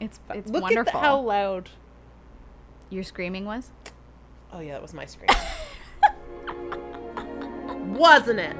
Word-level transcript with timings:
It's 0.00 0.20
it's 0.30 0.48
Look 0.50 0.62
wonderful. 0.62 0.90
at 0.90 0.94
the, 1.02 1.06
how 1.06 1.20
loud. 1.20 1.70
Your 2.90 3.04
screaming 3.04 3.44
was? 3.44 3.70
Oh 4.52 4.60
yeah, 4.60 4.72
that 4.72 4.82
was 4.82 4.94
my 4.94 5.04
scream. 5.04 5.28
Wasn't 7.94 8.38
it? 8.38 8.56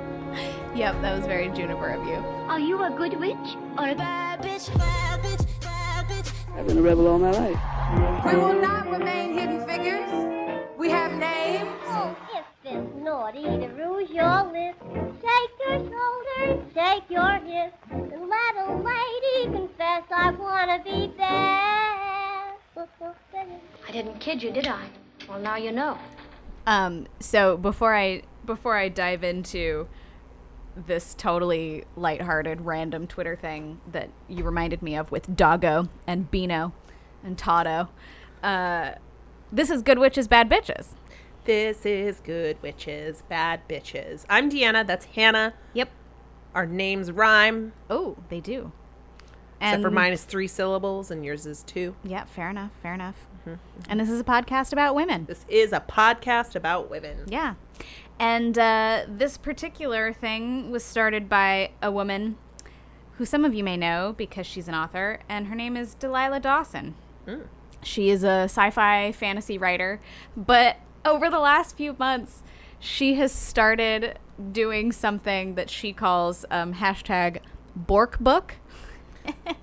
Yep, 0.75 1.01
that 1.01 1.17
was 1.17 1.27
very 1.27 1.49
Juniper 1.51 1.91
of 1.91 2.07
you. 2.07 2.15
Are 2.15 2.59
you 2.61 2.83
a 2.83 2.91
good 2.91 3.19
witch 3.19 3.57
or 3.79 3.89
a 3.89 3.95
bad 3.95 4.43
bitch? 4.43 4.77
Bad 4.77 5.23
bitch, 5.23 5.47
bad 5.63 6.07
bitch. 6.07 6.33
I've 6.57 6.67
been 6.67 6.79
a 6.79 6.83
rebel 6.83 7.07
all 7.07 7.19
my 7.19 7.31
life. 7.31 8.27
We 8.33 8.39
will 8.39 8.61
not 8.61 8.91
remain 8.91 9.33
hidden 9.35 9.67
figures. 9.67 10.11
We 10.77 10.91
have 10.91 11.13
names. 11.13 11.71
Oh, 11.87 12.17
if 12.35 12.45
it's 12.65 12.95
naughty 12.97 13.45
to 13.45 13.69
rouge 13.69 14.11
your 14.11 14.43
lips, 14.45 14.79
shake 15.23 15.48
your 15.61 15.79
shoulders, 15.79 16.65
shake 16.75 17.05
your 17.09 17.33
hips, 17.41 17.77
and 17.91 18.29
let 18.29 18.57
a 18.57 18.75
lady 18.77 19.53
confess 19.53 20.05
I 20.11 20.31
wanna 20.39 20.83
be 20.85 21.13
bad. 21.17 21.69
I 23.89 23.91
didn't 23.93 24.21
kid 24.21 24.43
you, 24.43 24.53
did 24.53 24.67
I? 24.67 24.87
Well, 25.29 25.41
now 25.41 25.57
you 25.57 25.73
know. 25.73 25.99
Um, 26.67 27.07
so 27.21 27.57
before 27.57 27.95
I 27.95 28.23
before 28.45 28.77
I 28.77 28.89
dive 28.89 29.25
into 29.25 29.89
this 30.77 31.15
totally 31.15 31.85
lighthearted 31.97 32.61
random 32.61 33.07
Twitter 33.07 33.37
thing 33.37 33.81
that 33.91 34.11
you 34.29 34.45
reminded 34.45 34.83
me 34.83 34.97
of 34.97 35.11
with 35.11 35.35
Doggo 35.35 35.89
and 36.07 36.31
Beano 36.31 36.73
and 37.25 37.37
Toto, 37.37 37.89
uh, 38.43 38.93
this 39.51 39.71
is 39.71 39.83
Good 39.83 39.99
Witches 39.99 40.29
Bad 40.29 40.49
Bitches. 40.49 40.95
This 41.49 41.87
is 41.87 42.21
good 42.21 42.61
witches, 42.61 43.23
bad 43.27 43.67
bitches. 43.71 44.27
I'm 44.29 44.51
Deanna. 44.51 44.87
That's 44.87 45.07
Hannah. 45.07 45.55
Yep. 45.73 45.89
Our 46.55 46.67
names 46.67 47.11
rhyme, 47.11 47.73
Oh, 47.89 48.19
they 48.29 48.39
do. 48.39 48.71
except 49.59 49.81
for 49.81 49.91
mine 49.91 50.13
is 50.13 50.25
three 50.25 50.47
syllables 50.47 51.11
and 51.11 51.25
yours 51.25 51.47
is 51.47 51.63
two. 51.63 51.97
Yeah, 52.05 52.27
fair 52.27 52.51
enough. 52.51 52.73
Fair 52.83 52.93
enough. 52.93 53.27
And 53.89 53.99
this 53.99 54.11
is 54.11 54.21
a 54.21 54.25
podcast 54.25 54.75
about 54.75 54.95
women. 54.95 55.25
This 55.25 55.47
is 55.49 55.73
a 55.73 55.81
podcast 55.81 56.55
about 56.55 56.91
women. 56.91 57.25
Yeah. 57.29 57.55
And 58.19 58.59
uh, 58.59 59.07
this 59.09 59.39
particular 59.39 60.13
thing 60.13 60.71
was 60.71 60.85
started 60.85 61.31
by 61.31 61.71
a 61.81 61.91
woman 61.91 62.37
who 63.13 63.25
some 63.25 63.47
of 63.47 63.55
you 63.55 63.65
may 63.65 63.79
know 63.79 64.15
because 64.19 64.47
she's 64.47 64.69
an 64.69 64.75
author, 64.75 65.21
and 65.31 65.47
her 65.47 65.55
name 65.55 65.79
is 65.79 65.95
Delilah 65.95 66.41
Dawson. 66.41 66.95
She 67.83 68.11
is 68.11 68.23
a 68.23 68.43
sci 68.51 68.69
fi 68.69 69.13
fantasy 69.13 69.57
writer, 69.57 70.03
but 70.37 70.77
over 71.05 71.31
the 71.31 71.39
last 71.39 71.77
few 71.77 71.95
months, 71.99 72.43
she 72.79 73.15
has 73.15 73.33
started 73.33 74.19
doing 74.53 74.93
something 74.93 75.55
that 75.57 75.69
she 75.71 75.93
calls 75.93 76.45
um, 76.51 76.75
hashtag 76.75 77.39
Bork 77.75 78.19
Book. 78.19 78.57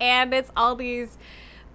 and 0.00 0.32
it's 0.34 0.50
all 0.56 0.74
these 0.76 1.18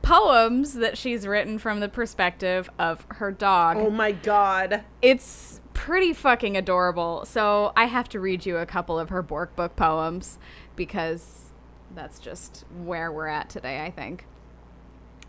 poems 0.01 0.73
that 0.75 0.97
she's 0.97 1.25
written 1.25 1.57
from 1.57 1.79
the 1.79 1.89
perspective 1.89 2.69
of 2.77 3.05
her 3.09 3.31
dog 3.31 3.75
Oh 3.77 3.89
my 3.89 4.11
god. 4.11 4.83
it's 5.01 5.59
pretty 5.73 6.13
fucking 6.13 6.55
adorable. 6.55 7.25
So 7.25 7.73
I 7.75 7.85
have 7.85 8.07
to 8.09 8.19
read 8.19 8.45
you 8.45 8.57
a 8.57 8.65
couple 8.65 8.97
of 8.99 9.09
her 9.09 9.21
Bork 9.21 9.55
book 9.55 9.75
poems 9.75 10.37
because 10.75 11.51
that's 11.93 12.19
just 12.19 12.65
where 12.83 13.11
we're 13.11 13.27
at 13.27 13.49
today, 13.49 13.83
I 13.83 13.91
think. 13.91 14.25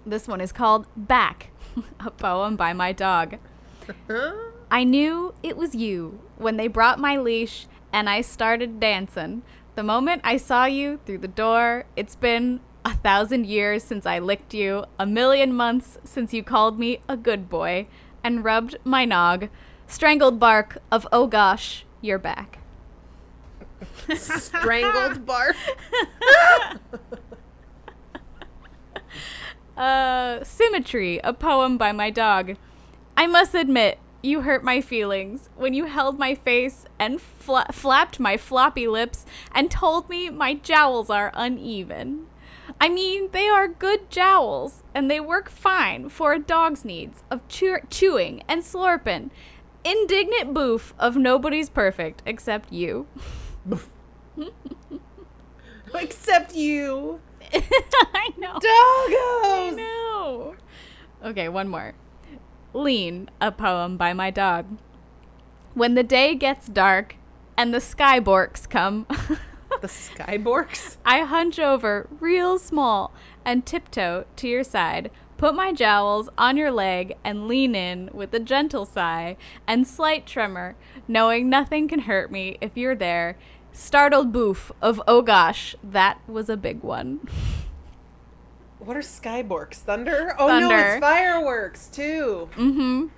This 0.06 0.28
one 0.28 0.40
is 0.40 0.52
called 0.52 0.86
Back, 0.96 1.50
a 2.00 2.12
poem 2.12 2.54
by 2.54 2.72
my 2.72 2.92
dog. 2.92 3.38
I 4.70 4.84
knew 4.84 5.34
it 5.42 5.56
was 5.56 5.74
you 5.74 6.20
when 6.36 6.56
they 6.56 6.68
brought 6.68 7.00
my 7.00 7.16
leash 7.16 7.66
and 7.92 8.08
I 8.08 8.20
started 8.20 8.78
dancing. 8.78 9.42
The 9.74 9.82
moment 9.82 10.22
I 10.22 10.36
saw 10.36 10.66
you 10.66 11.00
through 11.04 11.18
the 11.18 11.28
door, 11.28 11.86
it's 11.96 12.14
been 12.14 12.60
a 12.84 12.94
thousand 12.94 13.46
years 13.46 13.82
since 13.82 14.06
I 14.06 14.20
licked 14.20 14.54
you, 14.54 14.84
a 14.96 15.06
million 15.06 15.52
months 15.52 15.98
since 16.04 16.32
you 16.32 16.44
called 16.44 16.78
me 16.78 17.00
a 17.08 17.16
good 17.16 17.48
boy 17.48 17.88
and 18.22 18.44
rubbed 18.44 18.76
my 18.84 19.04
nog. 19.04 19.48
Strangled 19.88 20.38
bark 20.38 20.78
of 20.92 21.06
oh 21.10 21.26
gosh, 21.26 21.84
you're 22.00 22.18
back. 22.18 22.60
Strangled 24.16 25.26
bark. 25.26 25.56
Symmetry, 29.76 31.18
a 31.22 31.32
poem 31.32 31.76
by 31.76 31.92
my 31.92 32.10
dog. 32.10 32.56
I 33.16 33.26
must 33.26 33.54
admit, 33.54 33.98
you 34.22 34.40
hurt 34.42 34.64
my 34.64 34.80
feelings 34.80 35.48
when 35.56 35.74
you 35.74 35.84
held 35.86 36.18
my 36.18 36.34
face 36.34 36.84
and 36.98 37.20
fla- 37.20 37.66
flapped 37.72 38.18
my 38.18 38.36
floppy 38.36 38.88
lips 38.88 39.24
and 39.52 39.70
told 39.70 40.08
me 40.08 40.30
my 40.30 40.54
jowls 40.54 41.10
are 41.10 41.30
uneven. 41.34 42.26
I 42.80 42.88
mean, 42.88 43.30
they 43.30 43.48
are 43.48 43.68
good 43.68 44.10
jowls, 44.10 44.82
and 44.94 45.10
they 45.10 45.20
work 45.20 45.48
fine 45.48 46.08
for 46.08 46.32
a 46.32 46.38
dog's 46.38 46.84
needs 46.84 47.22
of 47.30 47.46
chew- 47.48 47.78
chewing 47.88 48.42
and 48.48 48.62
slurping. 48.62 49.30
Indignant 49.84 50.52
boof 50.52 50.92
of 50.98 51.16
nobody's 51.16 51.70
perfect 51.70 52.22
except 52.26 52.72
you. 52.72 53.06
Except 55.94 56.54
you. 56.54 57.20
I 58.14 58.32
know. 58.36 58.54
Doggos. 58.54 59.76
No. 59.76 60.56
Okay, 61.24 61.48
one 61.48 61.68
more. 61.68 61.94
Lean, 62.72 63.30
a 63.40 63.50
poem 63.52 63.96
by 63.96 64.12
my 64.12 64.30
dog. 64.30 64.66
When 65.74 65.94
the 65.94 66.02
day 66.02 66.34
gets 66.34 66.66
dark 66.66 67.16
and 67.56 67.72
the 67.72 67.78
skyborks 67.78 68.68
come, 68.68 69.06
The 69.80 69.88
Skyborks. 69.88 70.96
I 71.04 71.20
hunch 71.20 71.58
over 71.58 72.08
real 72.18 72.58
small 72.58 73.12
and 73.44 73.66
tiptoe 73.66 74.24
to 74.36 74.48
your 74.48 74.64
side, 74.64 75.10
put 75.36 75.54
my 75.54 75.72
jowls 75.72 76.30
on 76.38 76.56
your 76.56 76.70
leg, 76.70 77.14
and 77.22 77.46
lean 77.46 77.74
in 77.74 78.08
with 78.14 78.32
a 78.32 78.40
gentle 78.40 78.86
sigh 78.86 79.36
and 79.66 79.86
slight 79.86 80.26
tremor, 80.26 80.76
knowing 81.06 81.50
nothing 81.50 81.88
can 81.88 82.00
hurt 82.00 82.32
me 82.32 82.56
if 82.62 82.76
you're 82.76 82.94
there. 82.94 83.36
Startled 83.76 84.32
boof 84.32 84.72
of 84.80 85.02
oh 85.06 85.20
gosh, 85.20 85.76
that 85.84 86.18
was 86.26 86.48
a 86.48 86.56
big 86.56 86.82
one. 86.82 87.20
What 88.78 88.96
are 88.96 89.00
Skyborks? 89.00 89.74
Thunder? 89.74 90.34
Oh 90.38 90.58
no, 90.58 90.70
it's 90.70 90.98
fireworks 90.98 91.88
too. 91.88 92.48
Mm-hmm. 92.56 93.08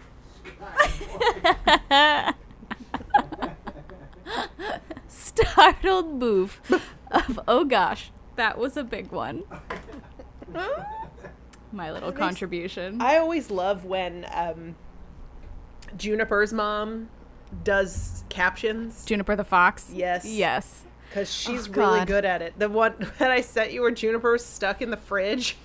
Startled 5.06 6.18
boof 6.18 6.60
of 7.12 7.38
oh 7.46 7.64
gosh, 7.64 8.10
that 8.34 8.58
was 8.58 8.76
a 8.76 8.82
big 8.82 9.12
one. 9.12 9.44
My 11.70 11.92
little 11.92 12.10
contribution. 12.10 13.00
I 13.00 13.18
always 13.18 13.52
love 13.52 13.84
when 13.84 14.26
um, 14.32 14.74
Juniper's 15.96 16.52
mom 16.52 17.10
does 17.64 18.24
captions 18.28 19.04
Juniper 19.04 19.36
the 19.36 19.44
Fox. 19.44 19.90
Yes. 19.94 20.24
Yes. 20.24 20.84
because 21.08 21.28
oh, 21.28 21.52
she's 21.52 21.68
Oh, 21.68 21.72
really 21.72 22.04
good 22.04 22.24
at 22.24 22.42
it. 22.42 22.58
The 22.58 22.68
one 22.68 22.94
that 23.18 23.30
I 23.30 23.40
sent 23.40 23.72
you 23.72 23.82
where 23.82 23.90
Juniper's 23.90 24.44
stuck 24.44 24.82
in 24.82 24.90
the 24.90 24.96
fridge 24.96 25.56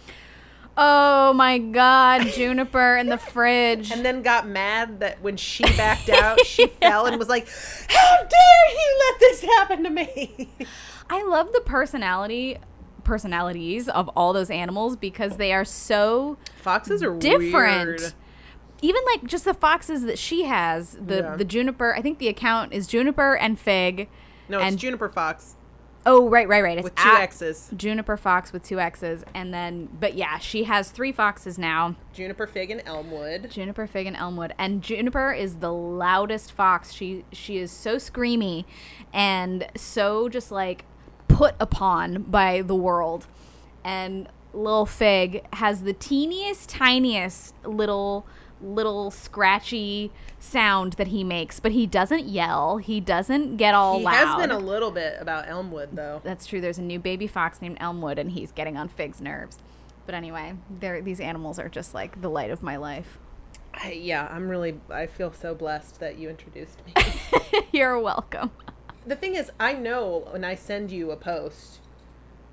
Oh 0.75 1.33
my 1.33 1.59
god, 1.59 2.23
Juniper 2.29 2.97
in 2.97 3.07
the 3.07 3.17
fridge. 3.19 3.91
and 3.91 4.03
then 4.03 4.23
got 4.23 4.47
mad 4.47 5.01
that 5.01 5.21
when 5.21 5.37
she 5.37 5.63
backed 5.77 6.09
out, 6.09 6.43
she 6.47 6.65
fell 6.81 7.05
and 7.05 7.19
was 7.19 7.29
like, 7.29 7.47
"How 7.89 8.17
dare 8.17 8.71
you 8.71 8.99
let 9.11 9.19
this 9.19 9.41
happen 9.43 9.83
to 9.83 9.91
me?" 9.91 10.49
I 11.11 11.21
love 11.23 11.53
the 11.53 11.61
personality 11.61 12.57
personalities 13.03 13.87
of 13.87 14.07
all 14.15 14.33
those 14.33 14.49
animals 14.49 14.95
because 14.95 15.37
they 15.37 15.53
are 15.53 15.65
so 15.65 16.37
Foxes 16.63 17.03
are 17.03 17.15
different. 17.19 17.99
weird. 17.99 18.13
Even 18.83 19.01
like 19.13 19.23
just 19.25 19.45
the 19.45 19.53
foxes 19.53 20.03
that 20.03 20.19
she 20.19 20.43
has, 20.43 20.97
the 21.03 21.17
Yeah. 21.17 21.35
the 21.35 21.45
juniper. 21.45 21.95
I 21.95 22.01
think 22.01 22.19
the 22.19 22.27
account 22.27 22.73
is 22.73 22.85
juniper 22.85 23.35
and 23.35 23.59
fig. 23.59 24.09
No, 24.49 24.59
it's 24.59 24.67
and 24.67 24.77
Juniper 24.77 25.09
Fox 25.09 25.55
oh 26.05 26.29
right, 26.29 26.47
right, 26.47 26.63
right. 26.63 26.77
It's 26.77 26.83
with 26.83 26.95
two 26.95 27.09
X's. 27.09 27.69
Juniper 27.75 28.17
fox 28.17 28.51
with 28.51 28.63
two 28.63 28.79
X's, 28.79 29.23
and 29.33 29.53
then 29.53 29.89
but 29.99 30.15
yeah, 30.15 30.37
she 30.37 30.65
has 30.65 30.91
three 30.91 31.11
foxes 31.11 31.57
now. 31.57 31.95
Juniper 32.13 32.47
Fig 32.47 32.71
and 32.71 32.81
Elmwood. 32.85 33.49
Juniper, 33.49 33.87
fig, 33.87 34.07
and 34.07 34.15
elmwood. 34.15 34.53
And 34.57 34.81
Juniper 34.81 35.31
is 35.31 35.57
the 35.57 35.71
loudest 35.73 36.51
fox. 36.51 36.93
She 36.93 37.25
she 37.31 37.57
is 37.57 37.71
so 37.71 37.97
screamy, 37.97 38.65
and 39.13 39.67
so 39.75 40.29
just 40.29 40.51
like 40.51 40.85
put 41.27 41.55
upon 41.59 42.23
by 42.23 42.61
the 42.61 42.75
world. 42.75 43.27
And 43.83 44.29
little 44.53 44.85
Fig 44.85 45.43
has 45.55 45.83
the 45.83 45.93
teeniest, 45.93 46.69
tiniest 46.69 47.53
little 47.65 48.25
little 48.63 49.11
scratchy 49.11 50.11
sound 50.39 50.93
that 50.93 51.07
he 51.07 51.23
makes, 51.23 51.59
but 51.59 51.71
he 51.71 51.85
doesn't 51.85 52.25
yell. 52.25 52.77
He 52.77 52.99
doesn't 52.99 53.57
get 53.57 53.73
all 53.75 53.99
He 53.99 54.05
loud. 54.05 54.13
He 54.13 54.17
has 54.17 54.35
been 54.37 54.51
a 54.51 54.59
little 54.59 54.91
bit 54.91 55.17
about 55.19 55.47
Elmwood 55.47 55.89
though. 55.93 56.21
That's 56.23 56.45
true. 56.45 56.61
There's 56.61 56.77
a 56.77 56.83
new 56.83 56.99
baby 56.99 57.27
fox 57.27 57.61
named 57.61 57.77
Elmwood, 57.79 58.17
and 58.17 58.31
he's 58.31 58.51
getting 58.51 58.77
on 58.77 58.87
Fig's 58.87 59.21
nerves. 59.21 59.59
But 60.05 60.15
anyway, 60.15 60.55
these 60.79 61.19
animals 61.19 61.59
are 61.59 61.69
just 61.69 61.93
like 61.93 62.21
the 62.21 62.29
light 62.29 62.51
of 62.51 62.61
my 62.61 62.75
life. 62.75 63.19
I, 63.73 63.91
yeah, 63.93 64.27
I'm 64.29 64.49
really. 64.49 64.79
I 64.89 65.07
feel 65.07 65.33
so 65.33 65.55
blessed 65.55 65.99
that 65.99 66.17
you 66.17 66.29
introduced 66.29 66.79
me. 66.85 66.93
You're 67.71 67.99
welcome. 67.99 68.51
the 69.05 69.15
thing 69.15 69.35
is, 69.35 69.51
I 69.59 69.73
know 69.73 70.27
when 70.29 70.43
I 70.43 70.55
send 70.55 70.91
you 70.91 71.11
a 71.11 71.15
post, 71.15 71.79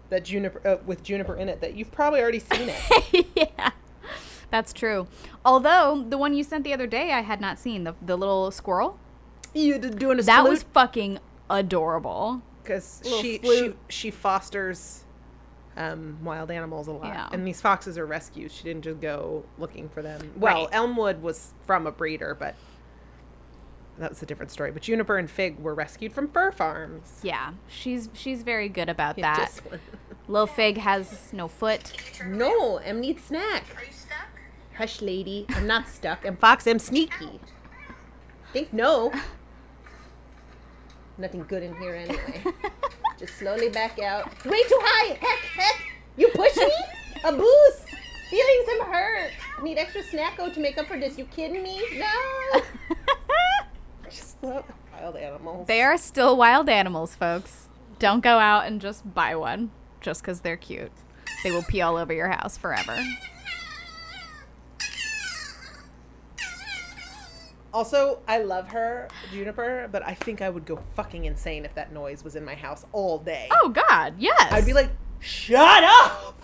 that 0.08 0.24
Juniper 0.24 0.66
uh, 0.66 0.76
with 0.84 1.02
Juniper 1.02 1.36
in 1.36 1.48
it 1.48 1.60
that 1.60 1.74
you've 1.74 1.92
probably 1.92 2.20
already 2.20 2.38
seen 2.38 2.70
it. 2.70 3.26
yeah, 3.36 3.70
that's 4.50 4.72
true. 4.72 5.06
Although 5.44 6.04
the 6.08 6.18
one 6.18 6.34
you 6.34 6.42
sent 6.44 6.64
the 6.64 6.72
other 6.72 6.86
day, 6.86 7.12
I 7.12 7.20
had 7.22 7.40
not 7.40 7.58
seen 7.58 7.84
the 7.84 7.94
the 8.02 8.16
little 8.16 8.50
squirrel. 8.50 8.98
you 9.54 9.78
d- 9.78 9.90
doing 9.90 10.18
a 10.18 10.22
That 10.22 10.44
was 10.48 10.62
fucking 10.62 11.18
adorable. 11.48 12.42
because 12.62 13.00
little 13.04 13.20
she, 13.22 13.38
she 13.42 13.74
she 13.88 14.10
fosters 14.10 15.04
um, 15.76 16.18
wild 16.22 16.50
animals 16.50 16.88
a 16.88 16.92
lot, 16.92 17.06
Yeah. 17.06 17.28
and 17.32 17.46
these 17.46 17.60
foxes 17.60 17.96
are 17.96 18.04
rescues. 18.06 18.52
She 18.52 18.64
didn't 18.64 18.82
just 18.82 19.00
go 19.00 19.44
looking 19.58 19.88
for 19.88 20.02
them. 20.02 20.32
Well, 20.36 20.64
Right. 20.64 20.68
Elmwood 20.72 21.22
was 21.22 21.54
from 21.66 21.86
a 21.86 21.92
breeder, 21.92 22.34
but 22.38 22.54
that 23.98 24.10
was 24.10 24.22
a 24.22 24.26
different 24.26 24.50
story. 24.50 24.70
But 24.72 24.82
Juniper 24.82 25.16
and 25.18 25.30
Fig 25.30 25.58
were 25.58 25.74
rescued 25.74 26.12
from 26.12 26.28
fur 26.28 26.50
farms. 26.52 27.20
Yeah, 27.22 27.52
she's 27.68 28.08
she's 28.14 28.42
very 28.42 28.68
good 28.68 28.88
about 28.88 29.16
Yeah, 29.18 29.36
that. 29.36 29.46
just 29.46 29.64
one. 29.70 29.80
Lil 30.28 30.46
Fig 30.46 30.76
has 30.78 31.32
no 31.32 31.48
foot. 31.48 31.92
No, 32.26 32.76
Em 32.78 33.00
needs 33.00 33.24
snack. 33.24 33.64
Hush, 34.76 35.02
lady. 35.02 35.46
I'm 35.50 35.66
not 35.66 35.88
stuck. 35.88 36.26
I'm 36.26 36.36
Fox. 36.36 36.66
I'm 36.66 36.78
sneaky. 36.78 37.40
Think 38.52 38.72
no. 38.72 39.12
Nothing 41.18 41.44
good 41.46 41.62
in 41.62 41.76
here 41.76 41.94
anyway. 41.94 42.42
Just 43.18 43.36
slowly 43.36 43.68
back 43.68 43.98
out. 43.98 44.26
Way 44.44 44.62
too 44.62 44.78
high. 44.80 45.18
Heck, 45.20 45.38
heck. 45.38 45.82
You 46.16 46.28
push 46.28 46.56
me? 46.56 46.72
A 47.24 47.32
boost. 47.32 47.84
Feelings 48.30 48.68
I'm 48.72 48.90
hurt. 48.90 49.30
Need 49.62 49.76
extra 49.76 50.02
snacko 50.02 50.40
oh, 50.40 50.50
to 50.50 50.60
make 50.60 50.78
up 50.78 50.86
for 50.86 50.98
this. 50.98 51.18
You 51.18 51.26
kidding 51.26 51.62
me? 51.62 51.82
No. 51.98 52.60
Just 54.10 54.42
love 54.42 54.64
wild 54.92 55.16
animals. 55.16 55.66
They 55.66 55.82
are 55.82 55.98
still 55.98 56.36
wild 56.36 56.68
animals, 56.68 57.14
folks. 57.14 57.68
Don't 57.98 58.20
go 58.22 58.38
out 58.38 58.66
and 58.66 58.80
just 58.80 59.12
buy 59.14 59.34
one 59.36 59.70
just 60.00 60.22
because 60.22 60.40
they're 60.40 60.56
cute. 60.56 60.92
They 61.44 61.50
will 61.50 61.62
pee 61.62 61.82
all 61.82 61.96
over 61.96 62.12
your 62.12 62.28
house 62.28 62.56
forever. 62.56 62.96
Also, 67.72 68.20
I 68.26 68.38
love 68.38 68.68
her, 68.68 69.08
Juniper, 69.32 69.88
but 69.92 70.04
I 70.04 70.14
think 70.14 70.42
I 70.42 70.50
would 70.50 70.66
go 70.66 70.80
fucking 70.96 71.24
insane 71.24 71.64
if 71.64 71.74
that 71.74 71.92
noise 71.92 72.24
was 72.24 72.34
in 72.36 72.44
my 72.44 72.54
house 72.54 72.84
all 72.92 73.18
day. 73.18 73.48
Oh 73.62 73.68
God, 73.68 74.14
yes. 74.18 74.52
I'd 74.52 74.66
be 74.66 74.72
like, 74.72 74.90
shut 75.20 75.84
up! 75.84 76.42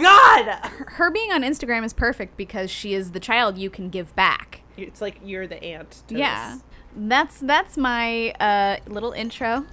God! 0.00 0.46
her 0.88 1.10
being 1.10 1.32
on 1.32 1.42
Instagram 1.42 1.84
is 1.84 1.92
perfect 1.92 2.36
because 2.36 2.70
she 2.70 2.94
is 2.94 3.10
the 3.10 3.20
child 3.20 3.58
you 3.58 3.68
can 3.70 3.90
give 3.90 4.14
back. 4.16 4.62
It's 4.76 5.00
like 5.02 5.18
you're 5.22 5.46
the 5.46 5.62
aunt. 5.62 6.02
To 6.08 6.16
Yeah, 6.16 6.54
this. 6.54 6.62
that's 6.96 7.40
that's 7.40 7.76
my 7.76 8.30
uh, 8.40 8.76
little 8.86 9.12
intro 9.12 9.66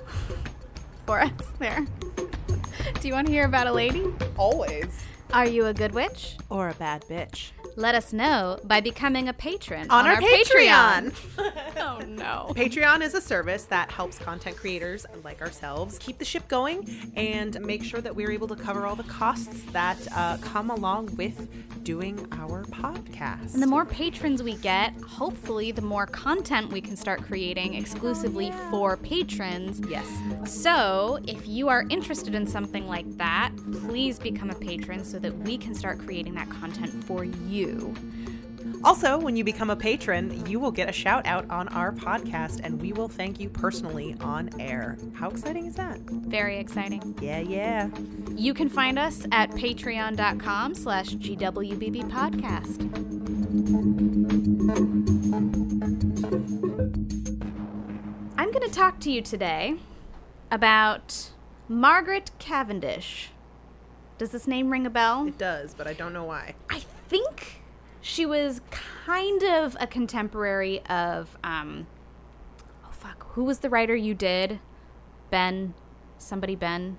for 1.06 1.21
us 1.21 1.31
there. 1.59 1.86
Do 3.00 3.07
you 3.07 3.13
want 3.13 3.27
to 3.27 3.33
hear 3.33 3.45
about 3.45 3.68
a 3.68 3.71
lady? 3.71 4.06
Always. 4.38 4.88
Are 5.31 5.45
you 5.45 5.67
a 5.67 5.73
good 5.75 5.93
witch? 5.93 6.37
Or 6.49 6.69
a 6.69 6.73
bad 6.73 7.03
bitch. 7.03 7.51
Let 7.75 7.93
us 7.93 8.11
know 8.11 8.59
by 8.63 8.81
becoming 8.81 9.29
a 9.29 9.33
patron 9.33 9.89
On, 9.91 10.07
our, 10.07 10.15
Patreon. 10.15 11.13
oh 11.77 11.99
no. 12.07 12.51
Patreon 12.55 13.01
is 13.01 13.13
a 13.13 13.21
service 13.21 13.63
that 13.65 13.91
helps 13.91 14.17
content 14.17 14.57
creators 14.57 15.05
like 15.23 15.39
ourselves 15.41 15.99
keep 15.99 16.17
the 16.17 16.25
ship 16.25 16.47
going 16.47 17.13
and 17.15 17.59
make 17.61 17.83
sure 17.83 18.01
that 18.01 18.13
we're 18.13 18.31
able 18.31 18.47
to 18.47 18.55
cover 18.55 18.87
all 18.87 18.95
the 18.95 19.03
costs 19.03 19.61
that 19.71 19.97
uh, 20.15 20.37
come 20.37 20.71
along 20.71 21.15
with 21.15 21.47
doing 21.83 22.27
our 22.33 22.63
podcast. 22.65 23.53
And 23.53 23.63
the 23.63 23.67
more 23.67 23.85
patrons 23.85 24.43
we 24.43 24.55
get, 24.55 24.93
hopefully, 25.01 25.71
the 25.71 25.81
more 25.81 26.05
content 26.05 26.71
we 26.71 26.81
can 26.81 26.95
start 26.95 27.21
creating 27.23 27.75
exclusively 27.75 28.51
for 28.69 28.97
patrons. 28.97 29.81
yes. 29.87 30.07
So, 30.45 31.19
if 31.27 31.47
you 31.47 31.69
are 31.69 31.85
interested 31.89 32.35
in 32.35 32.45
something 32.45 32.87
like 32.87 33.09
that, 33.17 33.51
please 33.85 34.19
become 34.19 34.49
a 34.49 34.55
patron 34.55 35.05
so 35.05 35.19
that 35.21 35.38
we 35.39 35.57
can 35.57 35.74
start 35.74 36.00
creating 36.00 36.36
that 36.36 36.50
content 36.50 37.04
for 37.04 37.24
you. 37.24 37.94
Also, 38.83 39.18
when 39.18 39.36
you 39.36 39.44
become 39.44 39.69
a 39.69 39.75
patron, 39.75 40.45
you 40.45 40.60
will 40.60 40.71
get 40.71 40.88
a 40.88 40.92
shout 40.92 41.25
out 41.25 41.50
on 41.50 41.68
our 41.69 41.92
podcast 41.92 42.62
and 42.63 42.81
we 42.81 42.94
will 42.94 43.10
thank 43.10 43.39
you 43.39 43.50
personally 43.50 44.16
on 44.21 44.50
air. 44.60 44.98
How 45.13 45.30
exciting 45.30 45.66
is 45.66 45.75
that? 45.75 46.00
Very 46.00 46.57
exciting. 46.57 47.13
Yeah, 47.21 47.39
yeah. 47.39 47.89
You 48.36 48.54
can 48.54 48.69
find 48.69 48.98
us 48.98 49.25
at 49.33 49.51
patreon.com 49.51 50.75
slash 50.75 51.10
GWBB 51.10 52.10
podcast. 52.10 52.80
I'm 58.38 58.51
going 58.51 58.68
to 58.68 58.74
talk 58.74 59.01
to 59.01 59.12
you 59.12 59.22
today 59.22 59.75
about 60.51 61.31
Margaret 61.68 62.31
Cavendish. 62.39 63.31
Does 64.19 64.30
this 64.30 64.45
name 64.48 64.69
ring 64.69 64.86
a 64.86 64.89
bell? 64.92 65.25
It 65.27 65.38
does, 65.39 65.74
but 65.74 65.88
I 65.88 65.94
don't 65.94 66.13
know 66.13 66.25
why. 66.25 66.54
I 66.69 66.80
think 67.07 67.62
she 68.01 68.25
was 68.25 68.62
kind 68.71 69.42
of 69.44 69.75
a 69.80 69.88
contemporary 69.88 70.81
of 70.86 71.38
um 71.44 71.86
oh 72.86 72.92
fuck 72.92 73.31
who 73.33 73.44
was 73.44 73.60
the 73.60 73.69
writer 73.69 73.94
you 73.95 74.13
did 74.13 74.60
ben 75.30 75.74
somebody 76.18 76.56
ben 76.56 76.98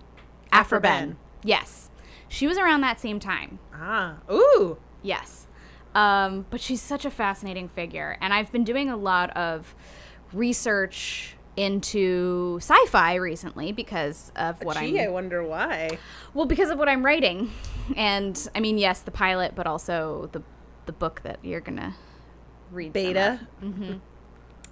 Aphra 0.53 0.79
Afroben. 0.79 0.83
Ben. 0.83 1.17
yes 1.43 1.89
she 2.29 2.47
was 2.47 2.59
around 2.59 2.83
that 2.83 3.01
same 3.01 3.19
time 3.19 3.59
Ah, 3.73 4.17
ooh. 4.31 4.77
yes 5.03 5.47
um 5.95 6.45
but 6.51 6.61
she's 6.61 6.83
such 6.83 7.07
a 7.07 7.11
fascinating 7.11 7.67
figure 7.69 8.19
and 8.21 8.35
i've 8.35 8.53
been 8.53 8.65
doing 8.65 8.91
a 8.91 8.97
lot 8.97 9.31
of 9.37 9.75
research 10.35 11.35
into 11.61 12.59
sci-fi 12.61 13.15
recently 13.17 13.73
because 13.73 14.33
of 14.37 14.63
what 14.63 14.77
Gee, 14.79 14.99
i'm 14.99 15.09
I 15.09 15.11
wonder 15.11 15.45
why. 15.45 15.99
well, 16.35 16.47
because 16.47 16.71
of 16.71 16.79
what 16.79 16.89
I'm 16.89 17.05
writing, 17.05 17.51
and 17.97 18.49
I 18.55 18.61
mean, 18.61 18.79
yes, 18.79 19.01
the 19.03 19.11
pilot, 19.11 19.55
but 19.55 19.67
also 19.67 20.29
the 20.33 20.43
the 20.87 20.93
book 20.93 21.21
that 21.23 21.39
you're 21.43 21.61
gonna 21.61 21.95
read. 22.71 22.93
Beta. 22.93 23.41
of. 23.63 23.69
Mm-hmm. 23.69 23.93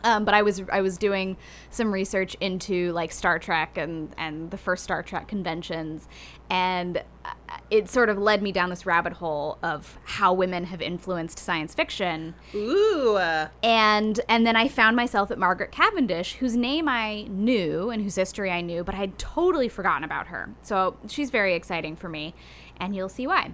Um, 0.04 0.24
but 0.24 0.34
I 0.34 0.42
was 0.42 0.62
I 0.70 0.80
was 0.80 0.96
doing 0.96 1.36
some 1.70 1.92
research 1.92 2.36
into 2.40 2.92
like 2.92 3.10
Star 3.10 3.38
Trek 3.38 3.76
and 3.76 4.14
and 4.16 4.50
the 4.50 4.56
first 4.56 4.84
Star 4.84 5.02
Trek 5.02 5.26
conventions, 5.26 6.08
and 6.48 7.02
uh, 7.24 7.32
it 7.70 7.88
sort 7.88 8.08
of 8.08 8.16
led 8.16 8.40
me 8.40 8.52
down 8.52 8.70
this 8.70 8.86
rabbit 8.86 9.14
hole 9.14 9.58
of 9.62 9.98
how 10.04 10.32
women 10.32 10.64
have 10.64 10.80
influenced 10.80 11.38
science 11.38 11.74
fiction 11.74 12.34
Ooh. 12.54 13.18
and 13.62 14.20
and 14.28 14.46
then 14.46 14.54
I 14.54 14.68
found 14.68 14.96
myself 14.96 15.30
at 15.30 15.38
Margaret 15.38 15.72
Cavendish, 15.72 16.34
whose 16.34 16.56
name 16.56 16.88
I 16.88 17.22
knew 17.28 17.90
and 17.90 18.02
whose 18.02 18.14
history 18.14 18.50
I 18.50 18.60
knew, 18.60 18.84
but 18.84 18.94
I 18.94 18.98
had 18.98 19.18
totally 19.18 19.68
forgotten 19.68 20.04
about 20.04 20.28
her. 20.28 20.50
So 20.62 20.96
she's 21.08 21.30
very 21.30 21.54
exciting 21.54 21.96
for 21.96 22.08
me, 22.08 22.34
and 22.78 22.94
you'll 22.94 23.08
see 23.08 23.26
why. 23.26 23.52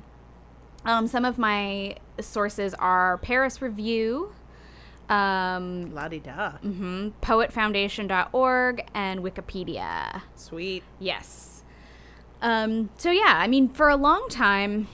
Um, 0.85 1.07
some 1.07 1.25
of 1.25 1.39
my 1.39 1.97
sources 2.21 2.75
are 2.75 3.17
Paris 3.19 3.63
Review, 3.63 4.35
um, 5.11 5.95
La 5.95 6.09
di 6.09 6.19
da. 6.19 6.53
mhm, 6.65 7.13
poetfoundation.org, 7.21 8.85
and 8.95 9.21
Wikipedia. 9.21 10.23
Sweet. 10.35 10.83
Yes. 10.99 11.63
Um, 12.43 12.91
so 12.97 13.11
yeah, 13.11 13.35
I 13.39 13.47
mean, 13.47 13.69
for 13.69 13.89
a 13.89 13.97
long 13.97 14.27
time, 14.29 14.89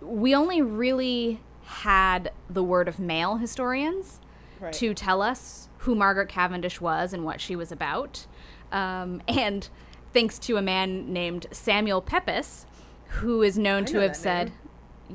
we 0.00 0.34
only 0.34 0.62
really 0.62 1.40
had 1.64 2.32
the 2.50 2.62
word 2.62 2.88
of 2.88 2.98
male 2.98 3.36
historians 3.36 4.20
Right. 4.60 4.72
to 4.74 4.94
tell 4.94 5.22
us 5.22 5.68
who 5.78 5.94
Margaret 5.96 6.28
Cavendish 6.28 6.80
was 6.80 7.12
and 7.12 7.24
what 7.24 7.40
she 7.40 7.56
was 7.56 7.72
about. 7.72 8.26
Um, 8.70 9.20
and 9.26 9.68
thanks 10.12 10.38
to 10.40 10.56
a 10.56 10.62
man 10.62 11.12
named 11.12 11.46
Samuel 11.50 12.00
Pepys, 12.00 12.64
who 13.08 13.42
is 13.42 13.58
known 13.58 13.84
to 13.86 13.94
know 13.94 14.00
have 14.02 14.16
said, 14.16 14.48
name. 14.48 14.56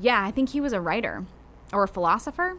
yeah, 0.01 0.23
I 0.25 0.31
think 0.31 0.49
he 0.49 0.59
was 0.59 0.73
a 0.73 0.81
writer 0.81 1.25
or 1.71 1.83
a 1.83 1.87
philosopher. 1.87 2.57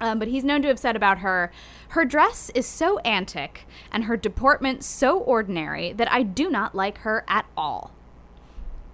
Um, 0.00 0.18
but 0.18 0.28
he's 0.28 0.44
known 0.44 0.62
to 0.62 0.68
have 0.68 0.78
said 0.78 0.96
about 0.96 1.18
her, 1.18 1.52
her 1.88 2.04
dress 2.04 2.50
is 2.54 2.66
so 2.66 2.98
antic 3.00 3.66
and 3.92 4.04
her 4.04 4.16
deportment 4.16 4.82
so 4.84 5.18
ordinary 5.18 5.92
that 5.92 6.10
I 6.10 6.22
do 6.22 6.50
not 6.50 6.74
like 6.74 6.98
her 6.98 7.24
at 7.28 7.46
all. 7.56 7.92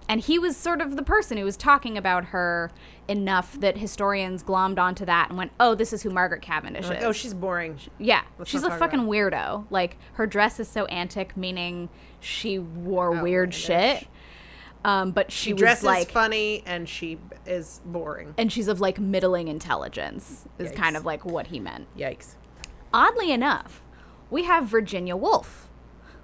And 0.07 0.19
he 0.21 0.37
was 0.37 0.57
sort 0.57 0.81
of 0.81 0.97
the 0.97 1.03
person 1.03 1.37
who 1.37 1.45
was 1.45 1.55
talking 1.55 1.97
about 1.97 2.25
her 2.25 2.69
enough 3.07 3.59
that 3.61 3.77
historians 3.77 4.43
glommed 4.43 4.77
onto 4.77 5.05
that 5.05 5.29
and 5.29 5.37
went, 5.37 5.51
oh, 5.59 5.73
this 5.73 5.93
is 5.93 6.03
who 6.03 6.09
Margaret 6.09 6.41
Cavendish 6.41 6.87
Like, 6.87 6.99
is. 6.99 7.03
oh, 7.05 7.11
she's 7.13 7.33
boring. 7.33 7.79
Yeah, 7.97 8.21
Let's 8.37 8.51
she's 8.51 8.63
a 8.63 8.69
fucking 8.77 9.01
weirdo. 9.01 9.65
Like 9.69 9.97
her 10.13 10.27
dress 10.27 10.59
is 10.59 10.67
so 10.67 10.85
antic, 10.85 11.37
meaning 11.37 11.89
she 12.19 12.59
wore 12.59 13.21
weird 13.21 13.53
shit. 13.53 14.07
Um, 14.83 15.11
but 15.11 15.31
she, 15.31 15.49
She 15.49 15.53
was 15.53 15.59
dresses 15.61 15.83
like, 15.83 16.09
funny 16.11 16.63
and 16.65 16.89
she 16.89 17.19
is 17.45 17.81
boring. 17.85 18.33
and 18.37 18.51
she's 18.51 18.67
of 18.67 18.81
like 18.81 18.99
middling 18.99 19.47
intelligence. 19.47 20.47
Is 20.57 20.71
kind 20.71 20.97
of 20.97 21.05
like 21.05 21.23
what 21.25 21.47
he 21.47 21.59
meant. 21.59 21.85
Yikes. 21.97 22.35
Oddly 22.93 23.31
enough, 23.31 23.81
we 24.29 24.43
have 24.45 24.65
Virginia 24.65 25.15
Woolf, 25.15 25.69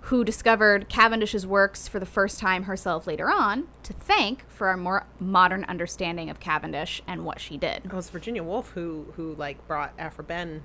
who 0.01 0.23
discovered 0.23 0.89
Cavendish's 0.89 1.45
works 1.45 1.87
for 1.87 1.99
the 1.99 2.05
first 2.05 2.39
time 2.39 2.63
herself 2.63 3.05
later 3.05 3.29
on 3.29 3.67
to 3.83 3.93
thank 3.93 4.49
for 4.49 4.67
our 4.67 4.77
more 4.77 5.05
modern 5.19 5.63
understanding 5.65 6.29
of 6.29 6.39
Cavendish 6.39 7.01
and 7.05 7.25
what 7.25 7.39
she 7.39 7.57
did. 7.57 7.85
It 7.85 7.93
was 7.93 8.09
Virginia 8.09 8.41
Woolf 8.43 8.69
who 8.71 9.13
who 9.17 9.35
like 9.35 9.65
brought 9.67 9.93
Aphra 9.99 10.23
Behn 10.23 10.63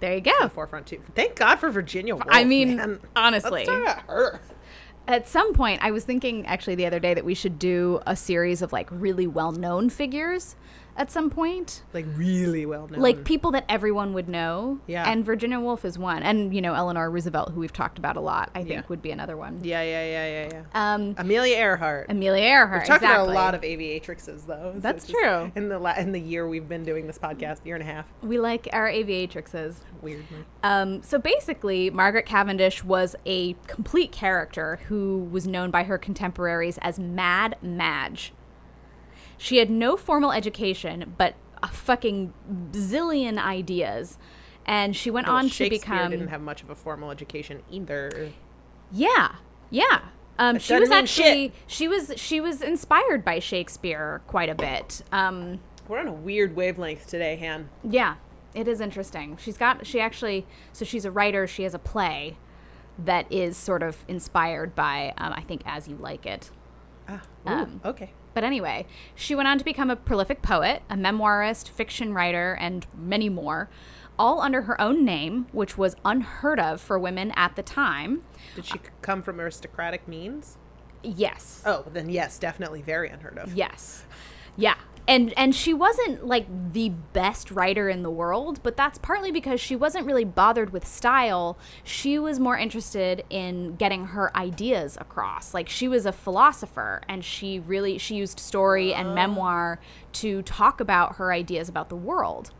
There 0.00 0.14
you 0.16 0.20
to 0.22 0.30
go. 0.30 0.36
the 0.42 0.48
forefront 0.50 0.86
too. 0.86 1.00
Thank 1.14 1.36
God 1.36 1.56
for 1.60 1.70
Virginia 1.70 2.14
Woolf. 2.16 2.26
I 2.28 2.44
mean, 2.44 2.76
man. 2.76 3.00
honestly. 3.14 3.64
Let's 3.64 3.68
talk 3.68 3.82
about 3.82 4.02
her. 4.08 4.40
At 5.06 5.28
some 5.28 5.52
point 5.52 5.80
I 5.82 5.90
was 5.90 6.04
thinking 6.04 6.46
actually 6.46 6.76
the 6.76 6.86
other 6.86 7.00
day 7.00 7.14
that 7.14 7.24
we 7.24 7.34
should 7.34 7.58
do 7.58 8.00
a 8.06 8.16
series 8.16 8.62
of 8.62 8.72
like 8.72 8.88
really 8.90 9.26
well-known 9.26 9.90
figures 9.90 10.56
at 10.96 11.10
some 11.10 11.30
point. 11.30 11.82
Like 11.92 12.06
really 12.14 12.66
well 12.66 12.88
known. 12.88 13.00
Like 13.00 13.24
people 13.24 13.50
that 13.52 13.64
everyone 13.68 14.12
would 14.14 14.28
know. 14.28 14.78
Yeah. 14.86 15.08
And 15.10 15.24
Virginia 15.24 15.58
Woolf 15.60 15.84
is 15.84 15.98
one. 15.98 16.22
And 16.22 16.54
you 16.54 16.60
know, 16.60 16.74
Eleanor 16.74 17.10
Roosevelt, 17.10 17.52
who 17.52 17.60
we've 17.60 17.72
talked 17.72 17.98
about 17.98 18.16
a 18.16 18.20
lot, 18.20 18.50
I 18.54 18.58
think 18.60 18.70
Yeah. 18.70 18.82
would 18.88 19.02
be 19.02 19.10
another 19.10 19.36
one. 19.36 19.60
yeah, 19.62 19.82
yeah, 19.82 20.04
yeah, 20.04 20.26
yeah, 20.48 20.48
yeah. 20.52 20.94
Um 20.94 21.14
Amelia 21.18 21.56
Earhart. 21.56 22.06
Amelia 22.10 22.42
Earhart. 22.44 22.82
We've 22.82 22.88
talked 22.88 23.02
exactly. 23.02 23.24
about 23.32 23.32
a 23.32 23.34
lot 23.44 23.54
of 23.54 23.62
aviatrixes 23.62 24.46
though. 24.46 24.72
That's 24.76 25.06
true. 25.06 25.52
In 25.54 25.68
the 25.68 25.78
la- 25.78 25.96
in 25.96 26.12
the 26.12 26.20
year 26.20 26.46
we've 26.48 26.68
been 26.68 26.84
doing 26.84 27.06
this 27.06 27.18
podcast, 27.18 27.64
year 27.66 27.74
and 27.76 27.82
a 27.82 27.86
half, 27.92 28.06
we 28.22 28.38
like 28.38 28.68
our 28.72 28.88
aviatrixes. 28.88 29.76
weirdly. 30.02 30.24
Um, 30.62 31.02
so 31.02 31.18
basically, 31.18 31.90
Margaret 31.90 32.26
Cavendish 32.26 32.84
was 32.84 33.16
a 33.26 33.54
complete 33.66 34.12
character 34.12 34.80
who 34.88 35.28
was 35.30 35.46
known 35.46 35.70
by 35.70 35.84
her 35.84 35.98
contemporaries 35.98 36.78
as 36.82 36.98
Mad 36.98 37.56
Madge. 37.62 38.32
She 39.38 39.58
had 39.58 39.70
no 39.70 39.96
formal 39.96 40.32
education, 40.32 41.14
but 41.18 41.34
a 41.62 41.68
fucking 41.68 42.32
zillion 42.72 43.38
ideas. 43.38 44.18
And 44.66 44.96
she 44.96 45.10
went 45.10 45.26
Well, 45.26 45.36
on 45.36 45.50
to 45.50 45.68
become. 45.68 46.10
Didn't 46.10 46.28
have 46.28 46.40
much 46.40 46.62
of 46.62 46.70
a 46.70 46.74
formal 46.74 47.10
education 47.10 47.62
either. 47.70 48.30
Yeah, 48.90 49.36
yeah. 49.70 50.00
Um, 50.38 50.58
she 50.58 50.74
was 50.78 50.90
actually 50.90 51.48
shit. 51.48 51.52
she 51.66 51.86
was 51.88 52.12
she 52.16 52.40
was 52.40 52.60
inspired 52.62 53.24
by 53.24 53.38
Shakespeare 53.38 54.20
quite 54.26 54.48
a 54.48 54.54
bit. 54.54 55.02
Um, 55.12 55.60
We're 55.86 56.00
on 56.00 56.08
a 56.08 56.12
weird 56.12 56.56
wavelength 56.56 57.06
today, 57.06 57.36
Han. 57.36 57.68
Yeah, 57.88 58.16
it 58.54 58.66
is 58.66 58.80
interesting. 58.80 59.36
She's 59.40 59.56
got 59.56 59.86
she 59.86 60.00
actually 60.00 60.46
so 60.72 60.84
she's 60.84 61.04
a 61.04 61.10
writer. 61.10 61.46
She 61.46 61.62
has 61.62 61.74
a 61.74 61.78
play 61.78 62.36
that 62.98 63.30
is 63.30 63.56
sort 63.56 63.82
of 63.82 64.04
inspired 64.08 64.74
by 64.74 65.12
um, 65.18 65.32
I 65.34 65.42
think 65.42 65.62
As 65.66 65.86
You 65.88 65.96
Like 65.96 66.26
It. 66.26 66.50
Ah, 67.08 67.22
ooh, 67.46 67.50
Um, 67.50 67.80
okay. 67.84 68.10
But 68.34 68.44
anyway, 68.44 68.86
she 69.14 69.34
went 69.34 69.48
on 69.48 69.58
to 69.58 69.64
become 69.64 69.90
a 69.90 69.96
prolific 69.96 70.42
poet, 70.42 70.82
a 70.90 70.96
memoirist, 70.96 71.68
fiction 71.70 72.12
writer, 72.12 72.56
and 72.60 72.86
many 72.96 73.28
more, 73.28 73.70
all 74.18 74.40
under 74.40 74.62
her 74.62 74.80
own 74.80 75.04
name, 75.04 75.46
which 75.52 75.78
was 75.78 75.96
unheard 76.04 76.60
of 76.60 76.80
for 76.80 76.98
women 76.98 77.32
at 77.36 77.56
the 77.56 77.62
time. 77.62 78.22
Did 78.54 78.66
she 78.66 78.80
come 79.02 79.22
from 79.22 79.40
aristocratic 79.40 80.06
means? 80.06 80.58
Yes. 81.02 81.62
Oh, 81.64 81.84
then 81.92 82.08
yes, 82.08 82.38
definitely 82.38 82.82
very 82.82 83.08
unheard 83.08 83.38
of. 83.38 83.54
Yes. 83.54 84.04
Yeah. 84.56 84.76
And 85.06 85.34
and 85.36 85.54
she 85.54 85.74
wasn't 85.74 86.26
like 86.26 86.46
the 86.72 86.88
best 87.12 87.50
writer 87.50 87.90
in 87.90 88.02
the 88.02 88.10
world, 88.10 88.60
but 88.62 88.76
that's 88.76 88.96
partly 88.96 89.30
because 89.30 89.60
she 89.60 89.76
wasn't 89.76 90.06
really 90.06 90.24
bothered 90.24 90.72
with 90.72 90.86
style. 90.86 91.58
She 91.82 92.18
was 92.18 92.40
more 92.40 92.56
interested 92.56 93.22
in 93.28 93.76
getting 93.76 94.06
her 94.06 94.34
ideas 94.34 94.96
across. 94.98 95.52
Like 95.52 95.68
she 95.68 95.88
was 95.88 96.06
a 96.06 96.12
philosopher 96.12 97.02
and 97.06 97.22
she 97.22 97.58
really 97.58 97.98
she 97.98 98.14
used 98.14 98.40
story 98.40 98.94
and 98.94 99.14
memoir 99.14 99.78
to 100.14 100.40
talk 100.42 100.80
about 100.80 101.16
her 101.16 101.32
ideas 101.32 101.68
about 101.68 101.90
the 101.90 101.96
world. 101.96 102.50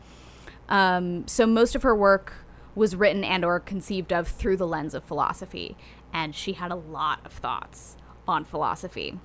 Um, 0.68 1.26
so 1.26 1.46
most 1.46 1.74
of 1.74 1.82
her 1.82 1.94
work 1.94 2.34
was 2.74 2.96
written 2.96 3.24
and 3.24 3.44
or 3.44 3.60
conceived 3.60 4.12
of 4.12 4.28
through 4.28 4.56
the 4.56 4.66
lens 4.66 4.94
of 4.94 5.04
philosophy, 5.04 5.76
and 6.12 6.34
she 6.34 6.54
had 6.54 6.70
a 6.70 6.76
lot 6.76 7.20
of 7.24 7.32
thoughts 7.32 7.96
on 8.26 8.44
philosophy. 8.44 9.18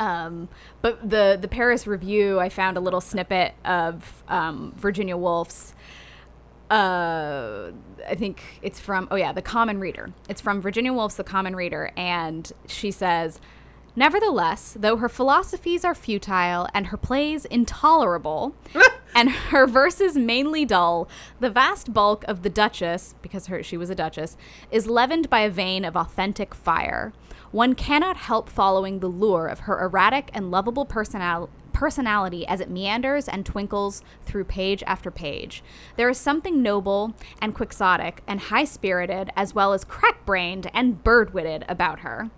Um, 0.00 0.48
but 0.80 1.08
the 1.08 1.38
the 1.40 1.46
Paris 1.46 1.86
Review, 1.86 2.40
I 2.40 2.48
found 2.48 2.76
a 2.76 2.80
little 2.80 3.02
snippet 3.02 3.54
of 3.64 4.24
um, 4.26 4.72
Virginia 4.76 5.16
Woolf's. 5.16 5.74
Uh, 6.70 7.72
I 8.08 8.14
think 8.14 8.42
it's 8.62 8.80
from 8.80 9.08
oh 9.10 9.16
yeah, 9.16 9.32
the 9.32 9.42
Common 9.42 9.78
Reader. 9.78 10.12
It's 10.28 10.40
from 10.40 10.60
Virginia 10.60 10.92
Woolf's 10.92 11.16
The 11.16 11.24
Common 11.24 11.54
Reader, 11.54 11.92
and 11.96 12.50
she 12.66 12.90
says, 12.90 13.40
"Nevertheless, 13.94 14.74
though 14.78 14.96
her 14.96 15.08
philosophies 15.08 15.84
are 15.84 15.94
futile 15.94 16.66
and 16.72 16.86
her 16.86 16.96
plays 16.96 17.44
intolerable, 17.44 18.54
and 19.14 19.30
her 19.30 19.66
verses 19.66 20.16
mainly 20.16 20.64
dull, 20.64 21.08
the 21.38 21.50
vast 21.50 21.92
bulk 21.92 22.24
of 22.28 22.42
the 22.42 22.50
Duchess, 22.50 23.14
because 23.22 23.46
her 23.46 23.62
she 23.62 23.76
was 23.76 23.90
a 23.90 23.94
Duchess, 23.94 24.36
is 24.70 24.86
leavened 24.86 25.28
by 25.30 25.40
a 25.40 25.50
vein 25.50 25.84
of 25.84 25.96
authentic 25.96 26.54
fire." 26.54 27.12
One 27.50 27.74
cannot 27.74 28.16
help 28.16 28.48
following 28.48 29.00
the 29.00 29.08
lure 29.08 29.48
of 29.48 29.60
her 29.60 29.82
erratic 29.82 30.30
and 30.32 30.52
lovable 30.52 30.84
personal- 30.84 31.50
personality 31.72 32.46
as 32.46 32.60
it 32.60 32.70
meanders 32.70 33.26
and 33.26 33.44
twinkles 33.44 34.02
through 34.24 34.44
page 34.44 34.84
after 34.86 35.10
page. 35.10 35.64
There 35.96 36.08
is 36.08 36.18
something 36.18 36.62
noble 36.62 37.14
and 37.40 37.54
quixotic 37.54 38.22
and 38.26 38.38
high 38.38 38.64
spirited, 38.64 39.30
as 39.34 39.54
well 39.54 39.72
as 39.72 39.84
crack 39.84 40.24
brained 40.24 40.70
and 40.72 41.02
bird 41.02 41.34
witted 41.34 41.64
about 41.68 42.00
her. 42.00 42.30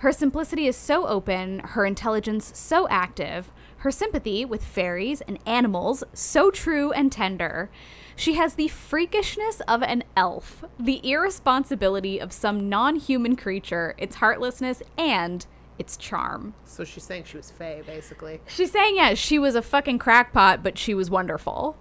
Her 0.00 0.12
simplicity 0.12 0.66
is 0.66 0.76
so 0.76 1.06
open, 1.06 1.60
her 1.60 1.86
intelligence 1.86 2.50
so 2.54 2.88
active, 2.88 3.50
her 3.80 3.90
sympathy 3.90 4.44
with 4.44 4.62
fairies 4.64 5.20
and 5.22 5.38
animals 5.46 6.04
so 6.12 6.50
true 6.50 6.92
and 6.92 7.10
tender. 7.10 7.70
She 8.14 8.34
has 8.34 8.54
the 8.54 8.68
freakishness 8.68 9.62
of 9.66 9.82
an 9.82 10.04
elf, 10.16 10.64
the 10.78 11.00
irresponsibility 11.02 12.18
of 12.18 12.32
some 12.32 12.68
non 12.68 12.96
human 12.96 13.36
creature, 13.36 13.94
its 13.96 14.16
heartlessness, 14.16 14.82
and 14.98 15.46
its 15.78 15.96
charm. 15.96 16.52
So 16.66 16.84
she's 16.84 17.04
saying 17.04 17.24
she 17.24 17.38
was 17.38 17.50
fey, 17.50 17.82
basically. 17.86 18.42
She's 18.46 18.70
saying, 18.70 18.96
yeah, 18.96 19.14
she 19.14 19.38
was 19.38 19.54
a 19.54 19.62
fucking 19.62 19.98
crackpot, 19.98 20.62
but 20.62 20.76
she 20.76 20.92
was 20.92 21.08
wonderful. 21.08 21.78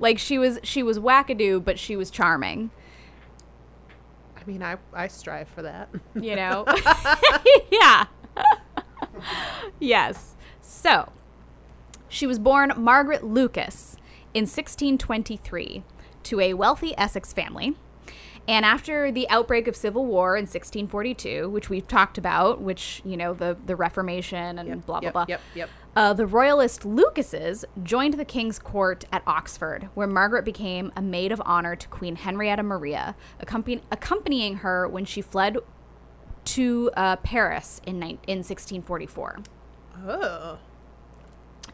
Like 0.00 0.18
she 0.18 0.38
was 0.38 0.58
she 0.64 0.82
was 0.82 0.98
wackadoo, 0.98 1.64
but 1.64 1.78
she 1.78 1.94
was 1.94 2.10
charming. 2.10 2.72
I 4.36 4.44
mean, 4.44 4.62
I, 4.64 4.78
I 4.92 5.06
strive 5.06 5.46
for 5.48 5.62
that. 5.62 5.88
you 6.16 6.34
know? 6.34 6.64
yeah. 7.70 8.06
yes. 9.78 10.31
So, 10.74 11.12
she 12.08 12.26
was 12.26 12.38
born 12.38 12.72
Margaret 12.76 13.22
Lucas 13.22 13.96
in 14.32 14.44
1623 14.44 15.84
to 16.24 16.40
a 16.40 16.54
wealthy 16.54 16.94
Essex 16.96 17.32
family. 17.32 17.76
And 18.48 18.64
after 18.64 19.12
the 19.12 19.28
outbreak 19.28 19.68
of 19.68 19.76
civil 19.76 20.04
war 20.06 20.34
in 20.34 20.42
1642, 20.42 21.48
which 21.50 21.68
we've 21.68 21.86
talked 21.86 22.18
about, 22.18 22.60
which, 22.60 23.02
you 23.04 23.16
know, 23.16 23.34
the, 23.34 23.56
the 23.66 23.76
Reformation 23.76 24.58
and 24.58 24.84
blah, 24.84 24.98
blah, 24.98 25.06
yep, 25.06 25.12
blah. 25.12 25.26
Yep, 25.28 25.40
yep. 25.54 25.70
Uh, 25.94 26.12
the 26.14 26.26
royalist 26.26 26.84
Lucases 26.84 27.64
joined 27.82 28.14
the 28.14 28.24
king's 28.24 28.58
court 28.58 29.04
at 29.12 29.22
Oxford, 29.26 29.90
where 29.94 30.08
Margaret 30.08 30.44
became 30.44 30.90
a 30.96 31.02
maid 31.02 31.30
of 31.32 31.40
honor 31.44 31.76
to 31.76 31.86
Queen 31.88 32.16
Henrietta 32.16 32.62
Maria, 32.62 33.14
accompany- 33.38 33.82
accompanying 33.92 34.56
her 34.56 34.88
when 34.88 35.04
she 35.04 35.20
fled 35.20 35.58
to 36.46 36.90
uh, 36.96 37.16
Paris 37.16 37.80
in, 37.86 38.00
ni- 38.00 38.18
in 38.26 38.38
1644. 38.38 39.42
Oh. 40.06 40.58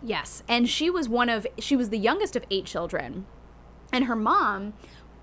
Yes, 0.02 0.42
and 0.48 0.68
she 0.68 0.90
was 0.90 1.08
one 1.08 1.28
of 1.28 1.46
she 1.58 1.74
was 1.76 1.90
the 1.90 1.98
youngest 1.98 2.36
of 2.36 2.44
eight 2.50 2.66
children, 2.66 3.26
and 3.92 4.04
her 4.04 4.14
mom 4.16 4.74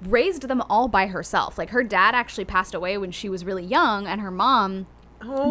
raised 0.01 0.47
them 0.47 0.61
all 0.69 0.87
by 0.87 1.07
herself. 1.07 1.57
Like 1.57 1.69
her 1.69 1.83
dad 1.83 2.13
actually 2.15 2.45
passed 2.45 2.73
away 2.73 2.97
when 2.97 3.11
she 3.11 3.29
was 3.29 3.45
really 3.45 3.63
young, 3.63 4.05
and 4.07 4.19
her 4.21 4.31
mom 4.31 4.87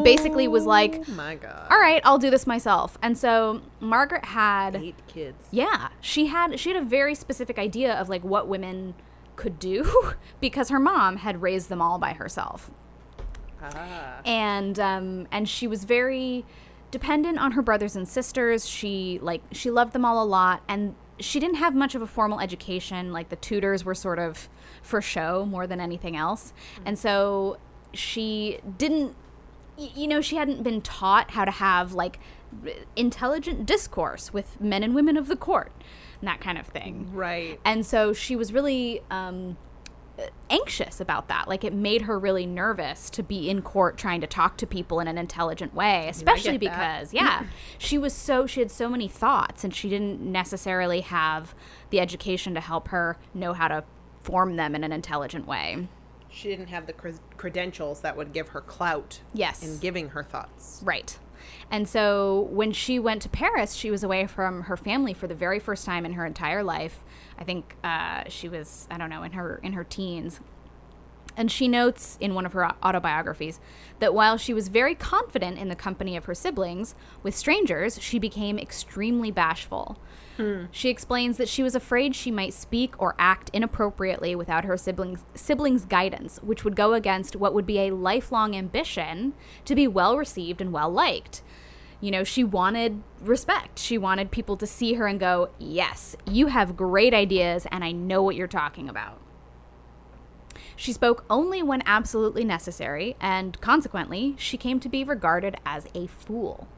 basically 0.04 0.46
was 0.46 0.66
like, 0.66 1.02
Oh 1.08 1.12
my 1.12 1.36
god. 1.36 1.68
"All 1.70 1.78
right, 1.80 2.02
I'll 2.04 2.18
do 2.18 2.30
this 2.30 2.46
myself." 2.46 2.98
And 3.00 3.16
so 3.16 3.62
Margaret 3.80 4.26
had 4.26 4.76
Eight 4.76 4.96
kids. 5.08 5.48
yeah, 5.50 5.88
she 6.02 6.26
had 6.26 6.60
she 6.60 6.70
had 6.72 6.82
a 6.82 6.84
very 6.84 7.14
specific 7.14 7.58
idea 7.58 7.94
of 7.94 8.08
like 8.10 8.22
what 8.24 8.46
women 8.46 8.94
could 9.36 9.58
do 9.58 10.12
because 10.40 10.68
her 10.68 10.78
mom 10.78 11.16
had 11.16 11.40
raised 11.40 11.68
them 11.70 11.80
all 11.80 11.98
by 11.98 12.12
herself 12.12 12.70
Ah. 13.62 14.20
and 14.26 14.78
um, 14.78 15.26
and 15.32 15.48
she 15.48 15.66
was 15.66 15.84
very 15.84 16.44
dependent 16.94 17.40
on 17.40 17.50
her 17.50 17.60
brothers 17.60 17.96
and 17.96 18.06
sisters. 18.06 18.68
She 18.68 19.18
like 19.20 19.42
she 19.50 19.68
loved 19.68 19.92
them 19.94 20.04
all 20.04 20.22
a 20.22 20.24
lot, 20.24 20.62
and 20.68 20.94
she 21.18 21.40
didn't 21.40 21.56
have 21.56 21.74
much 21.74 21.96
of 21.96 22.02
a 22.02 22.06
formal 22.06 22.38
education. 22.38 23.12
Like 23.12 23.30
the 23.30 23.36
tutors 23.36 23.84
were 23.84 23.96
sort 23.96 24.20
of 24.20 24.48
for 24.80 25.02
show 25.02 25.44
more 25.44 25.66
than 25.66 25.80
anything 25.80 26.16
else, 26.16 26.52
and 26.86 26.96
so 26.96 27.58
she 27.92 28.60
didn't. 28.78 29.16
You 29.76 30.06
know, 30.06 30.20
she 30.20 30.36
hadn't 30.36 30.62
been 30.62 30.82
taught 30.82 31.32
how 31.32 31.44
to 31.44 31.50
have 31.50 31.94
like 31.94 32.20
intelligent 32.94 33.66
discourse 33.66 34.32
with 34.32 34.60
men 34.60 34.84
and 34.84 34.94
women 34.94 35.16
of 35.16 35.26
the 35.26 35.34
court 35.34 35.72
and 36.20 36.28
that 36.28 36.40
kind 36.40 36.58
of 36.58 36.66
thing. 36.68 37.10
Right. 37.12 37.58
And 37.64 37.84
so 37.84 38.12
she 38.12 38.36
was 38.36 38.52
really 38.52 39.02
um, 39.10 39.56
anxious 40.50 41.00
about 41.00 41.28
that. 41.28 41.49
Like 41.49 41.64
it 41.64 41.73
made 41.73 42.02
her 42.02 42.18
really 42.18 42.47
nervous 42.47 43.11
to 43.11 43.23
be 43.23 43.49
in 43.50 43.62
court 43.62 43.97
trying 43.97 44.21
to 44.21 44.26
talk 44.26 44.56
to 44.59 44.66
people 44.66 45.00
in 45.00 45.09
an 45.09 45.18
intelligent 45.18 45.75
way, 45.75 46.09
especially 46.09 46.59
get 46.59 46.71
that. 46.71 47.00
because, 47.00 47.14
yeah, 47.14 47.44
she 47.78 47.99
was 47.99 48.12
so, 48.12 48.47
she 48.47 48.61
had 48.61 48.71
so 48.71 48.88
many 48.88 49.09
thoughts 49.09 49.64
and 49.64 49.75
she 49.75 49.88
didn't 49.88 50.21
necessarily 50.21 51.00
have 51.00 51.54
the 51.90 52.00
education 52.00 52.54
to 52.54 52.61
help 52.61 52.88
her 52.88 53.16
know 53.35 53.52
how 53.52 53.68
to 53.68 53.85
form 54.21 54.56
them 54.56 54.75
in 54.75 54.85
an 54.85 54.92
intelligent 54.92 55.47
way. 55.47 55.88
She 56.30 56.49
didn't 56.49 56.68
have 56.68 56.87
the 56.87 56.92
cre- 56.92 57.11
credentials 57.37 58.00
that 58.00 58.16
would 58.16 58.33
give 58.33 58.49
her 58.49 58.61
clout 58.61 59.21
Yes. 59.33 59.62
in 59.62 59.78
giving 59.78 60.11
her 60.11 60.23
thoughts. 60.23 60.80
Right. 60.85 61.18
And 61.71 61.88
so 61.88 62.49
when 62.50 62.73
she 62.73 62.99
went 62.99 63.23
to 63.23 63.28
Paris, 63.28 63.75
she 63.75 63.90
was 63.90 64.02
away 64.02 64.26
from 64.26 64.62
her 64.62 64.76
family 64.76 65.12
for 65.14 65.26
the 65.26 65.35
very 65.35 65.59
first 65.59 65.85
time 65.85 66.04
in 66.06 66.14
her 66.14 66.25
entire 66.25 66.62
life. 66.64 67.04
I 67.38 67.44
think 67.44 67.76
uh, 67.84 68.24
she 68.28 68.48
was, 68.48 68.86
I 68.90 68.98
don't 68.98 69.10
know, 69.10 69.22
in 69.22 69.32
her 69.32 69.60
in 69.62 69.72
her 69.72 69.84
teens. 69.84 70.40
And 71.36 71.50
she 71.50 71.66
notes 71.66 72.16
in 72.20 72.34
one 72.34 72.46
of 72.46 72.52
her 72.52 72.70
autobiographies 72.80 73.58
that 73.98 74.14
while 74.14 74.36
she 74.36 74.54
was 74.54 74.68
very 74.68 74.94
confident 74.94 75.58
in 75.58 75.68
the 75.68 75.74
company 75.74 76.16
of 76.16 76.26
her 76.26 76.34
siblings, 76.34 76.94
with 77.24 77.34
strangers, 77.34 78.00
she 78.00 78.20
became 78.20 78.56
extremely 78.56 79.32
bashful. 79.32 79.98
She 80.70 80.90
explains 80.90 81.36
that 81.38 81.48
she 81.48 81.62
was 81.62 81.74
afraid 81.74 82.14
she 82.14 82.30
might 82.30 82.54
speak 82.54 82.94
or 83.00 83.16
act 83.18 83.50
inappropriately 83.52 84.34
without 84.36 84.64
her 84.64 84.76
siblings' 84.76 85.24
siblings' 85.34 85.84
guidance, 85.84 86.38
which 86.42 86.64
would 86.64 86.76
go 86.76 86.92
against 86.92 87.36
what 87.36 87.54
would 87.54 87.66
be 87.66 87.80
a 87.80 87.94
lifelong 87.94 88.54
ambition 88.54 89.34
to 89.64 89.74
be 89.74 89.88
well 89.88 90.16
received 90.16 90.60
and 90.60 90.72
well 90.72 90.90
liked. 90.90 91.42
You 92.04 92.11
know, 92.11 92.23
she 92.23 92.44
wanted 92.44 93.02
respect. 93.23 93.78
She 93.78 93.96
wanted 93.96 94.30
people 94.30 94.58
to 94.58 94.66
see 94.66 94.92
her 94.94 95.06
and 95.06 95.18
go, 95.18 95.49
"Yes, 95.58 96.16
you 96.26 96.49
have 96.49 96.76
great 96.76 97.14
ideas 97.14 97.66
and 97.73 97.82
I 97.82 97.92
know 97.92 98.23
what 98.23 98.37
you're 98.37 98.46
talking 98.46 98.90
about." 98.90 99.23
She 100.76 100.92
spoke 100.92 101.25
only 101.30 101.62
when 101.62 101.82
absolutely 101.87 102.44
necessary, 102.44 103.16
and 103.23 103.58
consequently, 103.62 104.34
she 104.37 104.58
came 104.58 104.80
to 104.80 104.88
be 104.90 105.02
regarded 105.02 105.56
as 105.64 105.87
a 105.94 106.06
fool 106.06 106.68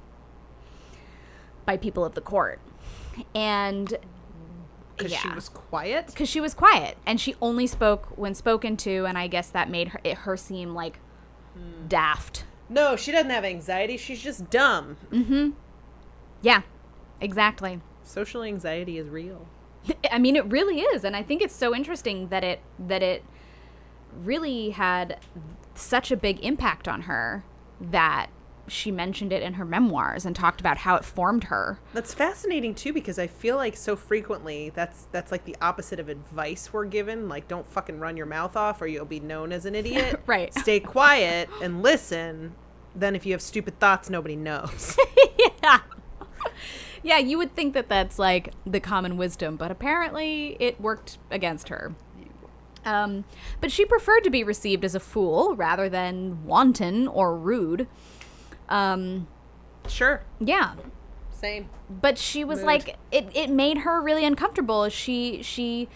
by 1.64 1.76
people 1.76 2.04
of 2.04 2.14
the 2.14 2.21
court. 2.21 2.61
And 3.35 3.99
Because 4.97 5.12
she 5.12 5.28
was 5.30 5.49
quiet. 5.49 6.06
because 6.06 6.28
she 6.28 6.40
was 6.40 6.54
quiet 6.54 6.99
and 7.04 7.21
she 7.21 7.35
only 7.42 7.66
spoke 7.66 8.16
when 8.16 8.37
spoken 8.37 8.76
to, 8.76 9.06
and 9.06 9.18
I 9.18 9.26
guess 9.26 9.49
that 9.49 9.68
made 9.68 9.88
her, 9.88 10.00
it, 10.04 10.18
her 10.18 10.37
seem 10.37 10.73
like 10.73 11.00
hmm. 11.54 11.88
daft. 11.88 12.45
No, 12.68 12.96
she 12.96 13.12
doesn't 13.12 13.30
have 13.30 13.44
anxiety. 13.44 13.96
She's 13.96 14.23
just 14.23 14.50
dumb. 14.50 14.96
Mm 15.11 15.26
hmm. 15.26 15.50
Yeah, 16.42 16.62
exactly. 17.20 17.80
Social 18.02 18.42
anxiety 18.42 18.99
is 18.99 19.08
real. 19.08 19.46
I 20.11 20.18
mean, 20.18 20.37
it 20.37 20.44
really 20.46 20.80
is, 20.80 21.04
and 21.04 21.16
I 21.16 21.23
think 21.23 21.42
it's 21.42 21.54
so 21.54 21.75
interesting 21.75 22.28
that 22.28 22.44
it 22.44 22.61
that 22.78 23.02
it 23.02 23.25
really 24.12 24.70
had 24.70 25.20
such 25.75 26.11
a 26.11 26.16
big 26.16 26.42
impact 26.44 26.88
on 26.88 27.02
her 27.02 27.44
that 27.80 28.28
she 28.68 28.90
mentioned 28.90 29.32
it 29.32 29.42
in 29.42 29.54
her 29.54 29.64
memoirs 29.64 30.25
and 30.25 30.35
talked 30.35 30.61
about 30.61 30.78
how 30.78 30.96
it 30.96 31.04
formed 31.04 31.44
her. 31.44 31.78
That's 31.92 32.14
fascinating 32.14 32.75
too 32.75 32.92
because 32.92 33.18
I 33.18 33.26
feel 33.26 33.56
like 33.56 33.76
so 33.76 33.96
frequently 33.96 34.70
that's 34.70 35.06
that's 35.12 35.30
like 35.32 35.44
the 35.44 35.56
opposite 35.61 36.00
of 36.00 36.08
advice 36.08 36.73
we're 36.73 36.85
given. 36.87 37.28
Like 37.28 37.49
don't 37.49 37.66
fucking 37.66 37.99
run 37.99 38.16
your 38.16 38.26
mouth 38.26 38.56
off 38.56 38.80
or 38.82 38.87
you'll 38.87 39.04
be 39.04 39.20
known 39.20 39.52
as 39.52 39.66
an 39.66 39.75
idiot. 39.76 40.20
Right. 40.26 40.52
Stay 40.54 40.80
quiet 40.80 41.49
and 41.62 41.82
listen. 41.82 42.54
Then 42.94 43.14
if 43.14 43.26
you 43.26 43.32
have 43.32 43.42
stupid 43.42 43.78
thoughts, 43.78 44.08
nobody 44.08 44.37
knows. 44.37 44.96
yeah. 45.62 45.80
Yeah, 47.02 47.18
you 47.18 47.38
would 47.38 47.54
think 47.54 47.75
that 47.75 47.88
that's 47.88 48.18
like 48.18 48.52
the 48.64 48.80
common 48.80 49.16
wisdom, 49.16 49.56
but 49.56 49.70
apparently 49.70 50.56
it 50.58 50.80
worked 50.80 51.18
against 51.30 51.68
her. 51.68 51.94
Um, 52.85 53.25
but 53.61 53.70
she 53.70 53.85
preferred 53.85 54.23
to 54.25 54.30
be 54.30 54.44
received 54.44 54.85
as 54.85 54.94
a 54.94 55.00
fool 55.00 55.56
rather 55.56 55.88
than 55.88 56.44
wanton 56.44 57.08
or 57.08 57.37
rude. 57.37 57.88
Um, 58.68 59.26
sure. 59.88 60.23
yeah, 60.40 60.75
Same. 61.30 61.68
but 61.90 62.18
she 62.18 62.44
was 62.44 62.58
Mood. 62.58 62.66
like 62.66 62.96
it, 63.11 63.28
it 63.35 63.50
made 63.50 63.78
her 63.78 64.00
really 64.00 64.25
uncomfortable. 64.25 64.88
She 64.88 65.42
she 65.42 65.88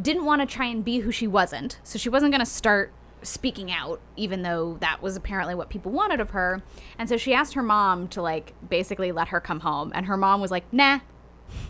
didn't 0.00 0.24
want 0.24 0.40
to 0.40 0.46
try 0.46 0.66
and 0.66 0.84
be 0.84 1.00
who 1.00 1.10
she 1.10 1.26
wasn't. 1.26 1.78
So 1.82 1.98
she 1.98 2.08
wasn't 2.08 2.32
going 2.32 2.40
to 2.40 2.50
start 2.50 2.92
speaking 3.22 3.70
out 3.72 4.00
even 4.16 4.42
though 4.42 4.76
that 4.80 5.00
was 5.00 5.16
apparently 5.16 5.54
what 5.54 5.70
people 5.70 5.90
wanted 5.90 6.20
of 6.20 6.30
her. 6.30 6.62
And 6.98 7.08
so 7.08 7.16
she 7.16 7.32
asked 7.32 7.54
her 7.54 7.62
mom 7.62 8.08
to 8.08 8.20
like 8.20 8.52
basically 8.68 9.12
let 9.12 9.28
her 9.28 9.40
come 9.40 9.60
home. 9.60 9.92
And 9.94 10.06
her 10.06 10.16
mom 10.16 10.40
was 10.40 10.50
like 10.50 10.70
nah 10.72 11.00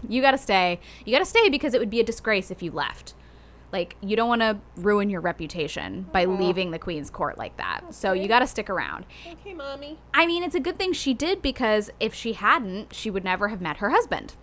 you 0.08 0.22
got 0.22 0.30
to 0.30 0.38
stay. 0.38 0.80
You 1.04 1.12
got 1.12 1.18
to 1.18 1.24
stay 1.24 1.48
because 1.48 1.74
it 1.74 1.80
would 1.80 1.90
be 1.90 2.00
a 2.00 2.04
disgrace 2.04 2.50
if 2.50 2.62
you 2.62 2.70
left 2.70 3.14
like 3.74 3.96
you 4.00 4.16
don't 4.16 4.28
want 4.28 4.40
to 4.40 4.56
ruin 4.76 5.10
your 5.10 5.20
reputation 5.20 6.06
by 6.12 6.24
leaving 6.24 6.70
the 6.70 6.78
queen's 6.78 7.10
court 7.10 7.36
like 7.36 7.54
that 7.58 7.82
so 7.90 8.14
you 8.14 8.26
got 8.26 8.38
to 8.38 8.46
stick 8.46 8.70
around 8.70 9.04
Okay, 9.26 9.54
mommy. 9.54 9.98
I 10.12 10.26
mean, 10.26 10.42
it's 10.42 10.54
a 10.54 10.60
good 10.60 10.78
thing 10.78 10.92
she 10.92 11.14
did 11.14 11.42
because 11.42 11.90
if 12.00 12.14
she 12.14 12.34
hadn't, 12.34 12.94
she 12.94 13.10
would 13.10 13.24
never 13.24 13.48
have 13.48 13.60
met 13.60 13.78
her 13.78 13.90
husband. 13.90 14.34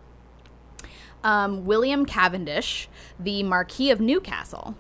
Um, 1.24 1.66
William 1.66 2.06
Cavendish, 2.06 2.90
the 3.20 3.44
Marquis 3.44 3.92
of 3.92 4.00
Newcastle. 4.00 4.76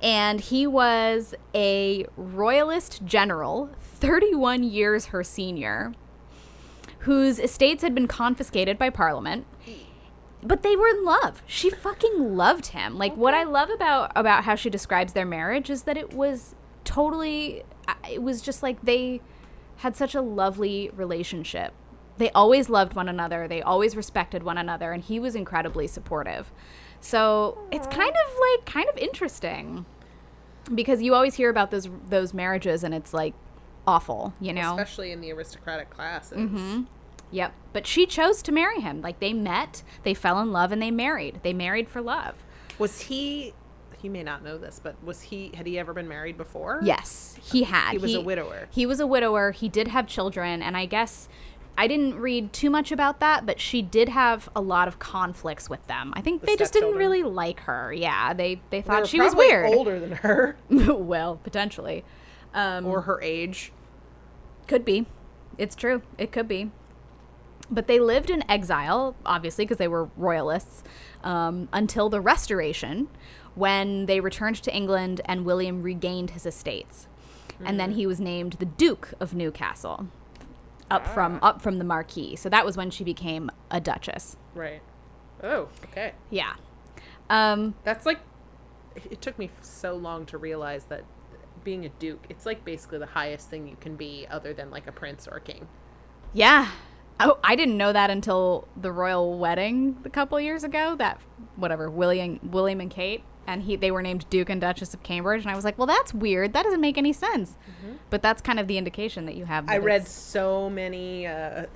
And 0.00 0.40
he 0.40 0.66
was 0.66 1.34
a 1.54 2.06
royalist 2.16 3.04
general, 3.04 3.70
31 3.80 4.64
years 4.64 5.06
her 5.06 5.22
senior, 5.22 5.92
whose 7.00 7.38
estates 7.38 7.82
had 7.82 7.94
been 7.94 8.08
confiscated 8.08 8.78
by 8.78 8.90
Parliament. 8.90 9.46
But 10.42 10.62
they 10.62 10.74
were 10.74 10.88
in 10.88 11.04
love. 11.04 11.42
She 11.46 11.70
fucking 11.70 12.36
loved 12.36 12.68
him. 12.68 12.98
Like 12.98 13.16
what 13.16 13.34
I 13.34 13.44
love 13.44 13.70
about 13.70 14.12
about 14.16 14.44
how 14.44 14.54
she 14.54 14.70
describes 14.70 15.12
their 15.12 15.26
marriage 15.26 15.70
is 15.70 15.84
that 15.84 15.96
it 15.96 16.12
was 16.14 16.54
totally 16.84 17.62
it 18.10 18.22
was 18.22 18.42
just 18.42 18.62
like 18.62 18.82
they 18.82 19.20
had 19.76 19.96
such 19.96 20.14
a 20.14 20.20
lovely 20.20 20.90
relationship. 20.94 21.72
They 22.18 22.30
always 22.30 22.68
loved 22.68 22.94
one 22.94 23.08
another. 23.08 23.48
They 23.48 23.62
always 23.62 23.96
respected 23.96 24.42
one 24.42 24.58
another 24.58 24.92
and 24.92 25.02
he 25.02 25.18
was 25.18 25.34
incredibly 25.34 25.86
supportive. 25.86 26.52
So, 27.00 27.58
it's 27.72 27.88
kind 27.88 28.12
of 28.12 28.38
like 28.38 28.64
kind 28.64 28.88
of 28.88 28.96
interesting 28.96 29.86
because 30.72 31.02
you 31.02 31.14
always 31.14 31.34
hear 31.34 31.50
about 31.50 31.72
those 31.72 31.88
those 32.08 32.32
marriages 32.32 32.84
and 32.84 32.94
it's 32.94 33.12
like 33.12 33.34
awful, 33.86 34.34
you 34.40 34.52
know. 34.52 34.70
Especially 34.76 35.10
in 35.10 35.20
the 35.20 35.32
aristocratic 35.32 35.90
classes. 35.90 36.38
Mm-hmm. 36.38 36.82
Yep. 37.32 37.52
But 37.72 37.86
she 37.86 38.06
chose 38.06 38.42
to 38.42 38.52
marry 38.52 38.80
him. 38.80 39.00
Like 39.02 39.18
they 39.18 39.32
met, 39.32 39.82
they 40.04 40.14
fell 40.14 40.38
in 40.40 40.52
love, 40.52 40.70
and 40.70 40.80
they 40.80 40.90
married. 40.90 41.40
They 41.42 41.52
married 41.52 41.88
for 41.88 42.00
love. 42.00 42.36
Was 42.78 43.00
he 43.02 43.54
he 44.00 44.08
may 44.08 44.22
not 44.22 44.42
know 44.42 44.58
this, 44.58 44.80
but 44.82 44.96
was 45.04 45.20
he 45.22 45.52
had 45.54 45.66
he 45.66 45.78
ever 45.78 45.92
been 45.92 46.08
married 46.08 46.36
before? 46.36 46.80
Yes, 46.82 47.36
he 47.42 47.64
had. 47.64 47.92
He 47.92 47.98
was 47.98 48.14
a 48.14 48.20
widower. 48.20 48.68
He 48.70 48.84
was 48.86 49.00
a 49.00 49.06
widower. 49.06 49.52
He 49.52 49.68
did 49.68 49.88
have 49.88 50.06
children, 50.06 50.60
and 50.62 50.76
I 50.76 50.86
guess 50.86 51.28
I 51.78 51.86
didn't 51.86 52.16
read 52.16 52.52
too 52.52 52.68
much 52.68 52.92
about 52.92 53.20
that, 53.20 53.46
but 53.46 53.58
she 53.60 53.80
did 53.80 54.10
have 54.10 54.48
a 54.54 54.60
lot 54.60 54.88
of 54.88 54.98
conflicts 54.98 55.70
with 55.70 55.86
them. 55.86 56.12
I 56.14 56.20
think 56.20 56.40
The 56.40 56.48
they 56.48 56.56
just 56.56 56.72
didn't 56.72 56.96
really 56.96 57.22
like 57.22 57.60
her. 57.60 57.92
Yeah, 57.92 58.34
they 58.34 58.56
they 58.56 58.60
They 58.70 58.82
thought 58.82 59.02
were 59.02 59.06
she 59.06 59.20
was 59.20 59.34
weird. 59.34 59.66
older 59.66 59.98
than 59.98 60.12
her 60.12 60.56
well, 60.68 61.36
potentially. 61.36 62.04
Um, 62.52 62.84
or 62.84 63.02
her 63.02 63.18
age. 63.22 63.72
Could 64.66 64.84
be. 64.84 65.06
It's 65.56 65.74
true. 65.74 66.02
It 66.18 66.32
could 66.32 66.48
be. 66.48 66.70
But 67.70 67.86
they 67.86 67.98
lived 67.98 68.28
in 68.28 68.48
exile, 68.50 69.16
obviously, 69.24 69.64
because 69.64 69.78
they 69.78 69.88
were 69.88 70.10
royalists, 70.16 70.82
um, 71.24 71.68
until 71.72 72.08
the 72.08 72.20
Restoration, 72.20 73.08
when 73.54 74.06
they 74.06 74.20
returned 74.20 74.56
to 74.56 74.74
England 74.74 75.20
and 75.24 75.44
William 75.44 75.82
regained 75.82 76.30
his 76.30 76.46
estates. 76.46 77.06
And 77.64 77.78
then 77.78 77.92
he 77.92 78.06
was 78.06 78.20
named 78.20 78.54
the 78.54 78.66
Duke 78.66 79.14
of 79.20 79.34
Newcastle, 79.34 80.08
up 80.90 81.06
from 81.06 81.38
up 81.42 81.62
from 81.62 81.78
the 81.78 81.84
Marquis. 81.84 82.34
So 82.34 82.48
that 82.48 82.66
was 82.66 82.76
when 82.76 82.90
she 82.90 83.04
became 83.04 83.50
a 83.70 83.80
duchess. 83.80 84.36
Right. 84.54 84.82
Oh, 85.42 85.68
okay. 85.84 86.12
Yeah. 86.28 86.54
Um, 87.30 87.74
That's 87.84 88.04
like 88.04 88.18
it 88.94 89.20
took 89.20 89.38
me 89.38 89.50
so 89.60 89.94
long 89.94 90.26
to 90.26 90.38
realize 90.38 90.84
that 90.86 91.04
being 91.64 91.84
a 91.84 91.88
duke, 91.88 92.24
it's 92.28 92.44
like 92.46 92.64
basically 92.64 92.98
the 92.98 93.06
highest 93.06 93.48
thing 93.48 93.68
you 93.68 93.76
can 93.80 93.96
be 93.96 94.26
other 94.30 94.52
than 94.52 94.70
like 94.70 94.86
a 94.86 94.92
prince 94.92 95.28
or 95.28 95.36
a 95.36 95.40
king. 95.40 95.68
Yeah. 96.32 96.68
Oh, 97.24 97.38
I 97.44 97.54
didn't 97.56 97.76
know 97.76 97.92
that 97.92 98.10
until 98.10 98.66
the 98.76 98.90
royal 98.92 99.38
wedding 99.38 99.98
a 100.04 100.10
couple 100.10 100.40
years 100.40 100.64
ago. 100.64 100.96
That 100.96 101.20
whatever 101.56 101.88
William 101.90 102.40
William 102.42 102.80
and 102.80 102.90
Kate, 102.90 103.22
and 103.46 103.62
he 103.62 103.76
they 103.76 103.90
were 103.90 104.02
named 104.02 104.26
Duke 104.30 104.50
and 104.50 104.60
Duchess 104.60 104.92
of 104.94 105.02
Cambridge, 105.02 105.42
and 105.42 105.50
I 105.50 105.54
was 105.54 105.64
like, 105.64 105.78
well, 105.78 105.86
that's 105.86 106.12
weird. 106.12 106.52
That 106.52 106.64
doesn't 106.64 106.80
make 106.80 106.98
any 106.98 107.12
sense. 107.12 107.56
But 108.10 108.22
that's 108.22 108.42
kind 108.42 108.58
of 108.60 108.66
the 108.66 108.76
indication 108.76 109.24
that 109.26 109.36
you 109.36 109.44
have. 109.46 109.68
I 109.68 109.78
read 109.78 110.06
so 110.06 110.68
many 110.68 111.26
uh, 111.26 111.66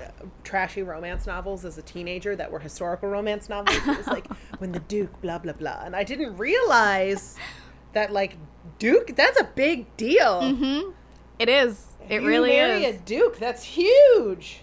trashy 0.44 0.82
romance 0.82 1.26
novels 1.26 1.64
as 1.64 1.78
a 1.78 1.82
teenager 1.82 2.36
that 2.36 2.50
were 2.50 2.58
historical 2.60 3.08
romance 3.08 3.48
novels. 3.48 3.76
It 3.76 3.96
was 3.98 4.06
like 4.06 4.26
when 4.58 4.72
the 4.72 4.80
duke 4.80 5.20
blah 5.22 5.38
blah 5.38 5.54
blah, 5.54 5.82
and 5.84 5.94
I 5.96 6.04
didn't 6.04 6.36
realize 6.36 7.36
that 7.92 8.12
like 8.12 8.36
duke 8.78 9.14
that's 9.16 9.40
a 9.40 9.44
big 9.54 9.96
deal. 9.96 10.92
It 11.38 11.48
is. 11.48 11.86
It 12.08 12.22
You 12.22 12.28
really 12.28 12.50
marry 12.50 12.84
is. 12.84 12.96
a 12.96 12.98
duke. 13.00 13.38
That's 13.38 13.62
huge. 13.62 14.60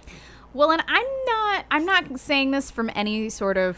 Well, 0.53 0.71
and 0.71 0.83
I'm 0.87 1.05
not 1.25 1.65
I'm 1.71 1.85
not 1.85 2.19
saying 2.19 2.51
this 2.51 2.71
from 2.71 2.89
any 2.95 3.29
sort 3.29 3.57
of 3.57 3.77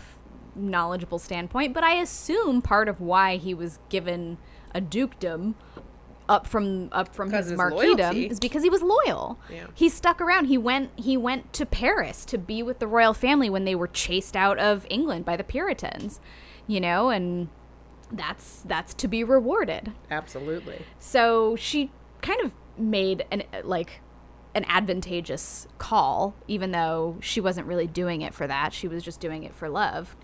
knowledgeable 0.56 1.20
standpoint, 1.20 1.74
but 1.74 1.84
I 1.84 1.96
assume 1.96 2.62
part 2.62 2.88
of 2.88 3.02
why 3.02 3.38
he 3.38 3.54
was 3.54 3.80
given 3.90 4.38
a 4.74 4.82
dukedom 4.82 5.56
up 6.28 6.48
from 6.48 6.90
up 6.92 7.14
from 7.14 7.32
his 7.32 7.52
marquisdom 7.52 8.16
is 8.16 8.40
because 8.40 8.64
he 8.64 8.70
was 8.70 8.82
loyal. 8.82 9.40
Yeah. 9.52 9.68
He 9.74 9.90
stuck 9.90 10.20
around. 10.20 10.46
He 10.46 10.58
went 10.58 10.92
he 10.96 11.18
went 11.18 11.54
to 11.54 11.66
Paris 11.66 12.26
to 12.26 12.38
be 12.38 12.64
with 12.64 12.80
the 12.80 12.88
royal 12.88 13.14
family 13.14 13.50
when 13.50 13.66
they 13.66 13.76
were 13.76 13.88
chased 13.88 14.36
out 14.36 14.58
of 14.58 14.86
England 14.90 15.26
by 15.26 15.38
the 15.38 15.44
Puritans, 15.44 16.20
you 16.68 16.80
know, 16.80 17.10
and 17.10 17.50
that's 18.12 18.62
that's 18.66 18.94
to 18.96 19.08
be 19.08 19.24
rewarded. 19.24 19.92
Absolutely. 20.10 20.86
So 21.00 21.56
she 21.56 21.92
kind 22.22 22.42
of 22.42 22.54
made 22.78 23.26
an 23.32 23.44
like 23.64 24.02
an 24.56 24.66
advantageous 24.68 25.68
call, 25.78 26.34
even 26.48 26.72
though 26.72 27.18
she 27.20 27.40
wasn't 27.42 27.68
really 27.68 27.86
doing 27.86 28.22
it 28.22 28.34
for 28.34 28.48
that. 28.48 28.74
She 28.74 28.88
was 28.88 29.04
just 29.04 29.20
doing 29.20 29.44
it 29.44 29.54
for 29.54 29.70
love. 29.70 30.16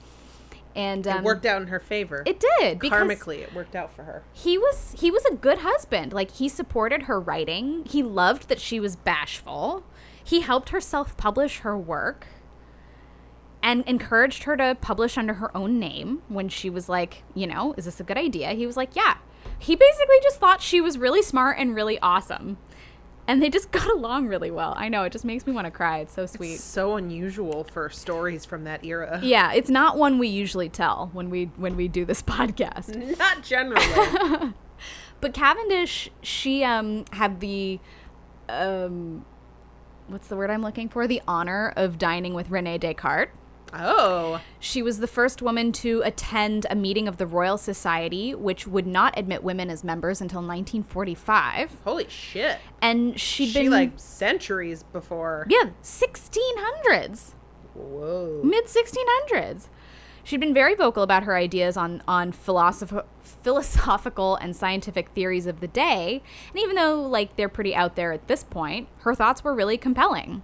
And 0.73 1.05
um, 1.05 1.17
it 1.17 1.23
worked 1.23 1.45
out 1.45 1.61
in 1.61 1.67
her 1.67 1.81
favor. 1.81 2.23
It 2.25 2.39
did 2.39 2.79
Karmically, 2.79 3.39
it 3.39 3.53
worked 3.53 3.75
out 3.75 3.93
for 3.93 4.03
her. 4.03 4.23
he 4.31 4.57
was 4.57 4.95
he 4.97 5.11
was 5.11 5.25
a 5.25 5.35
good 5.35 5.59
husband. 5.59 6.13
Like 6.13 6.31
he 6.31 6.47
supported 6.47 7.03
her 7.03 7.19
writing. 7.19 7.83
He 7.85 8.01
loved 8.01 8.47
that 8.47 8.61
she 8.61 8.79
was 8.79 8.95
bashful. 8.95 9.83
He 10.23 10.39
helped 10.41 10.69
her 10.69 10.79
self-publish 10.79 11.59
her 11.59 11.77
work 11.77 12.27
and 13.61 13.83
encouraged 13.85 14.43
her 14.43 14.55
to 14.55 14.77
publish 14.79 15.17
under 15.17 15.35
her 15.35 15.55
own 15.55 15.77
name 15.77 16.21
when 16.29 16.47
she 16.47 16.69
was 16.69 16.87
like, 16.87 17.23
you 17.35 17.45
know, 17.45 17.73
is 17.77 17.85
this 17.85 17.99
a 17.99 18.03
good 18.03 18.17
idea? 18.17 18.51
He 18.51 18.65
was 18.65 18.77
like, 18.77 18.95
yeah. 18.95 19.17
He 19.59 19.75
basically 19.75 20.17
just 20.23 20.39
thought 20.39 20.61
she 20.61 20.79
was 20.81 20.97
really 20.97 21.21
smart 21.21 21.57
and 21.59 21.75
really 21.75 21.99
awesome. 21.99 22.57
And 23.27 23.41
they 23.41 23.49
just 23.49 23.71
got 23.71 23.89
along 23.89 24.27
really 24.27 24.51
well. 24.51 24.73
I 24.77 24.89
know, 24.89 25.03
it 25.03 25.11
just 25.11 25.25
makes 25.25 25.45
me 25.45 25.53
want 25.53 25.65
to 25.65 25.71
cry. 25.71 25.99
It's 25.99 26.13
so 26.13 26.25
sweet. 26.25 26.59
So 26.59 26.95
unusual 26.95 27.63
for 27.63 27.89
stories 27.89 28.45
from 28.45 28.63
that 28.65 28.83
era. 28.85 29.19
yeah, 29.23 29.53
it's 29.53 29.69
not 29.69 29.97
one 29.97 30.19
we 30.19 30.27
usually 30.27 30.69
tell 30.69 31.09
when 31.13 31.29
we 31.29 31.45
when 31.57 31.75
we 31.75 31.87
do 31.87 32.05
this 32.05 32.21
podcast. 32.23 33.17
Not 33.17 33.43
generally. 33.43 34.53
But 35.19 35.33
Cavendish, 35.35 36.09
she 36.21 36.63
um 36.63 37.05
had 37.11 37.39
the 37.39 37.79
um 38.49 39.25
what's 40.07 40.27
the 40.27 40.35
word 40.35 40.49
I'm 40.49 40.61
looking 40.63 40.89
for? 40.89 41.07
The 41.07 41.21
honor 41.27 41.71
of 41.75 41.97
dining 41.97 42.33
with 42.33 42.49
Rene 42.49 42.77
Descartes. 42.79 43.31
Oh. 43.73 44.41
She 44.59 44.81
was 44.81 44.99
the 44.99 45.07
first 45.07 45.41
woman 45.41 45.71
to 45.73 46.01
attend 46.03 46.65
a 46.69 46.75
meeting 46.75 47.07
of 47.07 47.17
the 47.17 47.25
Royal 47.27 47.57
Society, 47.57 48.33
which 48.35 48.67
would 48.67 48.85
not 48.87 49.17
admit 49.17 49.43
women 49.43 49.69
as 49.69 49.83
members 49.83 50.21
until 50.21 50.39
1945. 50.39 51.77
Holy 51.83 52.07
shit. 52.09 52.59
And 52.81 53.19
she'd 53.19 53.47
She 53.49 53.63
been 53.63 53.71
like 53.71 53.93
centuries 53.97 54.83
before. 54.83 55.45
yeah, 55.49 55.69
1600s. 55.83 57.33
Whoa. 57.73 58.41
mid 58.43 58.65
1600s. 58.65 59.67
She'd 60.23 60.39
been 60.39 60.53
very 60.53 60.75
vocal 60.75 61.01
about 61.03 61.23
her 61.23 61.35
ideas 61.35 61.75
on 61.77 62.03
on 62.07 62.31
philosoph- 62.31 63.05
philosophical 63.23 64.35
and 64.35 64.55
scientific 64.55 65.09
theories 65.09 65.47
of 65.47 65.61
the 65.61 65.67
day, 65.67 66.21
and 66.51 66.59
even 66.61 66.75
though 66.75 67.01
like 67.01 67.35
they're 67.37 67.49
pretty 67.49 67.73
out 67.73 67.95
there 67.95 68.11
at 68.13 68.27
this 68.27 68.43
point, 68.43 68.87
her 68.99 69.15
thoughts 69.15 69.43
were 69.43 69.55
really 69.55 69.77
compelling. 69.77 70.43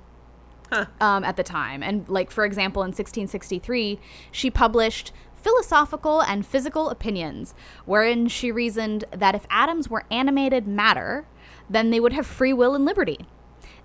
Um, 0.99 1.23
at 1.23 1.37
the 1.37 1.43
time, 1.43 1.81
and 1.81 2.07
like 2.09 2.29
for 2.29 2.43
example, 2.43 2.81
in 2.81 2.87
1663, 2.87 3.99
she 4.31 4.51
published 4.51 5.13
Philosophical 5.35 6.21
and 6.21 6.45
Physical 6.45 6.89
Opinions, 6.89 7.53
wherein 7.85 8.27
she 8.27 8.51
reasoned 8.51 9.05
that 9.11 9.35
if 9.35 9.47
atoms 9.49 9.89
were 9.89 10.03
animated 10.11 10.67
matter, 10.67 11.25
then 11.69 11.89
they 11.89 11.99
would 11.99 12.13
have 12.13 12.25
free 12.25 12.51
will 12.53 12.75
and 12.75 12.83
liberty, 12.83 13.25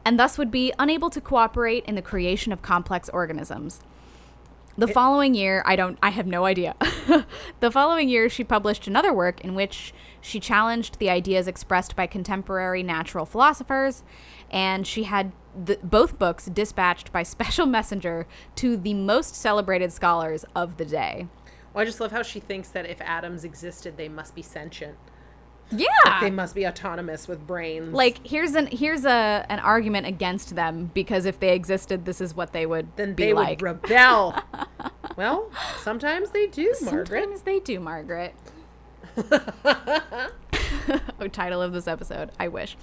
and 0.04 0.18
thus 0.18 0.38
would 0.38 0.50
be 0.50 0.72
unable 0.78 1.10
to 1.10 1.20
cooperate 1.20 1.84
in 1.84 1.94
the 1.94 2.02
creation 2.02 2.52
of 2.52 2.62
complex 2.62 3.08
organisms. 3.10 3.80
The 4.78 4.88
following 4.88 5.34
year, 5.34 5.62
I 5.66 5.76
don't, 5.76 5.98
I 6.02 6.08
have 6.10 6.26
no 6.26 6.46
idea. 6.46 6.74
the 7.60 7.70
following 7.70 8.08
year, 8.08 8.30
she 8.30 8.42
published 8.42 8.86
another 8.86 9.12
work 9.12 9.42
in 9.42 9.54
which 9.54 9.92
she 10.20 10.40
challenged 10.40 10.98
the 10.98 11.10
ideas 11.10 11.46
expressed 11.46 11.94
by 11.94 12.06
contemporary 12.06 12.82
natural 12.82 13.26
philosophers, 13.26 14.02
and 14.50 14.86
she 14.86 15.02
had 15.02 15.32
the, 15.54 15.78
both 15.82 16.18
books 16.18 16.46
dispatched 16.46 17.12
by 17.12 17.22
special 17.22 17.66
messenger 17.66 18.26
to 18.56 18.76
the 18.76 18.94
most 18.94 19.34
celebrated 19.34 19.92
scholars 19.92 20.44
of 20.54 20.76
the 20.76 20.84
day. 20.84 21.26
Well, 21.72 21.82
I 21.82 21.84
just 21.84 22.00
love 22.00 22.12
how 22.12 22.22
she 22.22 22.40
thinks 22.40 22.68
that 22.68 22.86
if 22.86 23.00
atoms 23.00 23.44
existed, 23.44 23.96
they 23.96 24.08
must 24.08 24.34
be 24.34 24.42
sentient. 24.42 24.96
Yeah, 25.70 26.20
They 26.20 26.30
must 26.30 26.54
be 26.54 26.66
autonomous 26.66 27.26
with 27.26 27.46
brains. 27.46 27.94
like 27.94 28.26
here's 28.26 28.54
an 28.54 28.66
here's 28.66 29.06
a 29.06 29.46
an 29.48 29.58
argument 29.58 30.06
against 30.06 30.54
them 30.54 30.90
because 30.92 31.24
if 31.24 31.40
they 31.40 31.54
existed, 31.54 32.04
this 32.04 32.20
is 32.20 32.34
what 32.34 32.52
they 32.52 32.66
would 32.66 32.94
then 32.96 33.14
be 33.14 33.24
they 33.26 33.32
like. 33.32 33.62
would 33.62 33.82
rebel. 33.82 34.38
well, 35.16 35.50
sometimes 35.80 36.30
they 36.30 36.46
do, 36.46 36.74
Margaret. 36.82 37.08
Sometimes 37.08 37.42
they 37.42 37.58
do, 37.60 37.80
Margaret. 37.80 38.34
oh, 41.20 41.28
title 41.30 41.62
of 41.62 41.72
this 41.72 41.86
episode. 41.86 42.30
I 42.38 42.48
wish. 42.48 42.76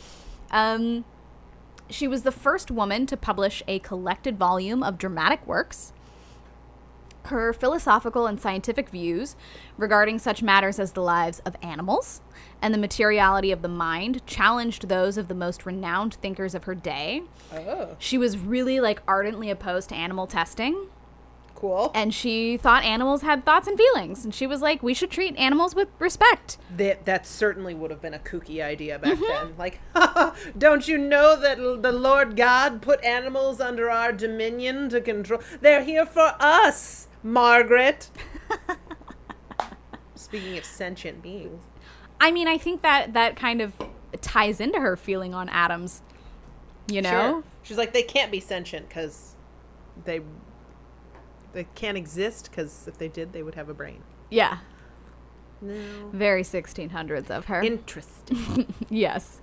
Um, 0.51 1.05
she 1.89 2.07
was 2.07 2.23
the 2.23 2.31
first 2.31 2.71
woman 2.71 3.05
to 3.07 3.17
publish 3.17 3.63
a 3.67 3.79
collected 3.79 4.37
volume 4.37 4.83
of 4.83 4.97
dramatic 4.97 5.45
works. 5.45 5.93
Her 7.25 7.53
philosophical 7.53 8.25
and 8.27 8.39
scientific 8.39 8.89
views 8.89 9.35
regarding 9.77 10.19
such 10.19 10.41
matters 10.41 10.79
as 10.79 10.93
the 10.93 11.01
lives 11.01 11.39
of 11.45 11.55
animals 11.61 12.21
and 12.61 12.73
the 12.73 12.77
materiality 12.77 13.51
of 13.51 13.61
the 13.61 13.67
mind 13.67 14.25
challenged 14.25 14.87
those 14.87 15.17
of 15.17 15.27
the 15.27 15.35
most 15.35 15.65
renowned 15.65 16.15
thinkers 16.15 16.55
of 16.55 16.63
her 16.63 16.75
day. 16.75 17.23
Oh, 17.53 17.95
She 17.99 18.17
was 18.17 18.37
really 18.37 18.79
like 18.79 19.01
ardently 19.07 19.49
opposed 19.49 19.89
to 19.89 19.95
animal 19.95 20.27
testing 20.27 20.87
cool. 21.59 21.91
and 21.93 22.13
she 22.13 22.57
thought 22.57 22.83
animals 22.83 23.21
had 23.21 23.45
thoughts 23.45 23.67
and 23.67 23.77
feelings 23.77 24.23
and 24.23 24.33
she 24.33 24.47
was 24.47 24.61
like 24.61 24.81
we 24.81 24.93
should 24.93 25.11
treat 25.11 25.35
animals 25.37 25.75
with 25.75 25.87
respect 25.99 26.57
That 26.75 27.05
that 27.05 27.25
certainly 27.27 27.73
would 27.73 27.91
have 27.91 28.01
been 28.01 28.13
a 28.13 28.19
kooky 28.19 28.61
idea 28.63 28.97
back 28.99 29.13
Mm-hmm. 29.17 29.23
then. 29.47 29.53
Like, 29.57 29.79
don't 30.57 30.87
you 30.87 30.97
know 30.97 31.39
that 31.39 31.57
the 31.57 31.91
Lord 31.91 32.35
God 32.35 32.81
put 32.81 33.03
animals 33.03 33.59
under 33.59 33.89
our 33.89 34.11
dominion 34.13 34.89
to 34.89 35.01
control? 35.01 35.41
They're 35.61 35.83
here 35.83 36.05
for 36.05 36.35
us, 36.39 37.07
Margaret. 37.23 38.09
Speaking 40.15 40.57
of 40.57 40.65
sentient 40.65 41.21
beings, 41.23 41.63
i 42.21 42.29
mean 42.31 42.47
i 42.47 42.57
think 42.57 42.81
that 42.81 43.13
that 43.13 43.35
kind 43.35 43.61
of 43.61 43.73
ties 44.21 44.59
into 44.59 44.79
her 44.79 44.95
feeling 44.97 45.33
on 45.33 45.47
atoms. 45.49 46.01
you 46.91 47.01
know 47.01 47.09
Sure. 47.09 47.43
she's 47.63 47.77
like 47.77 47.93
they 47.93 48.03
can't 48.03 48.31
be 48.31 48.39
sentient 48.39 48.87
because 48.89 49.35
they 50.05 50.21
they 51.53 51.65
can't 51.75 51.97
exist 51.97 52.49
because 52.49 52.87
if 52.87 52.97
they 52.97 53.07
did, 53.07 53.33
they 53.33 53.43
would 53.43 53.55
have 53.55 53.69
a 53.69 53.73
brain. 53.73 54.03
yeah 54.29 54.59
No, 55.61 56.09
very 56.13 56.43
1600s 56.43 57.29
of 57.29 57.45
her 57.45 57.61
interesting. 57.61 58.73
yes 58.89 59.41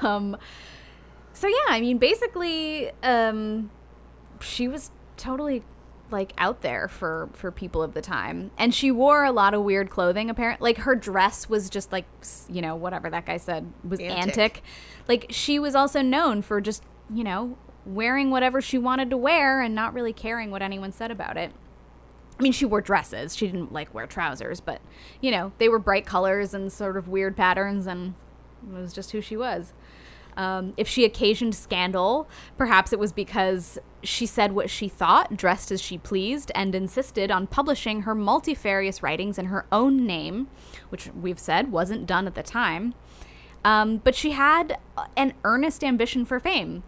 um 0.00 0.36
so 1.32 1.46
yeah 1.48 1.54
i 1.68 1.80
mean 1.80 1.98
basically 1.98 2.90
um 3.02 3.70
she 4.40 4.68
was 4.68 4.90
totally 5.16 5.62
like 6.10 6.32
out 6.38 6.60
there 6.62 6.88
for 6.88 7.28
for 7.32 7.50
people 7.50 7.82
of 7.82 7.94
the 7.94 8.02
time 8.02 8.50
and 8.58 8.74
she 8.74 8.90
wore 8.90 9.24
a 9.24 9.32
lot 9.32 9.54
of 9.54 9.62
weird 9.62 9.88
clothing 9.90 10.28
apparently 10.28 10.62
like 10.62 10.78
her 10.78 10.94
dress 10.94 11.48
was 11.48 11.70
just 11.70 11.90
like 11.90 12.04
you 12.48 12.60
know 12.60 12.76
whatever 12.76 13.08
that 13.10 13.24
guy 13.26 13.36
said 13.38 13.72
was 13.82 13.98
Antic. 14.00 14.16
antic 14.28 14.62
like 15.08 15.26
she 15.30 15.58
was 15.58 15.74
also 15.74 16.02
known 16.02 16.42
for 16.42 16.60
just 16.60 16.82
you 17.12 17.24
know 17.24 17.56
wearing 17.84 18.30
whatever 18.30 18.60
she 18.60 18.78
wanted 18.78 19.10
to 19.10 19.16
wear 19.16 19.60
and 19.60 19.74
not 19.74 19.92
really 19.94 20.12
caring 20.12 20.50
what 20.50 20.62
anyone 20.62 20.92
said 20.92 21.10
about 21.10 21.36
it 21.36 21.52
I 22.38 22.42
mean, 22.42 22.52
she 22.52 22.64
wore 22.64 22.80
dresses. 22.80 23.36
She 23.36 23.46
didn't 23.46 23.72
like 23.72 23.94
wear 23.94 24.06
trousers, 24.06 24.60
but 24.60 24.80
you 25.20 25.30
know, 25.30 25.52
they 25.58 25.68
were 25.68 25.78
bright 25.78 26.06
colors 26.06 26.54
and 26.54 26.72
sort 26.72 26.96
of 26.96 27.06
weird 27.06 27.36
patterns, 27.36 27.86
and 27.86 28.14
it 28.68 28.74
was 28.74 28.92
just 28.92 29.12
who 29.12 29.20
she 29.20 29.36
was. 29.36 29.72
Um, 30.36 30.72
if 30.78 30.88
she 30.88 31.04
occasioned 31.04 31.54
scandal, 31.54 32.26
perhaps 32.56 32.92
it 32.92 32.98
was 32.98 33.12
because 33.12 33.78
she 34.02 34.24
said 34.24 34.52
what 34.52 34.70
she 34.70 34.88
thought, 34.88 35.36
dressed 35.36 35.70
as 35.70 35.80
she 35.80 35.98
pleased, 35.98 36.50
and 36.54 36.74
insisted 36.74 37.30
on 37.30 37.46
publishing 37.46 38.02
her 38.02 38.14
multifarious 38.14 39.02
writings 39.02 39.38
in 39.38 39.46
her 39.46 39.66
own 39.70 40.06
name, 40.06 40.48
which 40.88 41.08
we've 41.08 41.38
said 41.38 41.70
wasn't 41.70 42.06
done 42.06 42.26
at 42.26 42.34
the 42.34 42.42
time. 42.42 42.94
Um, 43.64 43.98
but 43.98 44.14
she 44.14 44.32
had 44.32 44.78
an 45.16 45.34
earnest 45.44 45.84
ambition 45.84 46.24
for 46.24 46.40
fame. 46.40 46.82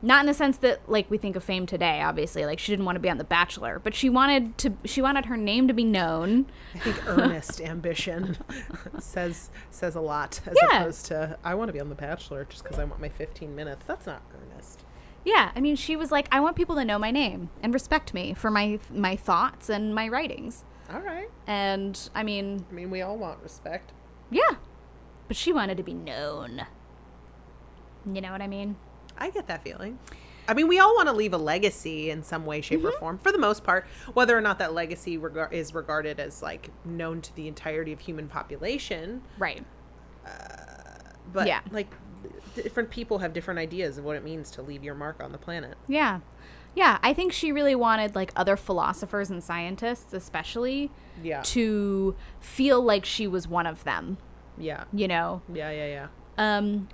Not 0.00 0.20
in 0.20 0.26
the 0.26 0.34
sense 0.34 0.58
that 0.58 0.88
like 0.88 1.10
we 1.10 1.18
think 1.18 1.34
of 1.34 1.42
fame 1.42 1.66
today, 1.66 2.00
obviously. 2.02 2.46
Like 2.46 2.58
she 2.60 2.70
didn't 2.70 2.84
want 2.84 2.96
to 2.96 3.00
be 3.00 3.10
on 3.10 3.18
The 3.18 3.24
Bachelor, 3.24 3.80
but 3.82 3.94
she 3.94 4.08
wanted 4.08 4.56
to. 4.58 4.74
She 4.84 5.02
wanted 5.02 5.26
her 5.26 5.36
name 5.36 5.66
to 5.68 5.74
be 5.74 5.82
known. 5.84 6.46
I 6.74 6.78
think 6.78 7.08
earnest 7.08 7.60
ambition 7.60 8.36
says 9.00 9.50
says 9.70 9.96
a 9.96 10.00
lot 10.00 10.40
as 10.46 10.56
Yeah. 10.70 10.80
opposed 10.82 11.06
to 11.06 11.36
I 11.42 11.54
want 11.54 11.68
to 11.68 11.72
be 11.72 11.80
on 11.80 11.88
The 11.88 11.94
Bachelor 11.96 12.44
just 12.48 12.62
because 12.62 12.78
I 12.78 12.84
want 12.84 13.00
my 13.00 13.08
15 13.08 13.54
minutes. 13.56 13.84
That's 13.86 14.06
not 14.06 14.22
earnest. 14.52 14.84
Yeah, 15.24 15.50
I 15.56 15.60
mean, 15.60 15.74
she 15.74 15.96
was 15.96 16.12
like, 16.12 16.28
I 16.30 16.38
want 16.40 16.54
people 16.56 16.76
to 16.76 16.84
know 16.84 16.98
my 16.98 17.10
name 17.10 17.50
and 17.60 17.74
respect 17.74 18.14
me 18.14 18.34
for 18.34 18.50
my 18.52 18.78
my 18.90 19.16
thoughts 19.16 19.68
and 19.68 19.92
my 19.94 20.06
writings. 20.08 20.64
All 20.92 21.00
right. 21.00 21.28
And 21.46 22.08
I 22.14 22.22
mean, 22.22 22.64
I 22.70 22.74
mean, 22.74 22.90
we 22.90 23.02
all 23.02 23.18
want 23.18 23.42
respect. 23.42 23.92
yeah, 24.30 24.54
but 25.26 25.36
she 25.36 25.52
wanted 25.52 25.76
to 25.78 25.82
be 25.82 25.92
known. 25.92 26.66
You 28.10 28.20
know 28.20 28.30
what 28.32 28.40
I 28.40 28.46
mean? 28.46 28.76
I 29.18 29.30
get 29.30 29.46
that 29.48 29.62
feeling. 29.64 29.98
I 30.50 30.54
mean, 30.54 30.66
we 30.66 30.78
all 30.78 30.94
want 30.94 31.08
to 31.08 31.12
leave 31.12 31.34
a 31.34 31.38
legacy 31.38 32.10
in 32.10 32.22
some 32.22 32.46
way, 32.46 32.62
shape, 32.62 32.82
or 32.82 32.88
Mm-hmm. 32.90 33.00
form, 33.00 33.18
for 33.18 33.30
the 33.32 33.38
most 33.38 33.64
part. 33.64 33.86
Whether 34.14 34.36
or 34.36 34.40
not 34.40 34.58
that 34.60 34.72
legacy 34.72 35.18
regar- 35.18 35.52
is 35.52 35.74
regarded 35.74 36.18
as 36.18 36.42
like 36.42 36.70
known 36.86 37.20
to 37.20 37.36
the 37.36 37.46
entirety 37.48 37.92
of 37.92 38.00
human 38.00 38.28
population, 38.28 39.20
Right. 39.38 39.62
but 41.32 41.46
Yeah. 41.46 41.60
like 41.70 41.88
different 42.54 42.90
people 42.90 43.18
have 43.18 43.32
different 43.32 43.60
ideas 43.60 43.98
of 43.98 44.04
what 44.04 44.16
it 44.16 44.24
means 44.24 44.50
to 44.52 44.62
leave 44.62 44.82
your 44.82 44.94
mark 44.94 45.22
on 45.22 45.32
the 45.32 45.38
planet. 45.38 45.76
Yeah. 45.86 46.20
Yeah, 46.74 46.98
I 47.02 47.12
think 47.12 47.32
she 47.32 47.52
really 47.52 47.74
wanted 47.74 48.14
like 48.14 48.32
other 48.36 48.56
philosophers 48.56 49.30
and 49.30 49.42
scientists 49.42 50.12
especially 50.12 50.90
Yeah. 51.22 51.42
to 51.42 52.14
feel 52.40 52.80
like 52.82 53.04
she 53.04 53.26
was 53.26 53.46
one 53.48 53.66
of 53.66 53.84
them, 53.84 54.16
Yeah. 54.56 54.84
you 54.92 55.08
know. 55.08 55.42
Yeah. 55.52 55.70
Yeah. 55.70 55.86
Yeah. 55.86 56.06
Um 56.38 56.88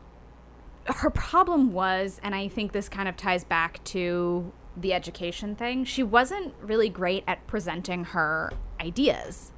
her 0.86 1.10
problem 1.10 1.72
was 1.72 2.20
and 2.22 2.34
I 2.34 2.48
think 2.48 2.72
this 2.72 2.88
kind 2.88 3.08
of 3.08 3.16
ties 3.16 3.44
back 3.44 3.82
to 3.84 4.52
the 4.76 4.92
education 4.92 5.54
thing, 5.54 5.84
she 5.84 6.02
wasn't 6.02 6.54
really 6.60 6.88
great 6.88 7.24
at 7.26 7.46
presenting 7.46 8.04
her 8.04 8.52
ideas. 8.80 9.52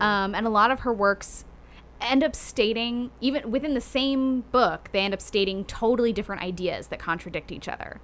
Um, 0.00 0.34
and 0.34 0.46
a 0.46 0.50
lot 0.50 0.70
of 0.70 0.80
her 0.80 0.92
works 0.92 1.44
end 2.00 2.24
up 2.24 2.34
stating, 2.34 3.10
even 3.20 3.50
within 3.50 3.74
the 3.74 3.80
same 3.80 4.42
book, 4.52 4.88
they 4.92 5.00
end 5.00 5.14
up 5.14 5.20
stating 5.20 5.64
totally 5.64 6.12
different 6.12 6.42
ideas 6.42 6.88
that 6.88 6.98
contradict 6.98 7.52
each 7.52 7.68
other. 7.68 8.00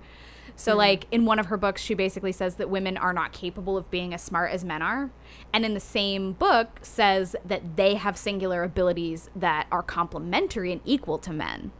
So, 0.57 0.77
like 0.77 1.07
in 1.11 1.25
one 1.25 1.41
of 1.41 1.47
her 1.47 1.57
books, 1.57 1.83
she 1.83 1.95
basically 1.95 2.31
says 2.31 2.57
that 2.57 2.71
women 2.71 2.97
are 2.97 3.13
not 3.13 3.33
capable 3.33 3.77
of 3.77 3.91
being 3.91 4.15
as 4.15 4.23
smart 4.23 4.53
as 4.53 4.65
men 4.65 4.83
are. 4.83 5.11
And 5.53 5.65
in 5.65 5.75
the 5.75 5.81
same 5.81 6.33
book, 6.33 6.79
says 6.83 7.35
that 7.45 7.77
they 7.77 7.97
have 7.97 8.17
singular 8.17 8.63
abilities 8.63 9.31
that 9.35 9.67
are 9.73 9.83
complementary 9.83 10.71
and 10.71 10.81
equal 10.85 11.19
to 11.19 11.33
men. 11.33 11.73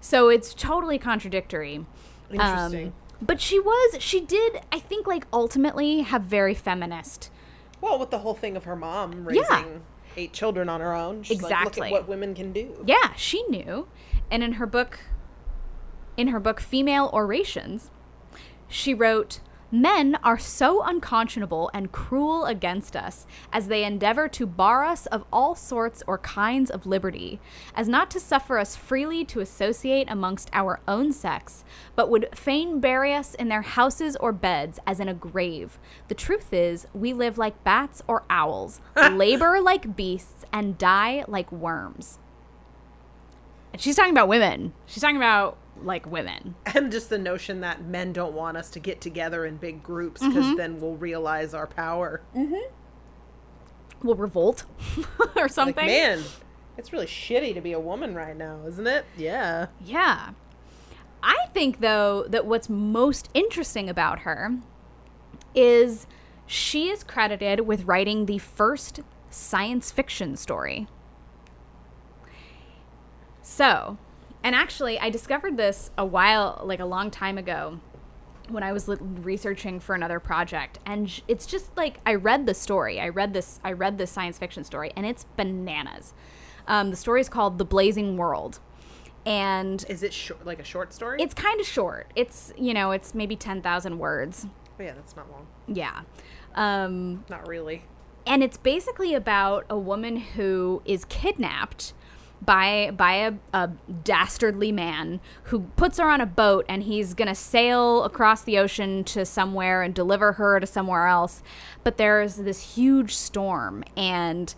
So 0.00 0.28
it's 0.28 0.54
totally 0.54 0.98
contradictory. 0.98 1.84
Interesting. 2.30 2.86
Um, 2.88 2.92
but 3.22 3.40
she 3.40 3.58
was, 3.58 3.96
she 4.02 4.20
did, 4.20 4.60
I 4.70 4.78
think, 4.78 5.06
like 5.06 5.26
ultimately 5.32 6.00
have 6.02 6.22
very 6.22 6.54
feminist. 6.54 7.30
well, 7.80 7.98
with 7.98 8.10
the 8.10 8.18
whole 8.18 8.34
thing 8.34 8.56
of 8.56 8.64
her 8.64 8.76
mom 8.76 9.24
raising 9.26 9.82
eight 10.16 10.32
children 10.32 10.68
on 10.68 10.80
her 10.80 10.94
own, 10.94 11.22
she's 11.22 11.40
like, 11.42 11.52
Exactly. 11.52 11.80
look 11.90 11.96
at 11.98 12.02
what 12.02 12.08
women 12.08 12.34
can 12.34 12.52
do. 12.52 12.82
Yeah, 12.86 13.14
she 13.16 13.42
knew. 13.44 13.86
And 14.30 14.42
in 14.42 14.52
her 14.52 14.66
book, 14.66 15.00
in 16.16 16.28
her 16.28 16.40
book 16.40 16.60
Female 16.60 17.10
Orations, 17.12 17.90
she 18.68 18.92
wrote, 18.94 19.40
Men 19.70 20.16
are 20.22 20.38
so 20.38 20.80
unconscionable 20.82 21.70
and 21.74 21.90
cruel 21.90 22.44
against 22.44 22.94
us 22.94 23.26
as 23.52 23.66
they 23.66 23.84
endeavor 23.84 24.28
to 24.28 24.46
bar 24.46 24.84
us 24.84 25.06
of 25.06 25.24
all 25.32 25.56
sorts 25.56 26.04
or 26.06 26.18
kinds 26.18 26.70
of 26.70 26.86
liberty, 26.86 27.40
as 27.74 27.88
not 27.88 28.08
to 28.12 28.20
suffer 28.20 28.58
us 28.58 28.76
freely 28.76 29.24
to 29.24 29.40
associate 29.40 30.06
amongst 30.08 30.50
our 30.52 30.80
own 30.86 31.12
sex, 31.12 31.64
but 31.96 32.08
would 32.08 32.28
fain 32.32 32.78
bury 32.78 33.12
us 33.12 33.34
in 33.34 33.48
their 33.48 33.62
houses 33.62 34.14
or 34.16 34.32
beds 34.32 34.78
as 34.86 35.00
in 35.00 35.08
a 35.08 35.14
grave. 35.14 35.80
The 36.06 36.14
truth 36.14 36.52
is, 36.52 36.86
we 36.94 37.12
live 37.12 37.36
like 37.36 37.64
bats 37.64 38.02
or 38.06 38.22
owls, 38.30 38.80
labor 38.96 39.60
like 39.60 39.96
beasts, 39.96 40.44
and 40.52 40.78
die 40.78 41.24
like 41.26 41.50
worms. 41.50 42.20
And 43.72 43.82
she's 43.82 43.96
talking 43.96 44.12
about 44.12 44.28
women. 44.28 44.74
She's 44.86 45.02
talking 45.02 45.16
about 45.16 45.58
like 45.82 46.06
women. 46.10 46.54
And 46.74 46.90
just 46.92 47.08
the 47.10 47.18
notion 47.18 47.60
that 47.60 47.84
men 47.84 48.12
don't 48.12 48.34
want 48.34 48.56
us 48.56 48.70
to 48.70 48.80
get 48.80 49.00
together 49.00 49.46
in 49.46 49.56
big 49.56 49.82
groups 49.82 50.20
because 50.20 50.44
Mm-hmm. 50.44 50.56
then 50.56 50.80
we'll 50.80 50.96
realize 50.96 51.54
our 51.54 51.66
power. 51.66 52.20
we'll 54.02 54.14
revolt 54.16 54.64
or 55.36 55.48
something. 55.48 55.76
Like, 55.76 55.86
man, 55.86 56.22
it's 56.76 56.92
really 56.92 57.06
shitty 57.06 57.54
to 57.54 57.60
be 57.60 57.72
a 57.72 57.80
woman 57.80 58.14
right 58.14 58.36
now, 58.36 58.60
isn't 58.66 58.86
it? 58.86 59.04
Yeah. 59.16 59.66
Yeah. 59.84 60.30
I 61.22 61.46
think, 61.54 61.80
though, 61.80 62.24
that 62.28 62.44
what's 62.46 62.68
most 62.68 63.28
interesting 63.34 63.88
about 63.88 64.20
her 64.20 64.52
is 65.54 66.06
she 66.46 66.88
is 66.90 67.02
credited 67.02 67.60
with 67.60 67.84
writing 67.84 68.26
the 68.26 68.38
first 68.38 69.00
science 69.30 69.90
fiction 69.90 70.36
story. 70.36 70.86
So, 73.42 73.96
and 74.46 74.54
actually, 74.54 74.96
I 75.00 75.10
discovered 75.10 75.56
this 75.56 75.90
a 75.98 76.06
while, 76.06 76.62
like 76.64 76.78
a 76.78 76.84
long 76.86 77.10
time 77.10 77.36
ago, 77.36 77.80
when 78.48 78.62
I 78.62 78.72
was 78.72 78.88
researching 79.00 79.80
for 79.80 79.96
another 79.96 80.20
project, 80.20 80.78
and 80.86 81.20
it's 81.26 81.46
just 81.46 81.76
like 81.76 81.98
I 82.06 82.14
read 82.14 82.46
the 82.46 82.54
story. 82.54 83.00
I 83.00 83.08
read 83.08 83.32
this. 83.34 83.58
I 83.64 83.72
read 83.72 83.98
this 83.98 84.10
science 84.12 84.38
fiction 84.38 84.62
story, 84.62 84.92
and 84.96 85.04
it's 85.04 85.24
bananas. 85.36 86.14
Um, 86.68 86.90
the 86.90 86.96
story 86.96 87.20
is 87.20 87.28
called 87.28 87.58
"The 87.58 87.64
Blazing 87.64 88.16
World," 88.16 88.60
and 89.26 89.84
Is 89.88 90.04
it 90.04 90.12
short, 90.12 90.46
like 90.46 90.60
a 90.60 90.64
short 90.64 90.92
story? 90.92 91.20
it's 91.20 91.34
kind 91.34 91.60
of 91.60 91.66
short. 91.66 92.12
It's 92.14 92.52
you 92.56 92.72
know, 92.72 92.92
it's 92.92 93.16
maybe 93.16 93.34
ten 93.34 93.60
thousand 93.62 93.98
words. 93.98 94.46
Oh, 94.78 94.82
yeah, 94.82 94.92
that's 94.92 95.16
not 95.16 95.28
long. 95.30 95.48
Yeah. 95.66 96.02
Um, 96.54 97.24
Not 97.28 97.48
really. 97.48 97.82
and 98.26 98.42
it's 98.44 98.56
basically 98.56 99.12
about 99.14 99.66
a 99.68 99.78
woman 99.78 100.16
who 100.18 100.82
is 100.84 101.04
kidnapped 101.06 101.94
by 102.44 102.90
by 102.90 103.14
a, 103.14 103.32
a 103.52 103.68
dastardly 104.04 104.72
man 104.72 105.20
who 105.44 105.60
puts 105.76 105.98
her 105.98 106.08
on 106.08 106.20
a 106.20 106.26
boat 106.26 106.64
and 106.68 106.82
he's 106.84 107.14
gonna 107.14 107.34
sail 107.34 108.04
across 108.04 108.42
the 108.42 108.58
ocean 108.58 109.04
to 109.04 109.24
somewhere 109.24 109.82
and 109.82 109.94
deliver 109.94 110.32
her 110.32 110.60
to 110.60 110.66
somewhere 110.66 111.06
else. 111.06 111.42
But 111.84 111.96
there's 111.96 112.36
this 112.36 112.74
huge 112.76 113.14
storm 113.14 113.84
and 113.96 114.54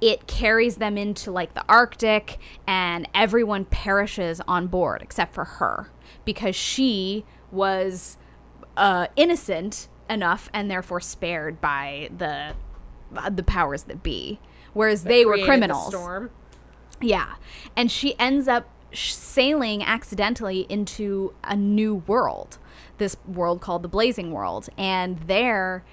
it 0.00 0.26
carries 0.26 0.76
them 0.76 0.98
into 0.98 1.30
like 1.30 1.54
the 1.54 1.64
arctic 1.68 2.38
and 2.66 3.08
everyone 3.14 3.64
perishes 3.64 4.40
on 4.48 4.66
board 4.66 5.00
except 5.00 5.32
for 5.32 5.44
her 5.44 5.90
because 6.24 6.56
she 6.56 7.24
was 7.50 8.16
uh, 8.76 9.06
innocent 9.16 9.88
enough 10.10 10.50
and 10.52 10.70
therefore 10.70 11.00
spared 11.00 11.60
by 11.60 12.10
the 12.16 12.54
the 13.30 13.42
powers 13.42 13.84
that 13.84 14.02
be. 14.02 14.40
Whereas 14.72 15.04
they 15.04 15.24
were 15.24 15.32
Created 15.32 15.44
the 15.44 15.48
criminals. 15.48 15.88
Storm. 15.88 16.30
Yeah. 17.02 17.34
And 17.76 17.90
she 17.90 18.18
ends 18.18 18.48
up 18.48 18.68
sailing 18.94 19.82
accidentally 19.82 20.66
into 20.68 21.34
a 21.42 21.56
new 21.56 21.94
world 22.06 22.58
this 23.02 23.16
world 23.26 23.60
called 23.60 23.82
the 23.82 23.88
blazing 23.88 24.30
world. 24.30 24.68
And 24.78 25.18
there 25.20 25.84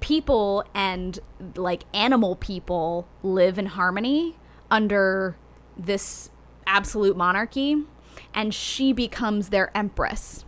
people 0.00 0.64
and 0.74 1.18
like 1.56 1.84
animal 1.94 2.36
people 2.36 3.08
live 3.22 3.58
in 3.58 3.66
harmony 3.66 4.36
under 4.70 5.36
this 5.76 6.30
absolute 6.66 7.16
monarchy. 7.16 7.76
And 8.34 8.54
she 8.54 8.92
becomes 8.92 9.48
their 9.48 9.74
empress 9.76 10.44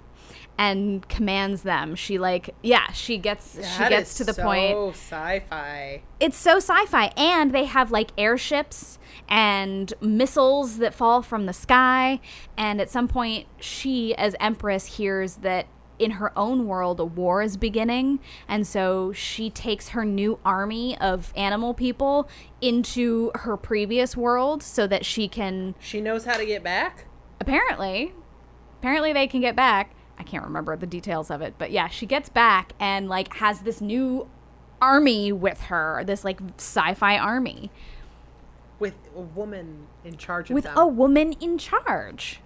and 0.56 1.08
commands 1.08 1.62
them 1.62 1.94
she 1.94 2.16
like 2.18 2.54
yeah 2.62 2.90
she 2.92 3.18
gets 3.18 3.54
she 3.76 3.88
gets 3.88 4.14
to 4.14 4.24
the 4.24 4.32
point. 4.34 4.70
so 4.70 4.74
point 4.84 4.94
sci-fi. 4.96 6.02
it's 6.20 6.36
so 6.36 6.56
sci-fi 6.58 7.06
and 7.16 7.52
they 7.52 7.64
have 7.64 7.90
like 7.90 8.10
airships 8.16 8.98
and 9.28 9.92
missiles 10.00 10.78
that 10.78 10.94
fall 10.94 11.22
from 11.22 11.46
the 11.46 11.52
sky 11.52 12.20
and 12.56 12.80
at 12.80 12.88
some 12.88 13.08
point 13.08 13.46
she 13.58 14.14
as 14.14 14.36
empress 14.38 14.96
hears 14.96 15.36
that 15.36 15.66
in 15.98 16.12
her 16.12 16.36
own 16.36 16.66
world 16.66 16.98
a 17.00 17.04
war 17.04 17.40
is 17.42 17.56
beginning 17.56 18.18
and 18.48 18.66
so 18.66 19.12
she 19.12 19.48
takes 19.50 19.90
her 19.90 20.04
new 20.04 20.38
army 20.44 20.96
of 20.98 21.32
animal 21.36 21.72
people 21.74 22.28
into 22.60 23.30
her 23.36 23.56
previous 23.56 24.16
world 24.16 24.62
so 24.62 24.86
that 24.86 25.04
she 25.04 25.28
can 25.28 25.74
She 25.80 26.00
knows 26.00 26.24
how 26.24 26.36
to 26.36 26.44
get 26.46 26.62
back. 26.64 27.06
apparently 27.40 28.12
apparently 28.80 29.12
they 29.12 29.26
can 29.26 29.40
get 29.40 29.54
back 29.56 29.94
i 30.18 30.22
can't 30.22 30.44
remember 30.44 30.76
the 30.76 30.86
details 30.86 31.30
of 31.30 31.40
it 31.42 31.54
but 31.58 31.70
yeah 31.70 31.88
she 31.88 32.06
gets 32.06 32.28
back 32.28 32.72
and 32.80 33.08
like 33.08 33.34
has 33.34 33.60
this 33.60 33.80
new 33.80 34.28
army 34.80 35.32
with 35.32 35.62
her 35.62 36.02
this 36.06 36.24
like 36.24 36.40
sci-fi 36.58 37.16
army 37.16 37.70
with 38.78 38.94
a 39.16 39.20
woman 39.20 39.86
in 40.04 40.16
charge 40.16 40.50
of 40.50 40.54
with 40.54 40.64
them. 40.64 40.76
a 40.76 40.86
woman 40.86 41.32
in 41.40 41.56
charge 41.58 42.40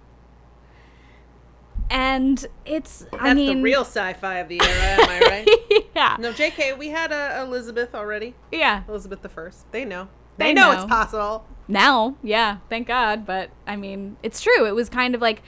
and 1.89 2.45
it's 2.65 2.99
That's 3.11 3.15
i 3.23 3.33
mean 3.33 3.57
the 3.57 3.63
real 3.63 3.81
sci-fi 3.81 4.35
of 4.39 4.47
the 4.47 4.61
era, 4.61 5.03
am 5.03 5.09
I 5.09 5.19
right? 5.27 5.85
yeah 5.95 6.17
No, 6.19 6.31
JK, 6.31 6.77
we 6.77 6.89
had 6.89 7.11
uh, 7.11 7.43
Elizabeth 7.45 7.95
already. 7.95 8.35
yeah 8.51 8.83
Elizabeth 8.87 9.21
the 9.21 9.29
First. 9.29 9.71
They 9.71 9.85
know. 9.85 10.07
They 10.37 10.45
They, 10.47 10.53
know, 10.53 10.71
know. 10.71 10.81
it's 10.83 10.89
possible. 10.89 11.45
now 11.67 12.15
yeah 12.23 12.57
thank 12.69 12.87
god 12.87 13.25
but 13.25 13.49
i 13.67 13.75
mean 13.75 14.17
it's 14.23 14.39
true 14.41 14.65
it 14.67 14.75
was 14.75 14.87
kind 14.89 15.15
of 15.15 15.21
like 15.21 15.41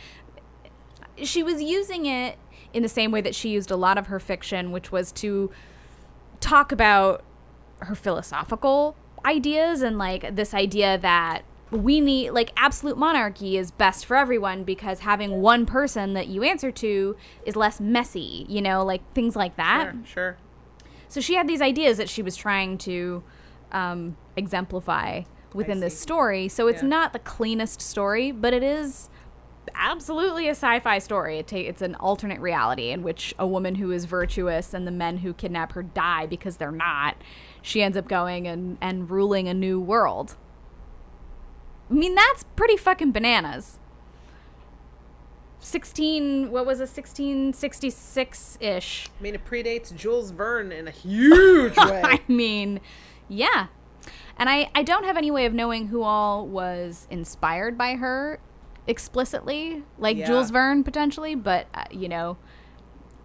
she 1.27 1.43
was 1.43 1.61
using 1.61 2.05
it 2.05 2.37
in 2.73 2.83
the 2.83 2.89
same 2.89 3.11
way 3.11 3.21
that 3.21 3.35
she 3.35 3.49
used 3.49 3.69
a 3.71 3.75
lot 3.75 3.97
of 3.97 4.07
her 4.07 4.19
fiction 4.19 4.71
which 4.71 4.91
was 4.91 5.11
to 5.11 5.51
talk 6.39 6.71
about 6.71 7.23
her 7.79 7.95
philosophical 7.95 8.95
ideas 9.25 9.81
and 9.81 9.97
like 9.97 10.35
this 10.35 10.53
idea 10.53 10.97
that 10.97 11.41
we 11.69 12.01
need 12.01 12.31
like 12.31 12.51
absolute 12.57 12.97
monarchy 12.97 13.57
is 13.57 13.71
best 13.71 14.05
for 14.05 14.17
everyone 14.17 14.63
because 14.63 14.99
having 15.01 15.41
one 15.41 15.65
person 15.65 16.13
that 16.13 16.27
you 16.27 16.43
answer 16.43 16.71
to 16.71 17.15
is 17.45 17.55
less 17.55 17.79
messy 17.79 18.45
you 18.49 18.61
know 18.61 18.83
like 18.83 19.01
things 19.13 19.35
like 19.35 19.55
that 19.57 19.91
Sure, 19.93 20.01
sure. 20.05 20.37
so 21.07 21.21
she 21.21 21.35
had 21.35 21.47
these 21.47 21.61
ideas 21.61 21.97
that 21.97 22.09
she 22.09 22.21
was 22.21 22.35
trying 22.35 22.77
to 22.79 23.23
um, 23.71 24.17
exemplify 24.35 25.21
within 25.53 25.79
this 25.81 25.97
story. 25.97 26.47
So 26.49 26.67
it's 26.67 26.81
Yeah. 26.81 26.89
not 26.89 27.13
the 27.13 27.19
cleanest 27.19 27.81
story, 27.81 28.31
but 28.31 28.53
it 28.53 28.63
is 28.63 29.09
absolutely 29.75 30.47
a 30.47 30.51
sci-fi 30.51 30.99
story. 30.99 31.39
It 31.39 31.47
ta- 31.47 31.57
it's 31.57 31.81
an 31.81 31.95
alternate 31.95 32.39
reality 32.39 32.91
in 32.91 33.03
which 33.03 33.33
a 33.37 33.45
woman 33.45 33.75
who 33.75 33.91
is 33.91 34.05
virtuous 34.05 34.73
and 34.73 34.87
the 34.87 34.91
men 34.91 35.17
who 35.17 35.33
kidnap 35.33 35.73
her 35.73 35.83
die 35.83 36.25
because 36.25 36.57
they're 36.57 36.71
not. 36.71 37.15
She 37.61 37.83
ends 37.83 37.97
up 37.97 38.07
going 38.07 38.47
and, 38.47 38.77
and 38.81 39.09
ruling 39.09 39.47
a 39.47 39.53
new 39.53 39.79
world. 39.79 40.35
I 41.89 41.93
mean, 41.93 42.15
that's 42.15 42.45
pretty 42.55 42.77
fucking 42.77 43.11
bananas. 43.11 43.77
16, 45.59 46.49
what 46.49 46.65
was 46.65 46.79
it, 46.79 46.89
1666 46.89 48.57
ish. 48.59 49.09
I 49.19 49.23
mean, 49.23 49.35
it 49.35 49.45
predates 49.45 49.95
Jules 49.95 50.31
Verne 50.31 50.71
in 50.71 50.87
a 50.87 50.91
huge 50.91 51.77
way. 51.77 52.01
I 52.03 52.19
mean, 52.27 52.79
yeah. 53.29 53.67
And 54.37 54.49
I, 54.49 54.71
I 54.73 54.81
don't 54.81 55.03
have 55.03 55.17
any 55.17 55.29
way 55.29 55.45
of 55.45 55.53
knowing 55.53 55.87
who 55.87 56.01
all 56.01 56.47
was 56.47 57.05
inspired 57.11 57.77
by 57.77 57.95
her 57.95 58.39
explicitly, 58.87 59.83
like 59.97 60.17
Yeah. 60.17 60.27
Jules 60.27 60.49
Verne 60.51 60.83
potentially, 60.83 61.35
but 61.35 61.67
uh, 61.73 61.85
you 61.91 62.07
know, 62.09 62.37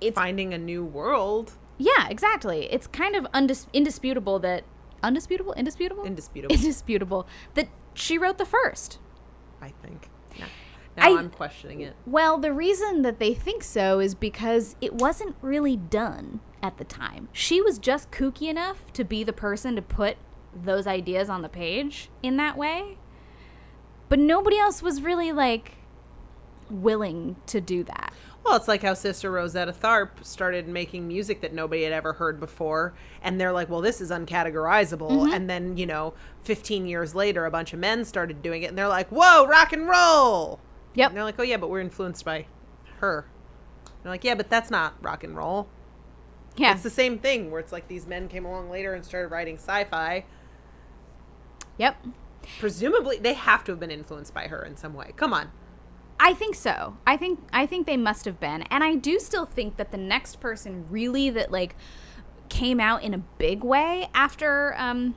it's 0.01 0.14
Finding 0.16 0.53
a 0.55 0.59
new 0.59 0.85
world. 0.85 1.53
yeah, 1.79 2.09
exactly. 2.09 2.66
It's 2.73 2.87
kind 2.87 3.16
of 3.16 3.25
undis- 3.33 3.66
indisputable 3.73 4.38
that 4.40 4.64
undisputable, 5.03 5.53
indisputable, 5.55 6.05
Indisputable. 6.05 6.55
indisputable 6.57 7.27
that 7.55 7.69
she 7.95 8.19
wrote 8.19 8.38
the 8.38 8.45
first. 8.47 8.99
I 9.61 9.69
think. 9.83 10.09
Now, 10.38 10.47
now 10.97 11.03
I- 11.14 11.19
I'm 11.19 11.31
questioning 11.31 11.81
it. 11.81 11.95
Well, 12.07 12.38
the 12.38 12.53
reason 12.53 13.03
that 13.03 13.19
they 13.19 13.33
think 13.35 13.62
so 13.62 14.01
is 14.01 14.14
because 14.14 14.77
it 14.81 14.95
wasn't 14.95 15.37
really 15.40 15.77
done 15.77 16.40
at 16.62 16.77
the 16.79 16.85
time. 16.85 17.29
She 17.33 17.61
was 17.62 17.79
just 17.79 18.11
kooky 18.11 18.49
enough 18.49 18.92
to 18.92 19.05
be 19.05 19.25
the 19.25 19.33
person 19.33 19.77
to 19.77 19.83
put 19.83 20.16
those 20.55 20.87
ideas 20.87 21.29
on 21.31 21.42
the 21.42 21.49
page 21.49 22.09
in 22.23 22.37
that 22.38 22.57
way. 22.57 22.99
But 24.09 24.19
nobody 24.19 24.59
else 24.59 24.83
was 24.83 25.03
really 25.03 25.33
like 25.33 25.73
willing 26.71 27.37
to 27.47 27.61
do 27.61 27.83
that. 27.85 28.12
Well, 28.45 28.55
it's 28.55 28.69
like 28.69 28.83
how 28.83 28.95
Sister 28.95 29.33
Rosetta 29.33 29.73
Tharpe 29.73 30.25
started 30.25 30.69
making 30.69 31.09
music 31.09 31.40
that 31.40 31.53
nobody 31.53 31.83
had 31.83 31.92
ever 31.92 32.12
heard 32.12 32.38
before. 32.38 32.95
And 33.21 33.40
they're 33.40 33.51
like, 33.51 33.69
well, 33.69 33.81
this 33.81 34.01
is 34.01 34.12
uncategorizable. 34.12 35.11
Mm-hmm. 35.11 35.33
And 35.33 35.51
then, 35.51 35.77
you 35.77 35.85
know, 35.85 36.14
15 36.45 36.87
years 36.87 37.12
later, 37.12 37.45
a 37.45 37.51
bunch 37.51 37.73
of 37.73 37.81
men 37.81 38.05
started 38.05 38.42
doing 38.42 38.62
it. 38.62 38.66
And 38.66 38.79
they're 38.79 38.87
like, 38.87 39.09
whoa, 39.09 39.47
rock 39.47 39.73
and 39.73 39.88
roll. 39.88 40.61
Yep. 40.95 41.09
And 41.11 41.16
they're 41.16 41.25
like, 41.25 41.40
oh, 41.40 41.42
yeah, 41.42 41.57
but 41.57 41.71
we're 41.71 41.81
influenced 41.81 42.25
by 42.25 42.47
her. 43.01 43.27
they're 44.03 44.12
like, 44.12 44.23
yeah, 44.23 44.37
but 44.37 44.49
that's 44.49 44.71
not 44.71 44.95
rock 45.03 45.25
and 45.25 45.37
roll. 45.37 45.69
Yeah. 46.57 46.73
It's 46.73 46.85
the 46.85 46.90
same 46.90 47.19
thing 47.19 47.51
where 47.51 47.59
it's 47.59 47.73
like 47.73 47.88
these 47.88 48.07
men 48.07 48.29
came 48.29 48.45
along 48.45 48.71
later 48.71 48.95
and 48.95 49.05
started 49.05 49.29
writing 49.29 49.57
sci 49.57 49.85
fi. 49.85 50.25
Yep. 51.79 52.07
Presumably, 52.59 53.19
they 53.19 53.35
have 53.35 53.65
to 53.65 53.73
have 53.73 53.81
been 53.81 53.91
influenced 53.91 54.35
by 54.35 54.49
her 54.49 54.65
in 54.65 54.77
some 54.77 54.95
way. 54.95 55.13
Come 55.17 55.33
on. 55.33 55.51
I 56.19 56.33
think 56.33 56.55
so. 56.55 56.97
I 57.07 57.17
think 57.17 57.41
I 57.53 57.67
think 57.67 57.87
they 57.87 57.97
must 57.97 58.25
have 58.25 58.41
been. 58.41 58.63
And 58.63 58.83
I 58.83 58.95
do 58.95 59.19
still 59.19 59.45
think 59.45 59.77
that 59.77 59.91
the 59.91 59.99
next 59.99 60.41
person 60.41 60.87
really 60.91 61.29
that 61.31 61.51
like 61.51 61.77
came 62.49 62.81
out 62.81 63.03
in 63.03 63.13
a 63.13 63.19
big 63.19 63.63
way 63.63 64.09
after 64.15 64.75
um 64.79 65.17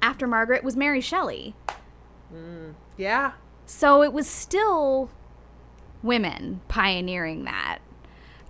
after 0.00 0.26
Margaret 0.26 0.64
was 0.64 0.76
Mary 0.76 1.00
Shelley. 1.00 1.54
Yeah. 2.96 3.32
So 3.66 4.02
it 4.02 4.12
was 4.12 4.28
still 4.28 5.10
women 6.02 6.60
pioneering 6.68 7.44
that. 7.44 7.78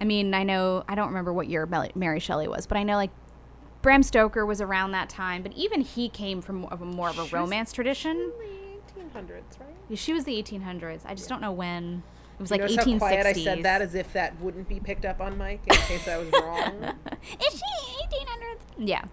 I 0.01 0.05
mean, 0.05 0.35
I 0.35 0.43
know 0.43 0.85
I 0.89 0.95
don't 0.95 1.09
remember 1.09 1.33
what 1.33 1.49
year 1.49 1.69
Mary 1.95 2.21
Shelley 2.21 2.49
was, 2.49 2.67
but 2.67 2.77
I 2.77 2.83
know 2.83 2.97
like 2.97 3.11
Bram 3.85 4.03
Stoker 4.03 4.47
was 4.47 4.63
around 4.63 4.93
that 4.93 5.11
time, 5.11 5.43
but 5.43 5.53
even 5.53 5.83
he 5.83 6.09
came 6.09 6.41
from 6.41 6.57
more 6.63 6.73
of 6.73 6.81
a 6.81 6.87
more 6.87 7.11
of 7.11 7.19
a 7.19 7.25
romance 7.37 7.71
tradition. 7.71 8.33
The 8.97 9.03
1800s, 9.03 9.61
right? 9.61 9.69
Yeah, 9.91 9.97
She 9.97 10.15
was 10.15 10.25
the 10.25 10.43
1800s. 10.43 11.03
I 11.05 11.15
just 11.15 11.29
don't 11.29 11.43
know 11.43 11.53
when. 11.53 12.03
It 12.39 12.41
was 12.41 12.51
like 12.51 12.63
Notice 12.63 12.79
1860s. 12.79 12.93
how 12.95 12.99
quiet 12.99 13.27
I 13.27 13.33
said 13.35 13.63
that 13.63 13.83
as 13.83 13.95
if 13.95 14.11
that 14.15 14.41
wouldn't 14.41 14.71
be 14.71 14.81
picked 14.81 15.05
up 15.05 15.21
on 15.21 15.37
Mike 15.37 15.61
in 15.67 15.77
case 15.77 16.09
I 16.09 16.17
was 16.17 16.29
wrong. 16.43 16.95
Is 17.47 17.61
she 17.61 18.17
1800s? 18.17 18.59
Yeah. 18.79 19.05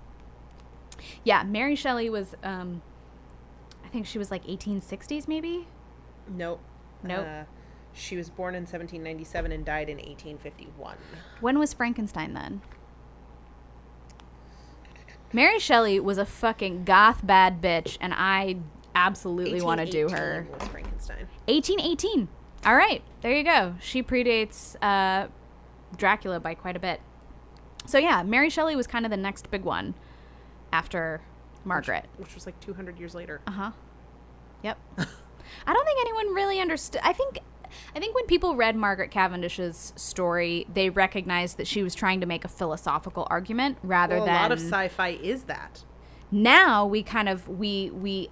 Yeah, 1.25 1.43
Mary 1.43 1.75
Shelley 1.75 2.09
was 2.09 2.33
um 2.41 2.81
I 3.83 3.89
think 3.89 4.05
she 4.07 4.17
was 4.17 4.31
like 4.31 4.45
1860s 4.45 5.27
maybe. 5.27 5.67
Nope. 6.29 6.61
Nope. 7.03 7.27
Uh, 7.27 7.43
she 7.91 8.15
was 8.15 8.29
born 8.29 8.55
in 8.55 8.61
1797 8.61 9.51
and 9.51 9.65
died 9.65 9.89
in 9.89 9.97
1851. 9.97 10.95
When 11.41 11.59
was 11.59 11.73
Frankenstein 11.73 12.33
then? 12.33 12.61
Mary 15.33 15.59
Shelley 15.59 15.99
was 15.99 16.17
a 16.17 16.25
fucking 16.25 16.83
goth 16.83 17.25
bad 17.25 17.61
bitch 17.61 17.97
and 18.01 18.13
I 18.13 18.57
absolutely 18.95 19.61
want 19.61 19.79
to 19.79 19.85
do 19.85 20.09
her. 20.09 20.45
1818 20.49 20.59
Was 20.59 20.67
Frankenstein? 20.69 21.27
1818. 21.47 22.27
All 22.65 22.75
right, 22.75 23.01
there 23.21 23.35
you 23.35 23.43
go. 23.43 23.75
She 23.79 24.03
predates 24.03 24.75
uh, 24.81 25.27
Dracula 25.97 26.39
by 26.39 26.53
quite 26.53 26.75
a 26.75 26.79
bit. 26.79 27.01
So 27.85 27.97
yeah, 27.97 28.23
Mary 28.23 28.49
Shelley 28.49 28.75
was 28.75 28.87
kind 28.87 29.05
of 29.05 29.11
the 29.11 29.17
next 29.17 29.49
big 29.49 29.63
one 29.63 29.95
after 30.71 31.21
Margaret. 31.65 32.05
Which 32.17 32.35
was 32.35 32.45
like 32.45 32.59
200 32.59 32.99
years 32.99 33.15
later. 33.15 33.41
Uh 33.47 33.51
huh. 33.51 33.71
Yep. 34.63 34.77
I 35.67 35.73
don't 35.73 35.85
think 35.85 35.99
anyone 36.01 36.33
really 36.33 36.59
understood. 36.59 37.01
I 37.03 37.13
think, 37.13 37.39
I 37.95 37.99
think 37.99 38.15
when 38.15 38.25
people 38.25 38.55
read 38.55 38.75
Margaret 38.75 39.11
Cavendish's 39.11 39.93
story, 39.95 40.65
they 40.73 40.89
recognized 40.89 41.57
that 41.57 41.67
she 41.67 41.83
was 41.83 41.95
trying 41.95 42.19
to 42.21 42.25
make 42.25 42.43
a 42.45 42.49
philosophical 42.49 43.27
argument 43.29 43.77
rather 43.83 44.15
Well, 44.15 44.23
a 44.23 44.27
than 44.27 44.35
lot 44.41 44.51
of 44.51 44.59
sci-fi 44.59 45.09
is 45.09 45.43
that. 45.43 45.83
now 46.31 46.85
we 46.85 47.03
kind 47.03 47.27
of 47.29 47.47
we 47.47 47.89
we 47.91 48.29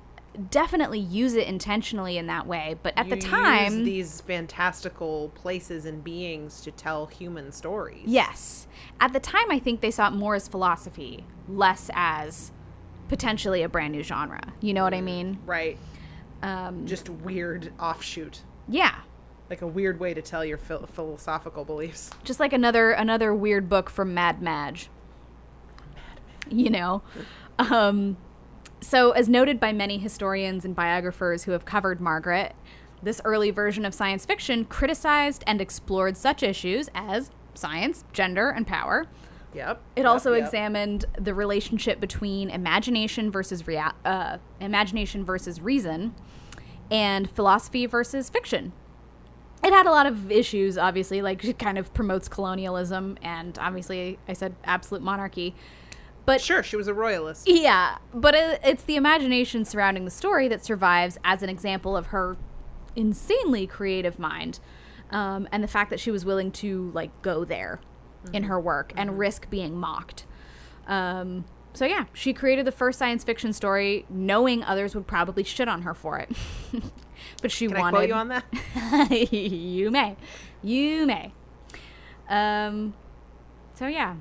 definitely 0.52 1.00
use 1.00 1.34
it 1.34 1.48
intentionally 1.48 2.18
in 2.18 2.28
that 2.28 2.46
way. 2.48 2.76
But 2.84 2.94
at 2.96 3.08
You 3.08 3.16
the 3.16 3.22
time, 3.22 3.74
use 3.80 3.86
these 3.86 4.22
fantastical 4.22 5.30
places 5.36 5.86
and 5.86 6.04
beings 6.04 6.62
to 6.62 6.72
tell 6.72 7.08
human 7.08 7.52
stories. 7.52 8.04
Yes. 8.06 8.68
At 9.02 9.12
the 9.12 9.20
time, 9.20 9.50
I 9.50 9.60
think 9.60 9.82
they 9.82 9.92
saw 9.92 10.08
it 10.08 10.12
more 10.14 10.36
as 10.36 10.48
philosophy, 10.48 11.26
less 11.50 11.90
as 11.94 12.52
potentially 13.10 13.64
a 13.64 13.70
brand 13.70 13.92
new 13.92 14.04
genre. 14.04 14.54
You 14.62 14.74
know 14.74 14.84
what 14.84 14.94
I 14.94 15.02
mean? 15.02 15.40
Right. 15.46 15.78
Um, 16.44 16.86
Just 16.86 17.10
weird 17.10 17.74
offshoot. 17.80 18.42
yeah. 18.68 19.00
Like 19.50 19.62
a 19.62 19.68
weird 19.68 20.00
way 20.00 20.14
to 20.14 20.22
tell 20.22 20.46
your 20.46 20.58
phil- 20.58 20.88
philosophical 20.94 21.66
beliefs. 21.66 22.12
Just 22.24 22.40
like 22.40 22.54
another 22.54 22.92
another 22.92 23.34
weird 23.34 23.68
book 23.68 23.90
from 23.90 24.14
Mad 24.14 24.42
Madge. 24.42 24.90
Mad 25.96 26.20
You 26.52 26.70
know. 26.70 27.02
Um, 27.58 28.18
so, 28.82 29.12
as 29.12 29.28
noted 29.28 29.60
by 29.60 29.74
many 29.74 29.98
historians 29.98 30.64
and 30.64 30.76
biographers 30.76 31.44
who 31.44 31.52
have 31.52 31.66
covered 31.66 32.00
Margaret, 32.00 32.56
this 33.04 33.20
early 33.26 33.52
version 33.52 33.86
of 33.86 33.94
science 33.94 34.26
fiction 34.26 34.66
criticized 34.66 35.44
and 35.46 35.60
explored 35.60 36.16
such 36.16 36.44
issues 36.44 36.90
as 36.94 37.32
science, 37.54 38.06
gender, 38.14 38.50
and 38.50 38.66
power. 38.66 39.06
Yep. 39.54 39.82
It 39.96 40.02
yep, 40.02 40.10
also 40.10 40.34
yep. 40.34 40.46
examined 40.46 41.06
the 41.20 41.34
relationship 41.34 42.00
between 42.00 42.50
imagination 42.50 43.32
versus 43.32 43.68
rea- 43.68 43.92
uh, 44.06 44.38
imagination 44.62 45.26
versus 45.26 45.60
reason, 45.60 46.14
and 46.92 47.30
philosophy 47.30 47.86
versus 47.86 48.30
fiction. 48.30 48.74
It 49.70 49.74
had 49.74 49.86
a 49.86 49.92
lot 49.92 50.08
of 50.08 50.32
issues, 50.32 50.80
obviously, 50.80 51.22
like 51.22 51.44
it 51.44 51.60
kind 51.60 51.78
of 51.78 51.94
promotes 51.94 52.28
colonialism, 52.28 53.20
and 53.22 53.56
obviously, 53.60 54.18
I 54.28 54.34
said 54.34 54.56
absolute 54.64 55.04
monarchy. 55.04 55.54
But 56.26 56.42
Sure, 56.42 56.64
she 56.64 56.76
was 56.76 56.88
a 56.88 56.94
royalist. 56.96 57.48
yeah, 57.48 58.00
but 58.12 58.34
it, 58.34 58.60
it's 58.64 58.82
the 58.82 58.96
imagination 58.96 59.66
surrounding 59.66 60.06
the 60.06 60.12
story 60.12 60.48
that 60.48 60.66
survives 60.66 61.20
as 61.24 61.44
an 61.44 61.50
example 61.50 61.96
of 61.96 62.08
her 62.08 62.36
insanely 62.96 63.68
creative 63.68 64.18
mind, 64.18 64.60
um, 65.12 65.48
and 65.52 65.64
the 65.64 65.68
fact 65.68 65.92
that 65.92 66.00
she 66.00 66.10
was 66.10 66.26
willing 66.26 66.52
to 66.54 66.90
like 66.96 67.12
go 67.22 67.46
there 67.46 67.80
in 68.34 68.46
her 68.46 68.60
work 68.60 68.92
and 68.98 69.20
risk 69.20 69.52
being 69.52 69.78
mocked. 69.78 70.26
Um, 70.88 71.46
so 71.74 71.86
yeah, 71.86 72.06
she 72.12 72.34
created 72.34 72.66
the 72.66 72.72
first 72.72 72.98
science 72.98 73.24
fiction 73.24 73.54
story, 73.54 74.08
knowing 74.10 74.64
others 74.64 74.96
would 74.96 75.06
probably 75.06 75.44
shit 75.44 75.68
on 75.68 75.84
her 75.84 75.94
for 75.94 76.18
it. 76.18 76.32
but 77.42 77.52
she 77.52 77.68
Can 77.68 77.78
I 77.78 77.80
wanted. 77.80 77.98
quote 77.98 78.10
you 78.10 78.16
on 78.16 78.28
that? 78.30 78.46
you 79.32 79.92
may, 79.92 80.16
you 80.62 81.06
may. 81.06 81.32
Um, 82.28 82.94
so 83.74 83.88
yeah, 83.88 84.16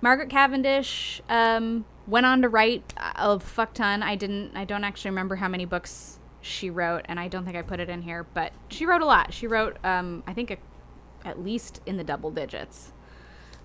Margaret 0.00 0.30
Cavendish 0.30 1.20
um, 1.28 1.84
went 2.06 2.26
on 2.26 2.42
to 2.42 2.48
write 2.48 2.92
a 2.96 3.38
fuck 3.38 3.74
ton. 3.74 4.02
I 4.02 4.16
didn't. 4.16 4.56
I 4.56 4.64
don't 4.64 4.84
actually 4.84 5.10
remember 5.10 5.36
how 5.36 5.48
many 5.48 5.64
books 5.64 6.18
she 6.40 6.70
wrote, 6.70 7.02
and 7.06 7.18
I 7.18 7.28
don't 7.28 7.44
think 7.44 7.56
I 7.56 7.62
put 7.62 7.80
it 7.80 7.88
in 7.88 8.02
here. 8.02 8.24
But 8.34 8.52
she 8.68 8.86
wrote 8.86 9.02
a 9.02 9.06
lot. 9.06 9.32
She 9.32 9.46
wrote, 9.46 9.76
um, 9.84 10.22
I 10.26 10.32
think, 10.32 10.50
a, 10.50 10.58
at 11.26 11.42
least 11.42 11.80
in 11.86 11.96
the 11.96 12.04
double 12.04 12.30
digits 12.30 12.92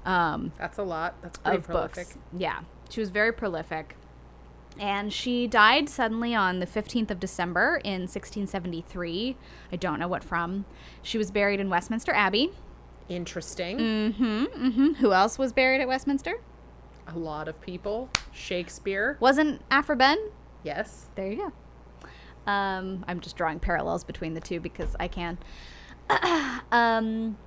um, 0.06 0.52
That's 0.58 0.78
a 0.78 0.84
lot. 0.84 1.16
That's 1.22 1.38
pretty 1.38 1.62
prolific. 1.62 2.08
books. 2.08 2.18
Yeah, 2.38 2.62
she 2.90 3.00
was 3.00 3.10
very 3.10 3.32
prolific. 3.32 3.96
And 4.78 5.12
she 5.12 5.48
died 5.48 5.90
suddenly 5.90 6.34
on 6.34 6.60
the 6.60 6.66
15th 6.66 7.12
of 7.12 7.20
December 7.20 7.82
in 7.84 8.02
1673. 8.02 9.36
I 9.72 9.76
don't 9.76 10.00
know 10.00 10.08
what 10.08 10.24
from. 10.24 10.66
She 11.02 11.18
was 11.18 11.32
buried 11.32 11.60
in 11.60 11.70
Westminster 11.70 12.14
Abbey. 12.14 12.52
Interesting. 13.10 13.78
Mm-hmm, 13.78 14.44
mm-hmm. 14.46 14.94
Who 14.94 15.12
else 15.12 15.38
was 15.38 15.52
buried 15.52 15.82
at 15.82 15.88
Westminster? 15.88 16.36
A 17.08 17.18
lot 17.18 17.48
of 17.48 17.60
people. 17.60 18.10
Shakespeare. 18.32 19.18
Wasn't 19.20 19.62
Aphra 19.72 19.96
Behn? 19.96 20.18
Yes. 20.64 21.08
There 21.16 21.28
you 21.28 21.38
go. 21.38 21.54
Um, 22.50 23.04
I'm 23.08 23.20
just 23.20 23.36
drawing 23.36 23.60
parallels 23.60 24.04
between 24.04 24.34
the 24.34 24.42
two 24.42 24.60
because 24.60 24.96
I 25.00 25.08
can. 25.08 25.40
um, 26.72 27.38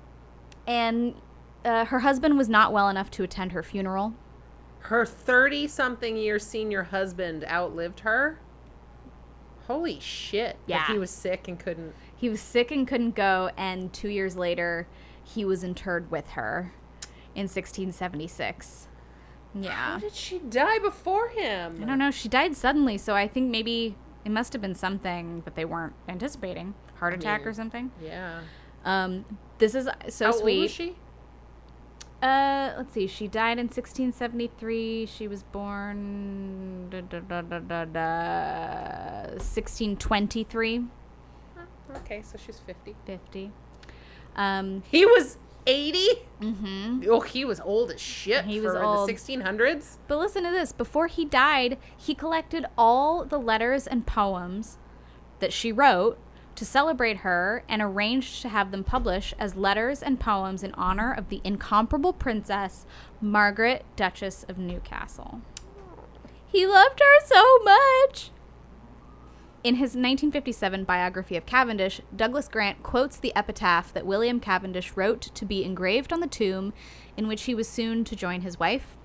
and 0.67 1.15
uh, 1.65 1.85
her 1.85 1.99
husband 1.99 2.37
was 2.37 2.49
not 2.49 2.73
well 2.73 2.89
enough 2.89 3.09
to 3.11 3.23
attend 3.23 3.53
her 3.53 3.63
funeral. 3.63 4.13
Her 4.87 5.05
30 5.05 5.67
something 5.67 6.17
year 6.17 6.39
senior 6.39 6.83
husband 6.83 7.45
outlived 7.49 8.01
her. 8.01 8.39
Holy 9.67 9.99
shit. 9.99 10.57
But 10.67 10.73
Yeah. 10.73 10.87
he 10.87 10.97
was 10.97 11.09
sick 11.09 11.47
and 11.47 11.57
couldn't. 11.57 11.95
He 12.15 12.27
was 12.29 12.41
sick 12.41 12.69
and 12.71 12.87
couldn't 12.87 13.15
go, 13.15 13.49
and 13.57 13.93
two 13.93 14.09
years 14.09 14.35
later, 14.35 14.87
he 15.23 15.45
was 15.45 15.63
interred 15.63 16.11
with 16.11 16.31
her 16.31 16.73
in 17.33 17.47
1676. 17.47 18.87
Yeah. 19.55 19.71
How 19.71 19.97
did 19.99 20.13
she 20.13 20.39
die 20.39 20.79
before 20.79 21.29
him? 21.29 21.79
I 21.81 21.85
don't 21.85 21.97
know. 21.99 22.11
She 22.11 22.27
died 22.27 22.55
suddenly, 22.57 22.97
so 22.97 23.15
I 23.15 23.27
think 23.27 23.49
maybe 23.49 23.95
it 24.25 24.31
must 24.31 24.51
have 24.53 24.61
been 24.61 24.75
something 24.75 25.41
that 25.45 25.55
they 25.55 25.65
weren't 25.65 25.93
anticipating. 26.09 26.73
heart 26.99 27.13
attack 27.13 27.41
mean, 27.41 27.47
or 27.49 27.53
something. 27.53 27.91
Yeah. 28.01 28.41
Um, 28.85 29.25
this 29.57 29.75
is 29.75 29.89
so 30.09 30.25
How 30.27 30.31
sweet. 30.31 30.53
old 30.55 30.61
was 30.63 30.71
she? 30.71 30.95
Uh, 32.23 32.73
let's 32.77 32.93
see. 32.93 33.05
She 33.05 33.27
died 33.27 33.59
in 33.59 33.65
1673. 33.65 35.05
She 35.05 35.27
was 35.27 35.43
born 35.43 36.87
da, 36.89 37.01
da, 37.01 37.19
da, 37.19 37.41
da, 37.41 37.59
da, 37.59 37.83
da, 37.85 39.23
1623, 39.33 40.85
Okay, 41.97 42.21
so 42.23 42.37
she's 42.43 42.59
50. 42.59 42.95
50. 43.05 43.51
Um, 44.37 44.83
He 44.89 45.05
was 45.05 45.37
80? 45.67 45.99
Mm-hmm. 46.41 47.03
Oh, 47.09 47.19
he 47.19 47.43
was 47.45 47.59
old 47.59 47.91
as 47.91 47.99
shit 48.01 48.45
He 48.45 48.59
for 48.59 48.73
was 48.73 48.75
old. 48.81 49.09
the 49.09 49.13
1600s. 49.13 49.97
But 50.07 50.17
listen 50.17 50.43
to 50.43 50.49
this. 50.49 50.71
Before 50.71 51.07
he 51.07 51.25
died, 51.25 51.77
he 51.95 52.15
collected 52.15 52.65
all 52.77 53.25
the 53.25 53.37
letters 53.37 53.85
and 53.85 54.07
poems 54.07 54.77
that 55.39 55.51
she 55.53 55.71
wrote 55.73 56.17
to 56.55 56.65
celebrate 56.65 57.17
her 57.17 57.63
and 57.67 57.81
arranged 57.81 58.41
to 58.41 58.49
have 58.49 58.71
them 58.71 58.83
published 58.83 59.33
as 59.39 59.55
letters 59.55 60.03
and 60.03 60.19
poems 60.19 60.63
in 60.63 60.73
honor 60.73 61.13
of 61.13 61.29
the 61.29 61.41
incomparable 61.43 62.13
princess 62.13 62.85
Margaret, 63.21 63.85
Duchess 63.95 64.45
of 64.47 64.57
Newcastle. 64.57 65.41
He 66.45 66.67
loved 66.67 66.99
her 66.99 67.25
so 67.25 67.59
much. 67.59 68.31
In 69.63 69.75
his 69.75 69.91
1957 69.91 70.83
biography 70.83 71.37
of 71.37 71.45
Cavendish, 71.45 72.01
Douglas 72.13 72.49
Grant 72.49 72.83
quotes 72.83 73.15
the 73.15 73.33
epitaph 73.33 73.93
that 73.93 74.05
William 74.05 74.41
Cavendish 74.41 74.97
wrote 74.97 75.21
to 75.21 75.45
be 75.45 75.63
engraved 75.63 76.11
on 76.11 76.19
the 76.19 76.27
tomb 76.27 76.73
in 77.15 77.27
which 77.29 77.43
he 77.43 77.55
was 77.55 77.69
soon 77.69 78.03
to 78.03 78.15
join 78.15 78.41
his 78.41 78.59
wife. 78.59 78.97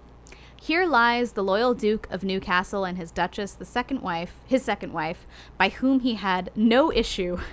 Here 0.61 0.87
lies 0.87 1.33
the 1.33 1.43
loyal 1.45 1.73
Duke 1.73 2.09
of 2.11 2.25
Newcastle 2.25 2.85
and 2.85 2.99
his 2.99 3.11
Duchess, 3.11 3.53
the 3.53 3.65
second 3.65 4.03
wife, 4.03 4.41
his 4.45 4.63
second 4.63 4.93
wife, 4.93 5.27
by 5.57 5.69
whom 5.69 6.01
he 6.01 6.15
had 6.15 6.51
no 6.55 6.93
issue. 6.93 7.39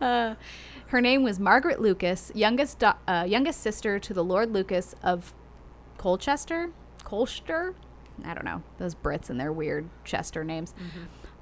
Uh, 0.00 0.36
her 0.86 1.02
name 1.02 1.22
was 1.22 1.38
Margaret 1.38 1.82
Lucas, 1.82 2.32
youngest 2.34 2.78
do- 2.78 2.92
uh, 3.06 3.26
youngest 3.28 3.60
sister 3.60 3.98
to 3.98 4.14
the 4.14 4.24
Lord 4.24 4.54
Lucas 4.54 4.94
of 5.02 5.34
Colchester, 5.98 6.70
Colchester. 7.04 7.74
I 8.24 8.32
don't 8.32 8.46
know 8.46 8.62
those 8.78 8.94
Brits 8.94 9.28
and 9.28 9.38
their 9.38 9.52
weird 9.52 9.90
Chester 10.02 10.44
names. 10.44 10.74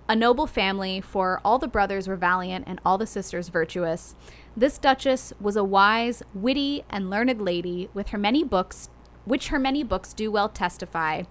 A 0.09 0.17
noble 0.17 0.49
family, 0.49 1.01
for 1.01 1.41
all 1.45 1.59
the 1.61 1.69
brothers 1.69 2.09
were 2.09 2.17
valiant 2.17 2.65
and 2.67 2.81
all 2.85 2.99
the 2.99 3.07
sisters 3.07 3.51
virtuous. 3.51 4.17
This 4.57 4.79
duchess 4.79 5.33
was 5.41 5.55
a 5.55 5.63
wise, 5.63 6.25
witty, 6.35 6.85
and 6.91 7.09
learned 7.09 7.41
lady, 7.41 7.89
with 7.95 8.09
her 8.09 8.19
many 8.19 8.43
books, 8.43 8.91
which 9.29 9.49
her 9.49 9.59
many 9.59 9.83
books 9.83 10.13
do 10.13 10.31
well 10.31 10.49
testify. 10.49 11.23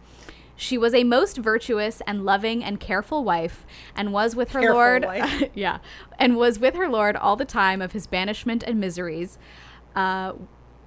She 0.56 0.78
was 0.78 0.94
a 0.94 1.04
most 1.04 1.38
virtuous 1.38 2.02
and 2.08 2.26
loving 2.26 2.64
and 2.64 2.80
careful 2.80 3.24
wife, 3.24 3.66
and 3.96 4.12
was 4.12 4.36
with 4.36 4.52
her 4.52 4.62
Careful 4.62 5.10
lord, 5.10 5.52
yeah, 5.54 5.80
and 6.18 6.36
was 6.36 6.58
with 6.58 6.76
her 6.76 6.90
lord 6.90 7.16
all 7.16 7.36
the 7.36 7.46
time 7.46 7.82
of 7.82 7.92
his 7.92 8.08
banishment 8.08 8.64
and 8.64 8.80
miseries. 8.80 9.38
Uh, 9.96 10.34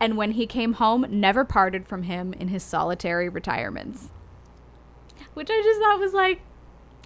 and 0.00 0.16
when 0.16 0.32
he 0.32 0.46
came 0.46 0.74
home, 0.74 1.06
never 1.08 1.44
parted 1.44 1.86
from 1.86 2.04
him 2.04 2.32
in 2.32 2.48
his 2.48 2.62
solitary 2.64 3.28
retirements. 3.28 4.10
Which 5.34 5.50
I 5.50 5.62
just 5.62 5.80
thought 5.80 6.00
was 6.00 6.14
like, 6.14 6.40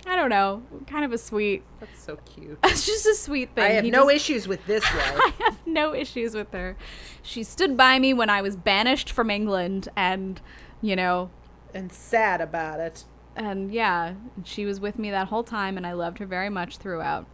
I 0.07 0.17
don't 0.17 0.29
know, 0.29 0.63
kind 0.87 1.05
of 1.05 1.13
a 1.13 1.19
sweet. 1.19 1.63
That's 1.81 2.03
so 2.03 2.17
cute. 2.27 2.59
It's 2.65 2.85
just 2.87 3.07
a 3.07 3.15
sweet 3.15 3.55
thing. 3.55 3.65
I 3.65 3.69
have 3.71 3.85
He 3.85 3.91
no 3.91 4.05
just- 4.11 4.17
issues 4.17 4.49
with 4.49 4.65
this 4.67 4.85
one. 4.93 5.01
I 5.01 5.33
have 5.45 5.59
no 5.67 5.95
issues 5.95 6.35
with 6.35 6.53
her. 6.53 6.77
She 7.23 7.43
stood 7.43 7.77
by 7.77 7.99
me 7.99 8.13
when 8.13 8.29
I 8.31 8.43
was 8.43 8.55
banished 8.57 9.11
from 9.11 9.31
England, 9.31 9.89
and 9.97 10.41
you 10.83 10.95
know, 10.97 11.31
and 11.73 11.91
sad 11.93 12.41
about 12.41 12.81
it. 12.81 13.05
and 13.37 13.73
yeah, 13.73 14.15
she 14.45 14.65
was 14.67 14.79
with 14.79 14.99
me 14.99 15.11
that 15.11 15.29
whole 15.29 15.43
time, 15.45 15.77
and 15.77 15.87
I 15.87 15.93
loved 15.93 16.19
her 16.19 16.27
very 16.27 16.51
much 16.51 16.77
throughout. 16.79 17.27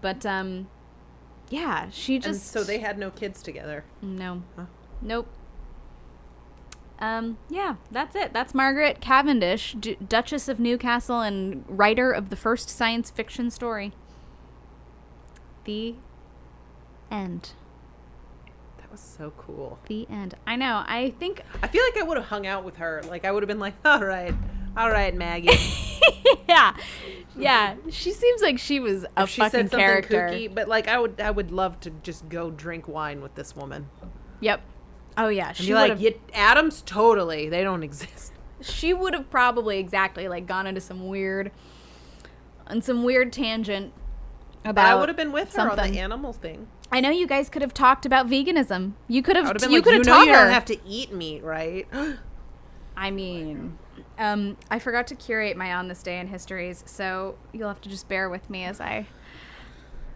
But 0.00 0.24
um, 0.24 0.68
yeah, 1.50 1.88
she 1.90 2.14
And 2.16 2.24
just 2.24 2.46
so 2.46 2.62
they 2.62 2.78
had 2.78 2.96
no 2.98 3.10
kids 3.10 3.42
together. 3.42 3.84
no, 4.00 4.42
Huh. 4.56 4.66
nope. 5.02 5.26
Um, 7.00 7.38
yeah, 7.48 7.76
that's 7.90 8.16
it. 8.16 8.32
That's 8.32 8.54
Margaret 8.54 9.00
Cavendish, 9.00 9.74
D- 9.78 9.96
Duchess 10.06 10.48
of 10.48 10.58
Newcastle 10.58 11.20
and 11.20 11.64
writer 11.68 12.10
of 12.10 12.30
the 12.30 12.36
first 12.36 12.68
science 12.68 13.10
fiction 13.10 13.50
story. 13.50 13.92
The 15.64 15.94
end. 17.10 17.50
That 18.78 18.90
was 18.90 19.00
so 19.00 19.32
cool. 19.36 19.78
The 19.86 20.06
end. 20.10 20.34
I 20.46 20.56
know. 20.56 20.82
I 20.86 21.14
think 21.20 21.42
I 21.62 21.68
feel 21.68 21.82
like 21.84 21.96
I 21.98 22.02
would 22.02 22.16
have 22.16 22.26
hung 22.26 22.46
out 22.46 22.64
with 22.64 22.76
her. 22.78 23.02
Like 23.08 23.24
I 23.24 23.30
would 23.30 23.42
have 23.42 23.48
been 23.48 23.60
like, 23.60 23.74
all 23.84 24.00
right, 24.04 24.34
all 24.76 24.90
right, 24.90 25.14
Maggie. 25.14 25.56
yeah, 26.48 26.74
yeah. 27.36 27.74
She 27.90 28.12
seems 28.12 28.42
like 28.42 28.58
she 28.58 28.80
was 28.80 29.04
a 29.16 29.22
If 29.22 29.28
she 29.30 29.40
fucking 29.42 29.50
said 29.50 29.70
something 29.70 29.78
character. 29.86 30.28
kooky, 30.32 30.52
but 30.52 30.66
like 30.68 30.88
I 30.88 30.98
would, 30.98 31.20
I 31.20 31.30
would 31.30 31.52
love 31.52 31.78
to 31.80 31.90
just 32.02 32.28
go 32.28 32.50
drink 32.50 32.88
wine 32.88 33.20
with 33.20 33.34
this 33.34 33.54
woman. 33.54 33.88
Yep. 34.40 34.62
Oh 35.18 35.28
yeah, 35.28 35.52
she 35.52 35.74
like. 35.74 35.96
"Yeah, 35.98 36.10
atoms, 36.32 36.80
totally. 36.82 37.48
They 37.48 37.64
don't 37.64 37.82
exist. 37.82 38.32
She 38.62 38.94
would 38.94 39.14
have 39.14 39.28
probably 39.30 39.78
exactly 39.78 40.28
like 40.28 40.46
gone 40.46 40.66
into 40.66 40.80
some 40.80 41.08
weird, 41.08 41.50
on 42.68 42.80
some 42.80 43.02
weird 43.02 43.32
tangent 43.32 43.92
about. 44.64 44.86
I 44.86 44.94
would 44.94 45.08
have 45.08 45.16
been 45.16 45.32
with 45.32 45.54
her 45.56 45.70
on 45.70 45.76
the 45.76 45.98
animal 45.98 46.32
thing. 46.32 46.68
I 46.90 47.00
know 47.00 47.10
you 47.10 47.26
guys 47.26 47.50
could 47.50 47.62
have 47.62 47.74
talked 47.74 48.06
about 48.06 48.28
veganism. 48.28 48.92
You 49.08 49.22
could 49.22 49.36
have. 49.36 49.44
You 49.46 49.50
like, 49.50 49.60
could 49.84 49.92
you 49.92 49.98
have 49.98 50.06
know, 50.06 50.12
taught 50.12 50.26
you 50.26 50.32
her. 50.32 50.44
don't 50.44 50.52
have 50.52 50.64
to 50.66 50.78
eat 50.86 51.12
meat, 51.12 51.42
right? 51.42 51.86
I 52.96 53.10
mean, 53.10 53.78
um, 54.18 54.56
I 54.70 54.78
forgot 54.78 55.06
to 55.08 55.14
curate 55.14 55.56
my 55.56 55.74
on 55.74 55.88
this 55.88 56.02
day 56.02 56.18
in 56.18 56.28
histories, 56.28 56.84
so 56.86 57.36
you'll 57.52 57.68
have 57.68 57.80
to 57.82 57.88
just 57.88 58.08
bear 58.08 58.28
with 58.30 58.48
me 58.48 58.64
as 58.64 58.80
I 58.80 59.06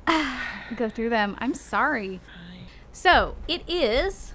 go 0.76 0.88
through 0.88 1.10
them. 1.10 1.36
I'm 1.38 1.54
sorry. 1.54 2.20
So 2.92 3.36
it 3.48 3.68
is 3.68 4.34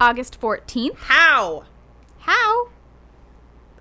August 0.00 0.40
14th. 0.40 0.96
How? 0.96 1.64
How? 2.20 2.68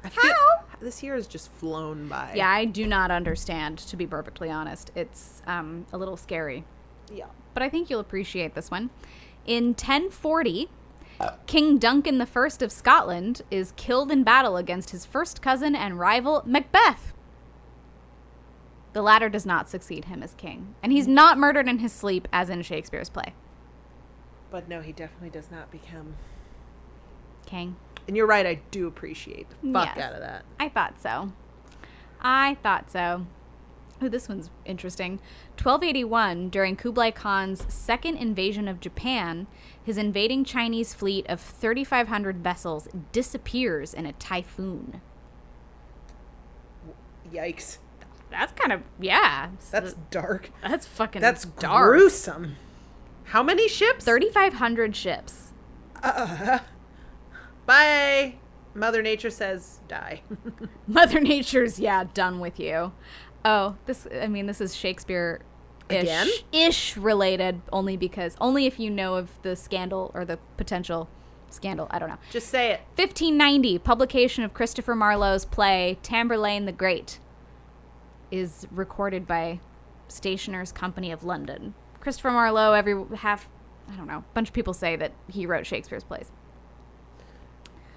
I 0.04 0.10
How? 0.14 0.66
This 0.82 1.02
year 1.02 1.16
has 1.16 1.28
just 1.28 1.52
flown 1.54 2.08
by. 2.08 2.34
Yeah, 2.36 2.50
I 2.50 2.66
do 2.66 2.86
not 2.86 3.10
understand, 3.10 3.80
to 3.80 3.98
be 3.98 4.06
perfectly 4.06 4.50
honest. 4.50 4.92
It's 4.96 5.42
um, 5.48 5.86
a 5.94 5.98
little 5.98 6.18
scary. 6.18 6.66
Yeah. 7.12 7.28
But 7.54 7.64
I 7.64 7.70
think 7.70 7.90
you'll 7.90 8.00
appreciate 8.00 8.54
this 8.54 8.70
one. 8.70 8.90
In 9.46 9.68
1040, 9.70 10.70
King 11.48 11.78
Duncan 11.78 12.22
I 12.22 12.50
of 12.62 12.72
Scotland 12.72 13.42
is 13.50 13.74
killed 13.76 14.12
in 14.12 14.24
battle 14.24 14.58
against 14.58 14.92
his 14.92 15.06
first 15.06 15.42
cousin 15.42 15.76
and 15.76 16.00
rival, 16.00 16.44
Macbeth. 16.46 17.14
The 18.94 19.02
latter 19.02 19.30
does 19.30 19.46
not 19.46 19.70
succeed 19.70 20.06
him 20.06 20.24
as 20.24 20.34
king, 20.34 20.76
and 20.82 20.92
he's 20.92 21.08
not 21.08 21.38
murdered 21.38 21.68
in 21.68 21.80
his 21.80 21.94
sleep 21.94 22.28
as 22.34 22.50
in 22.50 22.62
Shakespeare's 22.62 23.10
play. 23.10 23.34
But 24.52 24.68
no, 24.68 24.82
he 24.82 24.92
definitely 24.92 25.30
does 25.30 25.52
not 25.52 25.72
become. 25.72 26.16
King. 27.46 27.76
And 28.08 28.18
you're 28.18 28.26
right. 28.28 28.46
I 28.46 28.62
do 28.72 28.88
appreciate 28.88 29.48
the 29.50 29.72
fuck 29.74 29.96
Yes. 29.96 30.06
out 30.06 30.14
of 30.14 30.22
that. 30.22 30.44
I 30.60 30.70
thought 30.70 31.00
so. 31.02 31.32
I 32.22 32.56
thought 32.64 32.92
so. 32.92 33.26
Oh, 34.02 34.08
this 34.08 34.30
one's 34.30 34.50
interesting. 34.66 35.20
1281, 35.62 36.50
during 36.50 36.76
Kublai 36.78 37.12
Khan's 37.12 37.66
second 37.72 38.16
invasion 38.18 38.68
of 38.68 38.80
Japan, 38.80 39.46
his 39.84 39.98
invading 39.98 40.46
Chinese 40.46 40.94
fleet 40.94 41.26
of 41.28 41.42
3,500 41.42 42.38
vessels 42.38 42.88
disappears 43.12 43.94
in 43.94 44.06
a 44.06 44.14
typhoon. 44.14 45.02
Yikes. 47.32 47.78
That's 48.32 48.54
kind 48.54 48.72
of 48.72 48.82
yeah. 49.00 49.50
That's 49.72 49.94
dark. 50.12 50.50
that's 50.62 50.86
fucking 50.86 51.22
That's 51.22 51.46
dark. 51.46 51.92
gruesome. 51.98 52.56
How 53.30 53.44
many 53.44 53.68
ships? 53.68 54.06
3,500 54.06 54.96
ships. 54.96 55.54
Uh, 56.02 56.60
Bye. 57.66 58.36
Mother 58.74 59.02
Nature 59.02 59.30
says 59.30 59.80
die. 59.88 60.22
Mother 60.88 61.20
Nature's 61.20 61.80
yeah 61.80 62.06
done 62.14 62.40
with 62.40 62.60
you. 62.60 62.92
Oh, 63.44 63.76
this 63.86 64.08
I 64.22 64.28
mean 64.28 64.46
this 64.46 64.62
is 64.62 64.76
Shakespeare 64.76 65.42
Again? 65.90 66.28
ish 66.28 66.44
ish 66.52 66.98
related 66.98 67.62
only 67.74 67.98
because 67.98 68.36
only 68.40 68.66
if 68.68 68.80
you 68.80 68.90
know 68.90 69.16
of 69.16 69.42
the 69.42 69.56
scandal 69.56 70.12
or 70.14 70.24
the 70.26 70.38
potential 70.58 71.10
scandal, 71.50 71.88
I 71.90 72.00
don't 72.00 72.10
know. 72.10 72.18
Just 72.32 72.48
say 72.50 72.72
it. 72.72 72.82
1590 72.96 73.80
publication 73.80 74.44
of 74.44 74.54
Christopher 74.54 74.96
Marlowe's 74.96 75.46
play 75.46 75.98
Tamburlaine 76.04 76.66
the 76.66 76.72
Great 76.72 77.20
is 78.32 78.68
recorded 78.72 79.26
by 79.26 79.60
Stationers 80.08 80.72
Company 80.72 81.12
of 81.12 81.24
London. 81.24 81.74
Christopher 82.00 82.32
Marlowe 82.32 82.74
every 82.74 82.96
half 83.18 83.48
I 83.92 83.96
don't 83.96 84.08
know, 84.08 84.20
a 84.20 84.34
bunch 84.34 84.50
of 84.50 84.54
people 84.54 84.74
say 84.74 84.96
that 84.96 85.14
he 85.28 85.46
wrote 85.46 85.66
Shakespeare's 85.66 86.04
plays. 86.04 86.32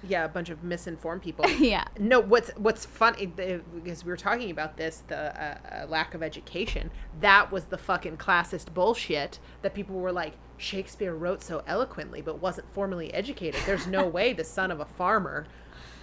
Yeah, 0.05 0.25
a 0.25 0.29
bunch 0.29 0.49
of 0.49 0.63
misinformed 0.63 1.21
people. 1.21 1.49
yeah. 1.59 1.85
No, 1.97 2.19
what's 2.19 2.49
what's 2.57 2.85
funny 2.85 3.25
because 3.25 4.03
we 4.03 4.09
were 4.09 4.17
talking 4.17 4.51
about 4.51 4.75
this 4.75 5.03
the 5.07 5.41
uh, 5.41 5.57
uh, 5.83 5.87
lack 5.87 6.13
of 6.13 6.21
education. 6.21 6.91
That 7.21 7.51
was 7.51 7.65
the 7.65 7.77
fucking 7.77 8.17
classist 8.17 8.73
bullshit 8.73 9.39
that 9.61 9.73
people 9.73 9.95
were 9.95 10.11
like 10.11 10.33
Shakespeare 10.57 11.15
wrote 11.15 11.41
so 11.41 11.63
eloquently 11.67 12.21
but 12.21 12.41
wasn't 12.41 12.73
formally 12.73 13.13
educated. 13.13 13.61
There's 13.65 13.87
no 13.87 14.05
way 14.05 14.33
the 14.33 14.43
son 14.43 14.71
of 14.71 14.79
a 14.81 14.85
farmer 14.85 15.45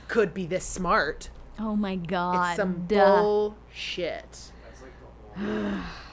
could 0.08 0.32
be 0.32 0.46
this 0.46 0.64
smart. 0.64 1.28
Oh 1.58 1.76
my 1.76 1.96
god. 1.96 2.50
It's 2.50 2.56
some 2.56 2.86
Duh. 2.86 3.20
bullshit. 3.20 4.52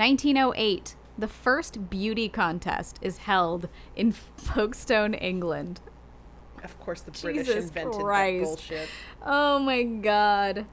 1908. 0.00 0.96
The 1.18 1.28
first 1.28 1.90
beauty 1.90 2.30
contest 2.30 2.98
is 3.02 3.18
held 3.18 3.68
in 3.94 4.12
Folkestone, 4.36 5.12
England. 5.12 5.80
Of 6.64 6.80
course, 6.80 7.02
the 7.02 7.10
British 7.10 7.46
Jesus 7.46 7.66
invented 7.66 8.00
Christ. 8.00 8.40
that 8.40 8.46
bullshit. 8.46 8.88
Oh 9.24 9.58
my 9.58 9.82
god. 9.82 10.64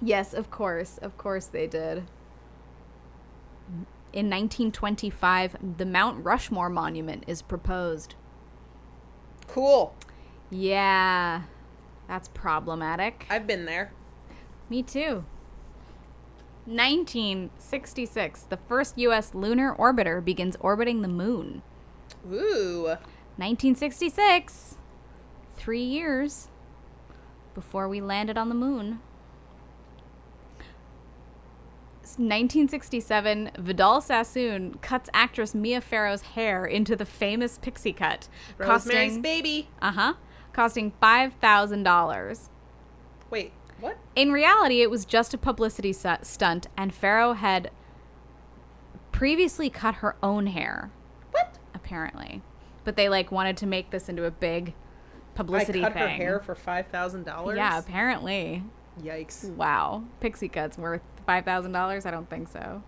Yes, 0.00 0.34
of 0.34 0.52
course. 0.52 0.98
Of 0.98 1.18
course 1.18 1.46
they 1.46 1.66
did. 1.66 2.04
In 4.12 4.30
1925, 4.30 5.56
the 5.76 5.84
Mount 5.84 6.24
Rushmore 6.24 6.70
Monument 6.70 7.24
is 7.26 7.42
proposed. 7.42 8.14
Cool. 9.48 9.94
Yeah, 10.50 11.42
that's 12.06 12.28
problematic. 12.28 13.26
I've 13.28 13.48
been 13.48 13.64
there. 13.64 13.92
Me 14.70 14.84
too. 14.84 15.24
1966, 16.68 18.42
the 18.42 18.56
first 18.56 18.98
U.S. 18.98 19.34
lunar 19.34 19.74
orbiter 19.76 20.22
begins 20.24 20.56
orbiting 20.60 21.02
the 21.02 21.08
moon. 21.08 21.62
Ooh. 22.30 22.96
1966, 23.36 24.76
three 25.56 25.82
years 25.82 26.48
before 27.54 27.88
we 27.88 28.00
landed 28.00 28.36
on 28.36 28.48
the 28.48 28.54
moon. 28.54 29.00
1967, 32.16 33.52
Vidal 33.58 34.00
Sassoon 34.00 34.74
cuts 34.82 35.08
actress 35.14 35.54
Mia 35.54 35.80
Farrow's 35.80 36.22
hair 36.22 36.64
into 36.64 36.96
the 36.96 37.04
famous 37.04 37.58
pixie 37.58 37.92
cut, 37.92 38.28
Rosemary's 38.56 39.10
costing 39.10 39.22
Baby. 39.22 39.68
uh 39.80 39.92
huh, 39.92 40.14
costing 40.52 40.92
five 41.00 41.34
thousand 41.34 41.84
dollars. 41.84 42.50
Wait, 43.30 43.52
what? 43.80 43.96
In 44.16 44.32
reality, 44.32 44.82
it 44.82 44.90
was 44.90 45.04
just 45.04 45.34
a 45.34 45.38
publicity 45.38 45.92
stu- 45.92 46.16
stunt, 46.22 46.66
and 46.76 46.94
Farrow 46.94 47.32
had 47.34 47.70
previously 49.12 49.70
cut 49.70 49.96
her 49.96 50.16
own 50.22 50.46
hair, 50.48 50.90
What? 51.32 51.58
apparently. 51.74 52.42
But 52.84 52.96
they 52.96 53.08
like 53.08 53.30
wanted 53.30 53.56
to 53.58 53.66
make 53.66 53.90
this 53.90 54.08
into 54.08 54.24
a 54.24 54.30
big 54.30 54.74
publicity 55.34 55.80
I 55.84 55.88
cut 55.88 55.92
thing. 55.94 56.02
her 56.02 56.08
hair 56.08 56.40
for 56.40 56.54
five 56.54 56.86
thousand 56.88 57.24
dollars. 57.24 57.56
Yeah, 57.56 57.78
apparently. 57.78 58.62
Yikes. 59.02 59.50
Wow, 59.54 60.04
pixie 60.20 60.48
cuts 60.48 60.78
worth 60.78 61.02
five 61.26 61.44
thousand 61.44 61.72
dollars? 61.72 62.06
I 62.06 62.10
don't 62.10 62.28
think 62.30 62.48
so. 62.48 62.82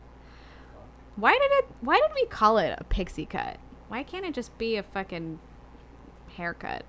Why 1.17 1.33
did 1.33 1.51
it? 1.65 1.67
Why 1.81 1.97
did 2.01 2.11
we 2.15 2.25
call 2.27 2.59
it 2.59 2.75
a 2.79 2.85
pixie 2.85 3.27
cut? 3.27 3.59
Why 3.89 4.03
can't 4.03 4.25
it 4.25 4.33
just 4.35 4.57
be 4.57 4.77
a 4.77 4.83
fucking 4.83 5.39
haircut? 6.37 6.85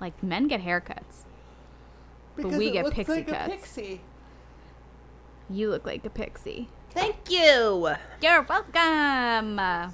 Like 0.00 0.22
men 0.22 0.46
get 0.46 0.60
haircuts. 0.62 1.24
But 2.36 2.52
we 2.52 2.70
get 2.70 2.90
pixie 2.90 3.22
cuts. 3.22 3.78
You 5.50 5.70
look 5.70 5.84
like 5.84 6.04
a 6.04 6.10
pixie. 6.10 6.68
Thank 6.90 7.30
you. 7.30 7.94
You're 8.20 8.42
welcome. 8.42 9.92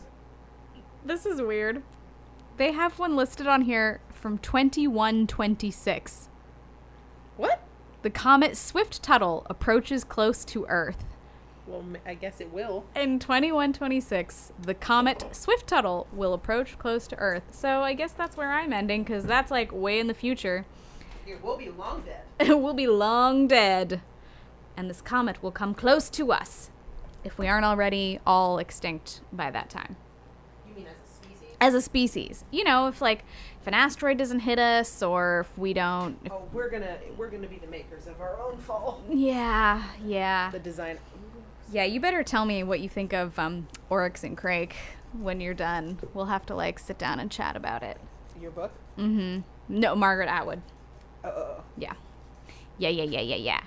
This 1.05 1.26
is 1.26 1.41
weird. 1.41 1.82
They 2.57 2.72
have 2.72 2.99
one 2.99 3.16
listed 3.16 3.47
on 3.47 3.62
here 3.62 4.01
from 4.11 4.39
2126. 4.39 6.28
What? 7.36 7.61
The 8.03 8.11
comet 8.11 8.57
Swift 8.57 9.03
Tuttle 9.03 9.47
approaches 9.51 10.05
close 10.05 10.45
to 10.47 10.66
Earth. 10.68 11.05
Well, 11.66 11.84
I 12.07 12.14
guess 12.14 12.41
it 12.41 12.53
will. 12.53 12.84
In 12.97 13.18
2126, 13.18 14.53
the 14.62 14.74
comet 14.74 15.24
Swift 15.32 15.66
Tuttle 15.66 16.07
will 16.12 16.32
approach 16.32 16.78
close 16.78 17.07
to 17.09 17.16
Earth. 17.16 17.43
So 17.51 17.82
I 17.82 17.95
guess 17.95 18.12
that's 18.12 18.36
where 18.36 18.53
I'm 18.53 18.72
ending 18.72 19.03
because 19.03 19.24
that's 19.24 19.51
like 19.51 19.70
way 19.72 20.01
in 20.01 20.07
the 20.07 20.14
future. 20.14 20.64
It 21.29 21.43
will 21.43 21.59
be 21.59 21.68
long 21.68 22.03
dead. 22.03 22.49
we'll 22.49 22.74
be 22.74 22.87
long 22.87 23.47
dead. 23.47 24.01
And 24.76 24.89
this 24.89 25.03
comet 25.03 25.43
will 25.43 25.51
come 25.51 25.74
close 25.74 26.09
to 26.11 26.33
us 26.33 26.70
if 27.24 27.37
we 27.37 27.47
aren't 27.47 27.64
already 27.66 28.20
all 28.26 28.59
extinct 28.59 29.20
by 29.33 29.51
that 29.51 29.68
time. 29.68 29.97
You 30.66 30.74
mean 30.74 30.87
as 30.87 31.11
a 31.11 31.14
species? 31.14 31.57
As 31.61 31.74
a 31.74 31.83
species. 31.83 32.45
You 32.51 32.64
know, 32.64 32.87
if 32.87 33.03
like 33.03 33.24
if 33.61 33.66
an 33.66 33.74
asteroid 33.74 34.16
doesn't 34.18 34.41
hit 34.41 34.59
us 34.59 35.03
or 35.03 35.41
if 35.41 35.59
we 35.59 35.72
don't 35.72 36.18
if, 36.24 36.33
Oh, 36.33 36.49
we're 36.53 36.70
gonna 36.70 36.97
we're 37.16 37.29
gonna 37.29 37.49
be 37.49 37.59
the 37.59 37.66
makers 37.66 38.07
of 38.07 38.20
our 38.20 38.41
own 38.41 38.57
fall. 38.59 39.03
Yeah, 39.11 39.83
yeah. 40.05 40.51
The 40.51 40.61
design. 40.61 40.99
Yeah, 41.70 41.85
you 41.85 42.01
better 42.01 42.22
tell 42.22 42.47
me 42.47 42.62
what 42.62 42.81
you 42.81 42.89
think 42.89 43.12
of 43.12 43.39
um 43.39 43.68
Oryx 43.91 44.24
and 44.24 44.37
Crake 44.37 44.76
when 45.12 45.41
you're 45.41 45.55
done. 45.55 45.99
We'll 46.14 46.26
have 46.26 46.47
to 46.47 46.55
like 46.55 46.79
sit 46.79 46.97
down 46.99 47.18
and 47.20 47.31
chat 47.31 47.57
about 47.57 47.83
it. 47.83 47.99
Your 48.41 48.53
book. 48.53 48.72
Mm-hmm. 48.97 49.41
No, 49.68 49.95
Margaret 49.97 50.29
Atwood. 50.29 50.62
Uh. 51.29 51.61
Yeah. 51.76 51.93
Yeah, 52.79 52.89
yeah, 52.91 53.05
yeah, 53.05 53.20
yeah, 53.20 53.37
yeah. 53.37 53.61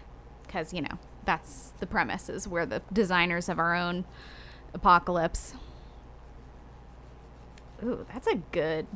Because, 0.46 0.74
you 0.74 0.82
know, 0.82 0.98
that's 1.26 1.74
the 1.80 1.86
premise 1.88 2.30
is 2.30 2.48
we're 2.48 2.66
the 2.66 2.82
designers 2.92 3.48
of 3.50 3.60
our 3.60 3.76
own 3.76 4.06
apocalypse. 4.74 5.54
Ooh, 7.84 8.06
that's 8.14 8.28
a 8.28 8.36
good. 8.52 8.88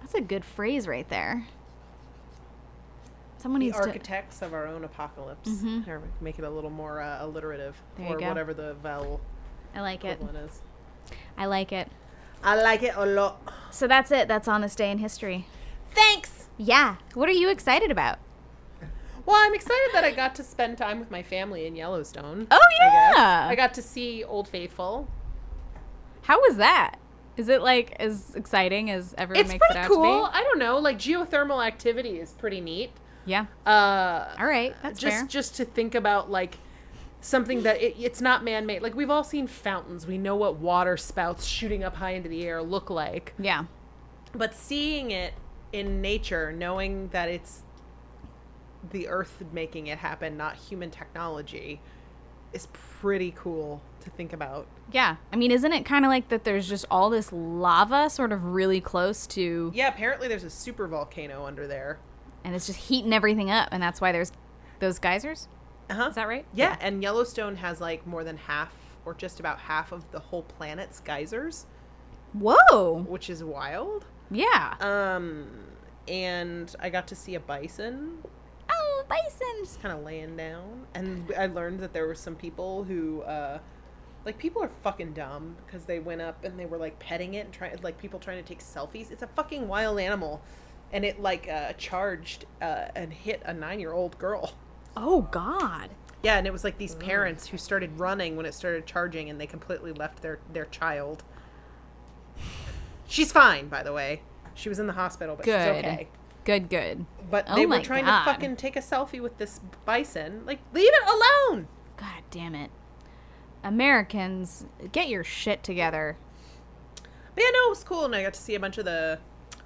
That's 0.00 0.14
a 0.14 0.20
good 0.20 0.44
phrase 0.44 0.88
right 0.88 1.08
there. 1.08 1.46
Someone 3.38 3.60
The 3.60 3.66
needs 3.66 3.78
to. 3.78 3.86
architects 3.86 4.42
of 4.42 4.52
our 4.54 4.66
own 4.66 4.84
apocalypse. 4.84 5.48
Mhm. 5.48 5.86
Or 5.88 6.02
make 6.20 6.38
it 6.38 6.44
a 6.44 6.50
little 6.50 6.70
more 6.70 7.00
uh, 7.00 7.24
alliterative, 7.24 7.76
There 7.96 8.16
or 8.16 8.18
whatever 8.18 8.54
the 8.54 8.74
vowel 8.74 9.20
I 9.74 9.80
like 9.80 10.04
it. 10.04 10.20
is. 10.20 10.60
I 11.36 11.46
like 11.46 11.72
it. 11.72 11.88
I 12.44 12.56
like 12.60 12.82
it 12.82 12.94
a 12.96 13.06
lot. 13.06 13.40
So 13.70 13.86
that's 13.86 14.10
it. 14.10 14.28
That's 14.28 14.48
on 14.48 14.60
this 14.60 14.74
day 14.74 14.90
in 14.90 14.98
history. 14.98 15.46
Thanks. 15.94 16.48
Yeah. 16.58 16.96
What 17.14 17.28
are 17.28 17.32
you 17.32 17.48
excited 17.48 17.90
about? 17.90 18.18
Well, 19.24 19.36
I'm 19.38 19.54
excited 19.54 19.90
that 19.92 20.02
I 20.04 20.10
got 20.10 20.34
to 20.36 20.42
spend 20.42 20.78
time 20.78 20.98
with 20.98 21.10
my 21.10 21.22
family 21.22 21.66
in 21.66 21.76
Yellowstone. 21.76 22.48
Oh, 22.50 22.60
yeah. 22.80 23.46
I 23.48 23.54
got 23.54 23.72
to 23.74 23.82
see 23.82 24.24
Old 24.24 24.48
Faithful. 24.48 25.08
How 26.22 26.40
was 26.40 26.56
that? 26.56 26.96
Is 27.36 27.48
it 27.48 27.62
like 27.62 27.92
as 27.98 28.34
exciting 28.34 28.90
as 28.90 29.14
everyone 29.16 29.40
It's 29.44 29.52
makes 29.52 29.64
it 29.64 29.72
pretty 29.72 29.84
out 29.84 29.88
cool. 29.90 30.26
to 30.26 30.30
be? 30.32 30.36
I 30.38 30.42
don't 30.42 30.58
know, 30.58 30.78
like 30.78 30.98
geothermal 30.98 31.64
activity 31.64 32.18
is 32.18 32.32
pretty 32.32 32.60
neat. 32.60 32.90
Yeah. 33.24 33.46
Uh, 33.64 34.34
All 34.38 34.46
right. 34.46 34.74
That's 34.82 35.00
just 35.00 35.16
fair. 35.16 35.26
just 35.26 35.54
to 35.56 35.64
think 35.64 35.94
about 35.94 36.30
like 36.30 36.58
something 37.20 37.62
that 37.62 37.80
it, 37.80 37.94
it's 37.98 38.20
not 38.20 38.42
man-made. 38.44 38.82
Like 38.82 38.94
we've 38.94 39.08
all 39.10 39.24
seen 39.24 39.46
fountains. 39.46 40.06
We 40.06 40.18
know 40.18 40.34
what 40.36 40.56
water 40.56 40.96
spouts 40.96 41.46
shooting 41.46 41.84
up 41.84 41.96
high 41.96 42.10
into 42.12 42.28
the 42.28 42.44
air 42.44 42.62
look 42.62 42.90
like. 42.90 43.32
Yeah. 43.38 43.64
But 44.34 44.54
seeing 44.54 45.10
it 45.12 45.32
in 45.72 46.00
nature, 46.00 46.52
knowing 46.52 47.08
that 47.08 47.28
it's 47.28 47.62
the 48.90 49.08
earth 49.08 49.42
making 49.52 49.86
it 49.86 49.98
happen, 49.98 50.36
not 50.36 50.56
human 50.56 50.90
technology, 50.90 51.80
is 52.52 52.66
pretty 52.72 53.32
cool 53.36 53.80
to 54.00 54.10
think 54.10 54.32
about. 54.32 54.66
Yeah. 54.90 55.16
I 55.32 55.36
mean, 55.36 55.50
isn't 55.50 55.72
it 55.72 55.84
kind 55.84 56.04
of 56.04 56.10
like 56.10 56.28
that 56.28 56.44
there's 56.44 56.68
just 56.68 56.84
all 56.90 57.08
this 57.08 57.32
lava 57.32 58.10
sort 58.10 58.32
of 58.32 58.44
really 58.44 58.80
close 58.80 59.26
to, 59.28 59.70
Yeah, 59.74 59.88
apparently 59.88 60.28
there's 60.28 60.44
a 60.44 60.50
super 60.50 60.86
volcano 60.88 61.44
under 61.46 61.66
there. 61.66 61.98
and 62.44 62.54
it's 62.54 62.66
just 62.66 62.78
heating 62.78 63.12
everything 63.12 63.50
up, 63.50 63.68
and 63.72 63.82
that's 63.82 64.00
why 64.00 64.12
there's 64.12 64.32
those 64.80 64.98
geysers? 64.98 65.48
Uh-huh. 65.88 66.08
Is 66.08 66.16
that 66.16 66.26
right? 66.28 66.44
Yeah, 66.52 66.76
and 66.80 67.02
Yellowstone 67.02 67.56
has 67.56 67.80
like 67.80 68.06
more 68.06 68.24
than 68.24 68.36
half 68.36 68.74
or 69.04 69.14
just 69.14 69.40
about 69.40 69.58
half 69.60 69.92
of 69.92 70.10
the 70.10 70.18
whole 70.20 70.42
planet's 70.42 71.00
geysers, 71.00 71.66
Whoa. 72.32 73.04
which 73.08 73.30
is 73.30 73.42
wild. 73.44 74.04
Yeah. 74.32 74.74
Um 74.80 75.48
and 76.08 76.74
I 76.80 76.90
got 76.90 77.06
to 77.08 77.14
see 77.14 77.36
a 77.36 77.40
bison 77.40 78.18
oh, 78.68 79.04
bison. 79.08 79.46
just 79.60 79.80
kind 79.80 79.96
of 79.96 80.04
laying 80.04 80.36
down 80.36 80.86
and 80.94 81.32
I 81.38 81.46
learned 81.46 81.78
that 81.80 81.92
there 81.92 82.08
were 82.08 82.14
some 82.14 82.34
people 82.34 82.82
who 82.82 83.22
uh 83.22 83.58
like 84.24 84.38
people 84.38 84.62
are 84.62 84.70
fucking 84.82 85.12
dumb 85.12 85.56
because 85.64 85.84
they 85.84 85.98
went 86.00 86.20
up 86.20 86.44
and 86.44 86.58
they 86.58 86.66
were 86.66 86.78
like 86.78 86.98
petting 86.98 87.34
it 87.34 87.44
and 87.44 87.52
trying 87.52 87.76
like 87.82 87.98
people 87.98 88.18
trying 88.18 88.42
to 88.42 88.48
take 88.48 88.60
selfies. 88.60 89.10
It's 89.10 89.22
a 89.22 89.28
fucking 89.28 89.68
wild 89.68 90.00
animal 90.00 90.42
and 90.92 91.04
it 91.04 91.20
like 91.20 91.48
uh 91.48 91.74
charged 91.74 92.46
uh 92.60 92.86
and 92.96 93.12
hit 93.12 93.42
a 93.44 93.54
9-year-old 93.54 94.18
girl. 94.18 94.54
Oh, 94.96 95.22
God. 95.30 95.90
Yeah, 96.22 96.38
and 96.38 96.46
it 96.46 96.52
was 96.52 96.64
like 96.64 96.78
these 96.78 96.94
parents 96.96 97.46
who 97.46 97.58
started 97.58 97.98
running 97.98 98.36
when 98.36 98.46
it 98.46 98.54
started 98.54 98.86
charging, 98.86 99.28
and 99.30 99.40
they 99.40 99.46
completely 99.46 99.92
left 99.92 100.22
their 100.22 100.38
their 100.52 100.66
child. 100.66 101.24
She's 103.12 103.30
fine, 103.30 103.68
by 103.68 103.82
the 103.82 103.92
way. 103.92 104.22
She 104.54 104.70
was 104.70 104.78
in 104.78 104.86
the 104.86 104.94
hospital, 104.94 105.36
but 105.36 105.44
Good. 105.44 105.76
she's 105.76 105.84
okay. 105.84 106.08
Good, 106.44 106.70
good. 106.70 107.04
But 107.30 107.44
Oh 107.46 107.54
they 107.56 107.66
were 107.66 107.80
trying 107.80 108.06
God. 108.06 108.24
to 108.24 108.32
fucking 108.32 108.56
take 108.56 108.74
a 108.74 108.80
selfie 108.80 109.20
with 109.20 109.36
this 109.36 109.60
bison. 109.84 110.44
Like, 110.46 110.60
leave 110.72 110.88
it 110.90 111.02
alone. 111.50 111.68
God 111.98 112.22
damn 112.30 112.54
it. 112.54 112.70
Americans, 113.62 114.64
get 114.92 115.08
your 115.10 115.24
shit 115.24 115.62
together. 115.62 116.16
But 117.34 117.44
yeah, 117.44 117.50
no, 117.52 117.66
it 117.66 117.70
was 117.70 117.84
cool, 117.84 118.06
and 118.06 118.14
I 118.14 118.22
got 118.22 118.32
to 118.32 118.40
see 118.40 118.54
a 118.54 118.60
bunch 118.60 118.78
of 118.78 118.86
the 118.86 119.18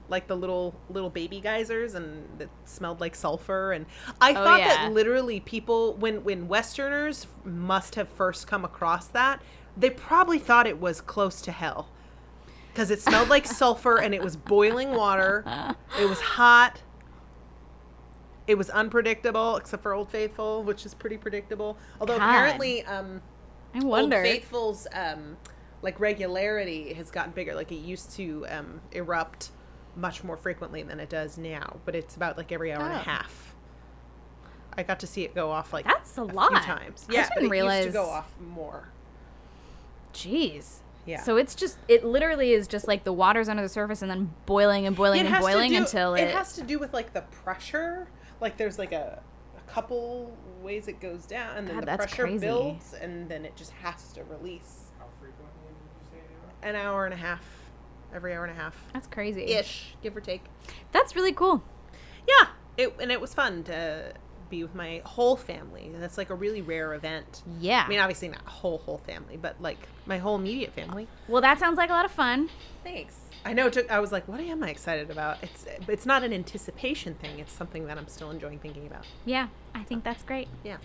like 0.09 0.26
the 0.26 0.36
little 0.36 0.74
little 0.90 1.11
baby 1.11 1.40
geysers, 1.40 1.94
and 1.94 2.40
it 2.40 2.51
smelled 2.64 3.01
like 3.01 3.14
sulfur. 3.14 3.72
And 3.72 3.86
I 4.20 4.32
Oh, 4.32 4.34
thought 4.34 4.59
yeah. 4.59 4.68
that 4.86 4.92
literally 4.92 5.38
people, 5.38 5.94
when 5.94 6.24
when 6.24 6.49
Westerners 6.49 7.28
must 7.44 7.94
have 7.94 8.09
first 8.09 8.49
come 8.49 8.64
across 8.64 9.07
that, 9.09 9.40
they 9.76 9.90
probably 9.90 10.40
thought 10.40 10.66
it 10.66 10.80
was 10.80 11.01
close 11.01 11.40
to 11.42 11.53
hell 11.53 11.88
because 12.76 12.90
it 12.90 13.00
smelled 13.00 13.30
like 13.30 13.46
sulfur 13.60 13.96
and 14.02 14.14
it 14.14 14.22
was 14.22 14.36
boiling 14.36 14.90
water. 14.94 15.42
It 15.98 16.06
was 16.06 16.20
hot. 16.20 16.82
It 18.46 18.56
was 18.58 18.68
unpredictable, 18.68 19.56
except 19.56 19.82
for 19.82 19.94
Old 19.94 20.10
Faithful, 20.10 20.62
which 20.62 20.84
is 20.84 20.92
pretty 20.92 21.16
predictable. 21.16 21.78
Although 22.00 22.18
God. 22.18 22.28
apparently, 22.28 22.84
um, 22.84 23.22
I 23.74 23.78
wonder. 23.82 24.16
Old 24.18 24.24
Faithful's 24.26 24.86
um, 24.92 25.38
like 25.80 25.98
regularity 25.98 26.92
has 26.92 27.10
gotten 27.10 27.32
bigger. 27.32 27.54
Like 27.54 27.72
it 27.72 27.76
used 27.76 28.12
to 28.16 28.44
um, 28.50 28.82
erupt 28.92 29.48
much 29.96 30.22
more 30.22 30.36
frequently 30.36 30.82
than 30.82 31.00
it 31.00 31.08
does 31.08 31.38
now, 31.38 31.78
but 31.86 31.94
it's 31.94 32.14
about 32.14 32.36
like 32.36 32.52
every 32.52 32.72
hour 32.74 32.82
and 32.84 32.92
Oh. 32.92 32.96
a 32.96 33.02
half. 33.02 33.54
I 34.76 34.82
got 34.82 35.00
to 35.00 35.06
see 35.06 35.22
it 35.24 35.34
go 35.34 35.50
off 35.50 35.72
like 35.72 35.86
That's 35.86 36.12
a 36.18 36.26
few 36.26 36.34
lot. 36.34 36.62
times. 36.62 37.06
I 37.08 37.14
Yeah, 37.14 37.22
didn't 37.22 37.38
it 37.38 37.40
used 37.44 37.50
realize- 37.52 37.86
to 37.86 37.90
go 37.92 38.04
off 38.04 38.34
more. 38.38 38.90
Jeez. 40.12 40.80
Yeah. 41.07 41.22
So 41.22 41.36
it's 41.36 41.54
just 41.54 41.78
it 41.88 42.04
literally 42.04 42.52
is 42.52 42.66
just 42.66 42.88
like 42.88 43.04
the 43.04 43.12
water's 43.12 43.48
under 43.48 43.62
the 43.62 43.68
surface 43.68 44.02
and 44.02 44.11
then 44.11 44.34
boiling 44.44 44.86
and 44.86 44.96
boiling 44.96 45.20
It 45.20 45.26
and 45.26 45.40
boiling 45.40 45.70
do- 45.70 45.76
until 45.78 46.14
it, 46.14 46.22
it 46.22 46.34
has 46.34 46.54
to 46.54 46.62
do 46.62 46.78
with 46.78 46.92
like 46.92 47.12
the 47.12 47.22
pressure. 47.22 48.09
Like 48.40 48.57
there's 48.57 48.78
like 48.78 48.92
a, 48.92 49.22
a 49.57 49.70
couple 49.70 50.36
ways 50.62 50.88
it 50.88 51.00
goes 51.00 51.24
down, 51.26 51.57
and 51.57 51.66
then 51.68 51.76
God, 51.76 51.82
the 51.82 51.86
that's 51.86 52.07
pressure 52.07 52.22
crazy. 52.24 52.38
builds, 52.46 52.92
and 52.94 53.28
then 53.28 53.44
it 53.44 53.54
just 53.57 53.70
has 53.72 54.12
to 54.14 54.24
release. 54.24 54.90
How 54.98 55.07
frequently 55.20 55.68
did 55.68 56.00
you 56.00 56.07
say 56.11 56.26
they 56.62 56.68
are? 56.68 56.70
An 56.70 56.76
hour 56.76 57.04
and 57.04 57.14
a 57.14 57.16
half, 57.16 57.44
every 58.14 58.34
hour 58.34 58.44
and 58.44 58.52
a 58.52 58.61
half, 58.61 58.74
That's 58.92 59.07
crazy. 59.07 59.44
ish, 59.44 59.94
give 60.02 60.16
or 60.16 60.20
take. 60.20 60.42
That's 60.92 61.14
really 61.16 61.32
cool. 61.32 61.62
Yeah, 62.28 62.48
it 62.76 62.94
and 63.00 63.12
it 63.12 63.20
was 63.20 63.32
fun 63.32 63.62
to 63.64 64.12
be 64.49 64.62
with 64.62 64.74
my 64.74 65.03
whole 65.05 65.36
family. 65.36 65.90
and 65.92 66.03
That's 66.03 66.18
like 66.18 66.30
a 66.30 66.34
really 66.34 66.62
rare 66.62 66.94
event. 66.94 67.42
Yeah. 67.61 67.84
I 67.84 67.88
mean, 67.88 67.99
obviously 67.99 68.28
not 68.28 68.40
whole 68.47 68.78
whole 68.78 68.99
family, 68.99 69.36
but 69.36 69.61
like 69.61 69.78
my 70.07 70.18
whole 70.18 70.36
immediate 70.36 70.72
family. 70.72 71.09
well, 71.28 71.42
that 71.42 71.59
sounds 71.59 71.76
like 71.76 71.90
a 71.90 71.92
lot 71.92 72.05
of 72.05 72.11
fun. 72.11 72.49
Thanks. 72.82 73.16
I 73.44 73.53
know. 73.53 73.66
It 73.68 73.74
took. 73.74 73.88
I 73.90 74.01
was 74.01 74.11
like, 74.11 74.26
"What 74.26 74.40
am 74.40 74.64
I 74.64 74.70
excited 74.70 75.09
about?" 75.09 75.38
It's. 75.40 75.66
It's 75.86 76.05
not 76.05 76.24
an 76.24 76.32
anticipation 76.32 77.14
thing. 77.14 77.38
It's 77.38 77.53
something 77.53 77.86
that 77.86 77.97
I'm 77.97 78.09
still 78.09 78.30
enjoying 78.32 78.59
thinking 78.59 78.88
about. 78.88 79.05
Yeah, 79.24 79.49
I 79.72 79.84
think 79.84 80.03
that's 80.03 80.24
great. 80.24 80.49
Yeah. 80.64 80.78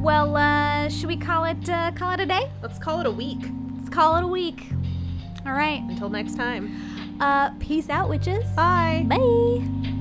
Well, 0.00 0.36
uh, 0.36 0.88
should 0.88 1.08
we 1.08 1.18
call 1.18 1.44
it 1.44 1.68
uh, 1.68 1.92
call 1.92 2.12
it 2.12 2.20
a 2.20 2.26
day? 2.26 2.50
Let's 2.62 2.78
call 2.78 3.00
it 3.00 3.06
a 3.06 3.10
week. 3.10 3.40
Let's 3.76 3.90
call 3.90 4.16
it 4.16 4.24
a 4.24 4.26
week. 4.26 4.68
All 5.44 5.52
right. 5.52 5.82
Until 5.82 6.08
next 6.08 6.36
time. 6.36 7.20
Uh, 7.20 7.50
peace 7.58 7.90
out, 7.90 8.08
witches. 8.08 8.44
Bye. 8.54 9.04
Bye. 9.06 9.95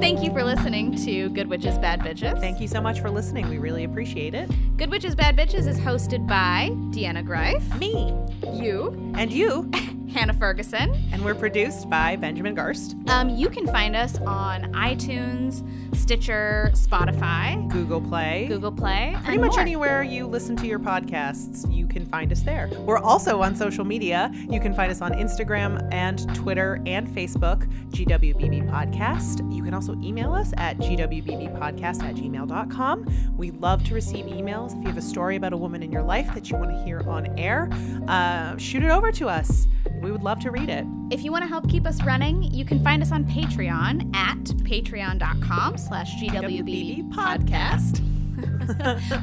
Thank 0.00 0.22
you 0.22 0.32
for 0.32 0.42
listening 0.42 0.96
to 1.04 1.28
Good 1.30 1.46
Witches 1.48 1.76
Bad 1.78 2.00
Bitches. 2.00 2.40
Thank 2.40 2.58
you 2.60 2.66
so 2.66 2.80
much 2.80 3.00
for 3.00 3.10
listening. 3.10 3.48
We 3.48 3.58
really 3.58 3.84
appreciate 3.84 4.34
it. 4.34 4.50
Good 4.78 4.90
Witches 4.90 5.14
Bad 5.14 5.36
Bitches 5.36 5.66
is 5.68 5.78
hosted 5.78 6.26
by 6.26 6.70
Deanna 6.90 7.24
Greif, 7.24 7.62
Me 7.78 8.12
you, 8.52 9.12
and 9.16 9.30
you, 9.30 9.70
Hannah 10.12 10.32
Ferguson. 10.32 10.90
and 11.12 11.22
we're 11.24 11.34
produced 11.34 11.88
by 11.90 12.16
Benjamin 12.16 12.56
Garst, 12.56 12.94
Um, 13.10 13.28
you 13.30 13.48
can 13.50 13.66
find 13.66 13.94
us 13.94 14.16
on 14.22 14.72
iTunes, 14.72 15.62
Stitcher, 16.00 16.70
Spotify, 16.74 17.68
Google 17.70 18.00
Play, 18.00 18.46
Google 18.48 18.72
Play, 18.72 19.16
Pretty 19.22 19.38
much 19.38 19.52
more. 19.52 19.60
anywhere 19.60 20.02
you 20.02 20.26
listen 20.26 20.56
to 20.56 20.66
your 20.66 20.78
podcasts, 20.78 21.70
you 21.72 21.86
can 21.86 22.06
find 22.06 22.32
us 22.32 22.40
there. 22.40 22.68
We're 22.80 22.98
also 22.98 23.42
on 23.42 23.54
social 23.54 23.84
media. 23.84 24.30
You 24.48 24.58
can 24.60 24.74
find 24.74 24.90
us 24.90 25.00
on 25.00 25.12
Instagram 25.12 25.86
and 25.92 26.34
Twitter 26.34 26.80
and 26.86 27.06
Facebook, 27.08 27.66
GWBB 27.90 28.68
Podcast. 28.70 29.54
You 29.54 29.62
can 29.62 29.74
also 29.74 29.94
email 30.02 30.32
us 30.32 30.52
at 30.56 30.78
gwbbpodcast 30.78 32.02
at 32.02 32.14
gmail.com. 32.16 33.34
We 33.36 33.50
love 33.52 33.84
to 33.84 33.94
receive 33.94 34.24
emails. 34.24 34.72
If 34.76 34.78
you 34.82 34.88
have 34.88 34.96
a 34.98 35.02
story 35.02 35.36
about 35.36 35.52
a 35.52 35.56
woman 35.56 35.82
in 35.82 35.92
your 35.92 36.02
life 36.02 36.32
that 36.34 36.50
you 36.50 36.56
want 36.56 36.70
to 36.70 36.82
hear 36.84 37.02
on 37.08 37.38
air, 37.38 37.68
uh, 38.08 38.56
shoot 38.56 38.82
it 38.82 38.90
over 38.90 39.12
to 39.12 39.28
us. 39.28 39.66
We 40.00 40.10
would 40.10 40.22
love 40.22 40.40
to 40.40 40.50
read 40.50 40.68
it. 40.68 40.84
If 41.10 41.22
you 41.22 41.30
want 41.32 41.44
to 41.44 41.48
help 41.48 41.68
keep 41.68 41.86
us 41.86 42.02
running, 42.02 42.42
you 42.44 42.64
can 42.64 42.82
find 42.82 43.02
us 43.02 43.12
on 43.12 43.24
Patreon 43.24 44.14
at 44.14 44.38
patreon.com 44.38 45.76
slash 45.76 46.14
GWBB 46.22 47.10
podcast. 47.12 48.00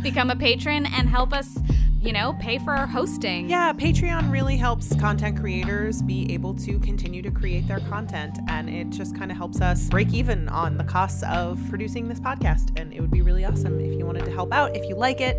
Become 0.03 0.29
a 0.29 0.35
patron 0.35 0.85
and 0.85 1.09
help 1.09 1.33
us, 1.33 1.57
you 2.07 2.13
know, 2.13 2.31
pay 2.39 2.57
for 2.57 2.71
our 2.71 2.87
hosting. 2.87 3.49
Yeah, 3.49 3.73
Patreon 3.73 4.31
really 4.31 4.55
helps 4.55 4.95
content 4.95 5.37
creators 5.37 6.01
be 6.01 6.33
able 6.33 6.53
to 6.53 6.79
continue 6.79 7.21
to 7.21 7.29
create 7.29 7.67
their 7.67 7.81
content. 7.81 8.39
And 8.47 8.69
it 8.69 8.91
just 8.91 9.13
kind 9.13 9.29
of 9.29 9.35
helps 9.35 9.59
us 9.59 9.89
break 9.89 10.13
even 10.13 10.47
on 10.47 10.77
the 10.77 10.85
costs 10.85 11.21
of 11.23 11.59
producing 11.69 12.07
this 12.07 12.21
podcast. 12.21 12.79
And 12.79 12.93
it 12.93 13.01
would 13.01 13.11
be 13.11 13.21
really 13.21 13.43
awesome 13.43 13.81
if 13.81 13.99
you 13.99 14.05
wanted 14.05 14.23
to 14.23 14.31
help 14.31 14.53
out. 14.53 14.73
If 14.73 14.87
you 14.87 14.95
like 14.95 15.19
it, 15.19 15.35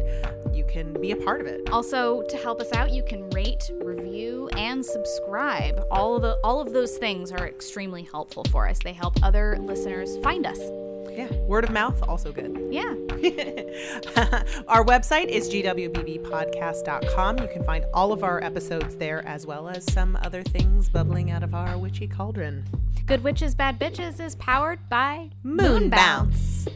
you 0.53 0.67
can 0.71 0.93
be 1.01 1.13
a 1.13 1.17
part 1.17 1.41
of 1.41 1.47
it. 1.47 1.71
Also, 1.71 2.21
to 2.29 2.37
help 2.37 2.61
us 2.61 2.71
out, 2.75 2.91
you 2.91 3.03
can 3.03 3.31
rate, 3.31 3.71
review, 3.81 4.51
and 4.55 4.85
subscribe. 4.85 5.83
All 5.91 6.17
of 6.17 6.23
the 6.23 6.39
all 6.45 6.61
of 6.61 6.75
those 6.75 6.99
things 6.99 7.33
are 7.33 7.49
extremely 7.49 8.03
helpful 8.03 8.45
for 8.51 8.69
us. 8.69 8.79
They 8.79 8.93
help 8.93 9.15
other 9.23 9.57
listeners 9.59 10.19
find 10.19 10.47
us. 10.47 10.61
Yeah, 11.19 11.33
word 11.49 11.65
of 11.65 11.71
mouth, 11.71 12.01
also 12.09 12.31
good. 12.31 12.57
Yeah. 12.71 12.85
our 14.69 14.85
website 14.85 15.27
is 15.27 15.49
gwbbpodcast.com. 15.51 17.39
You 17.39 17.49
can 17.49 17.65
find 17.65 17.85
all 17.93 18.13
of 18.13 18.23
our 18.23 18.41
episodes 18.41 18.95
there, 18.95 19.27
as 19.27 19.45
well 19.45 19.69
as 19.69 19.83
some 19.93 20.17
other 20.23 20.45
things 20.45 20.89
bubbling 20.89 21.33
out 21.33 21.43
of 21.43 21.57
our 21.57 21.77
witchy 21.77 22.07
cauldron. 22.07 22.65
Good 23.05 23.25
Witches 23.25 23.57
Bad 23.57 23.81
Bitches 23.81 24.21
is 24.21 24.37
powered 24.37 24.89
by 24.89 25.31
Moon 25.43 25.91
Moonbounce. 25.91 25.91
Bounce. 25.91 26.69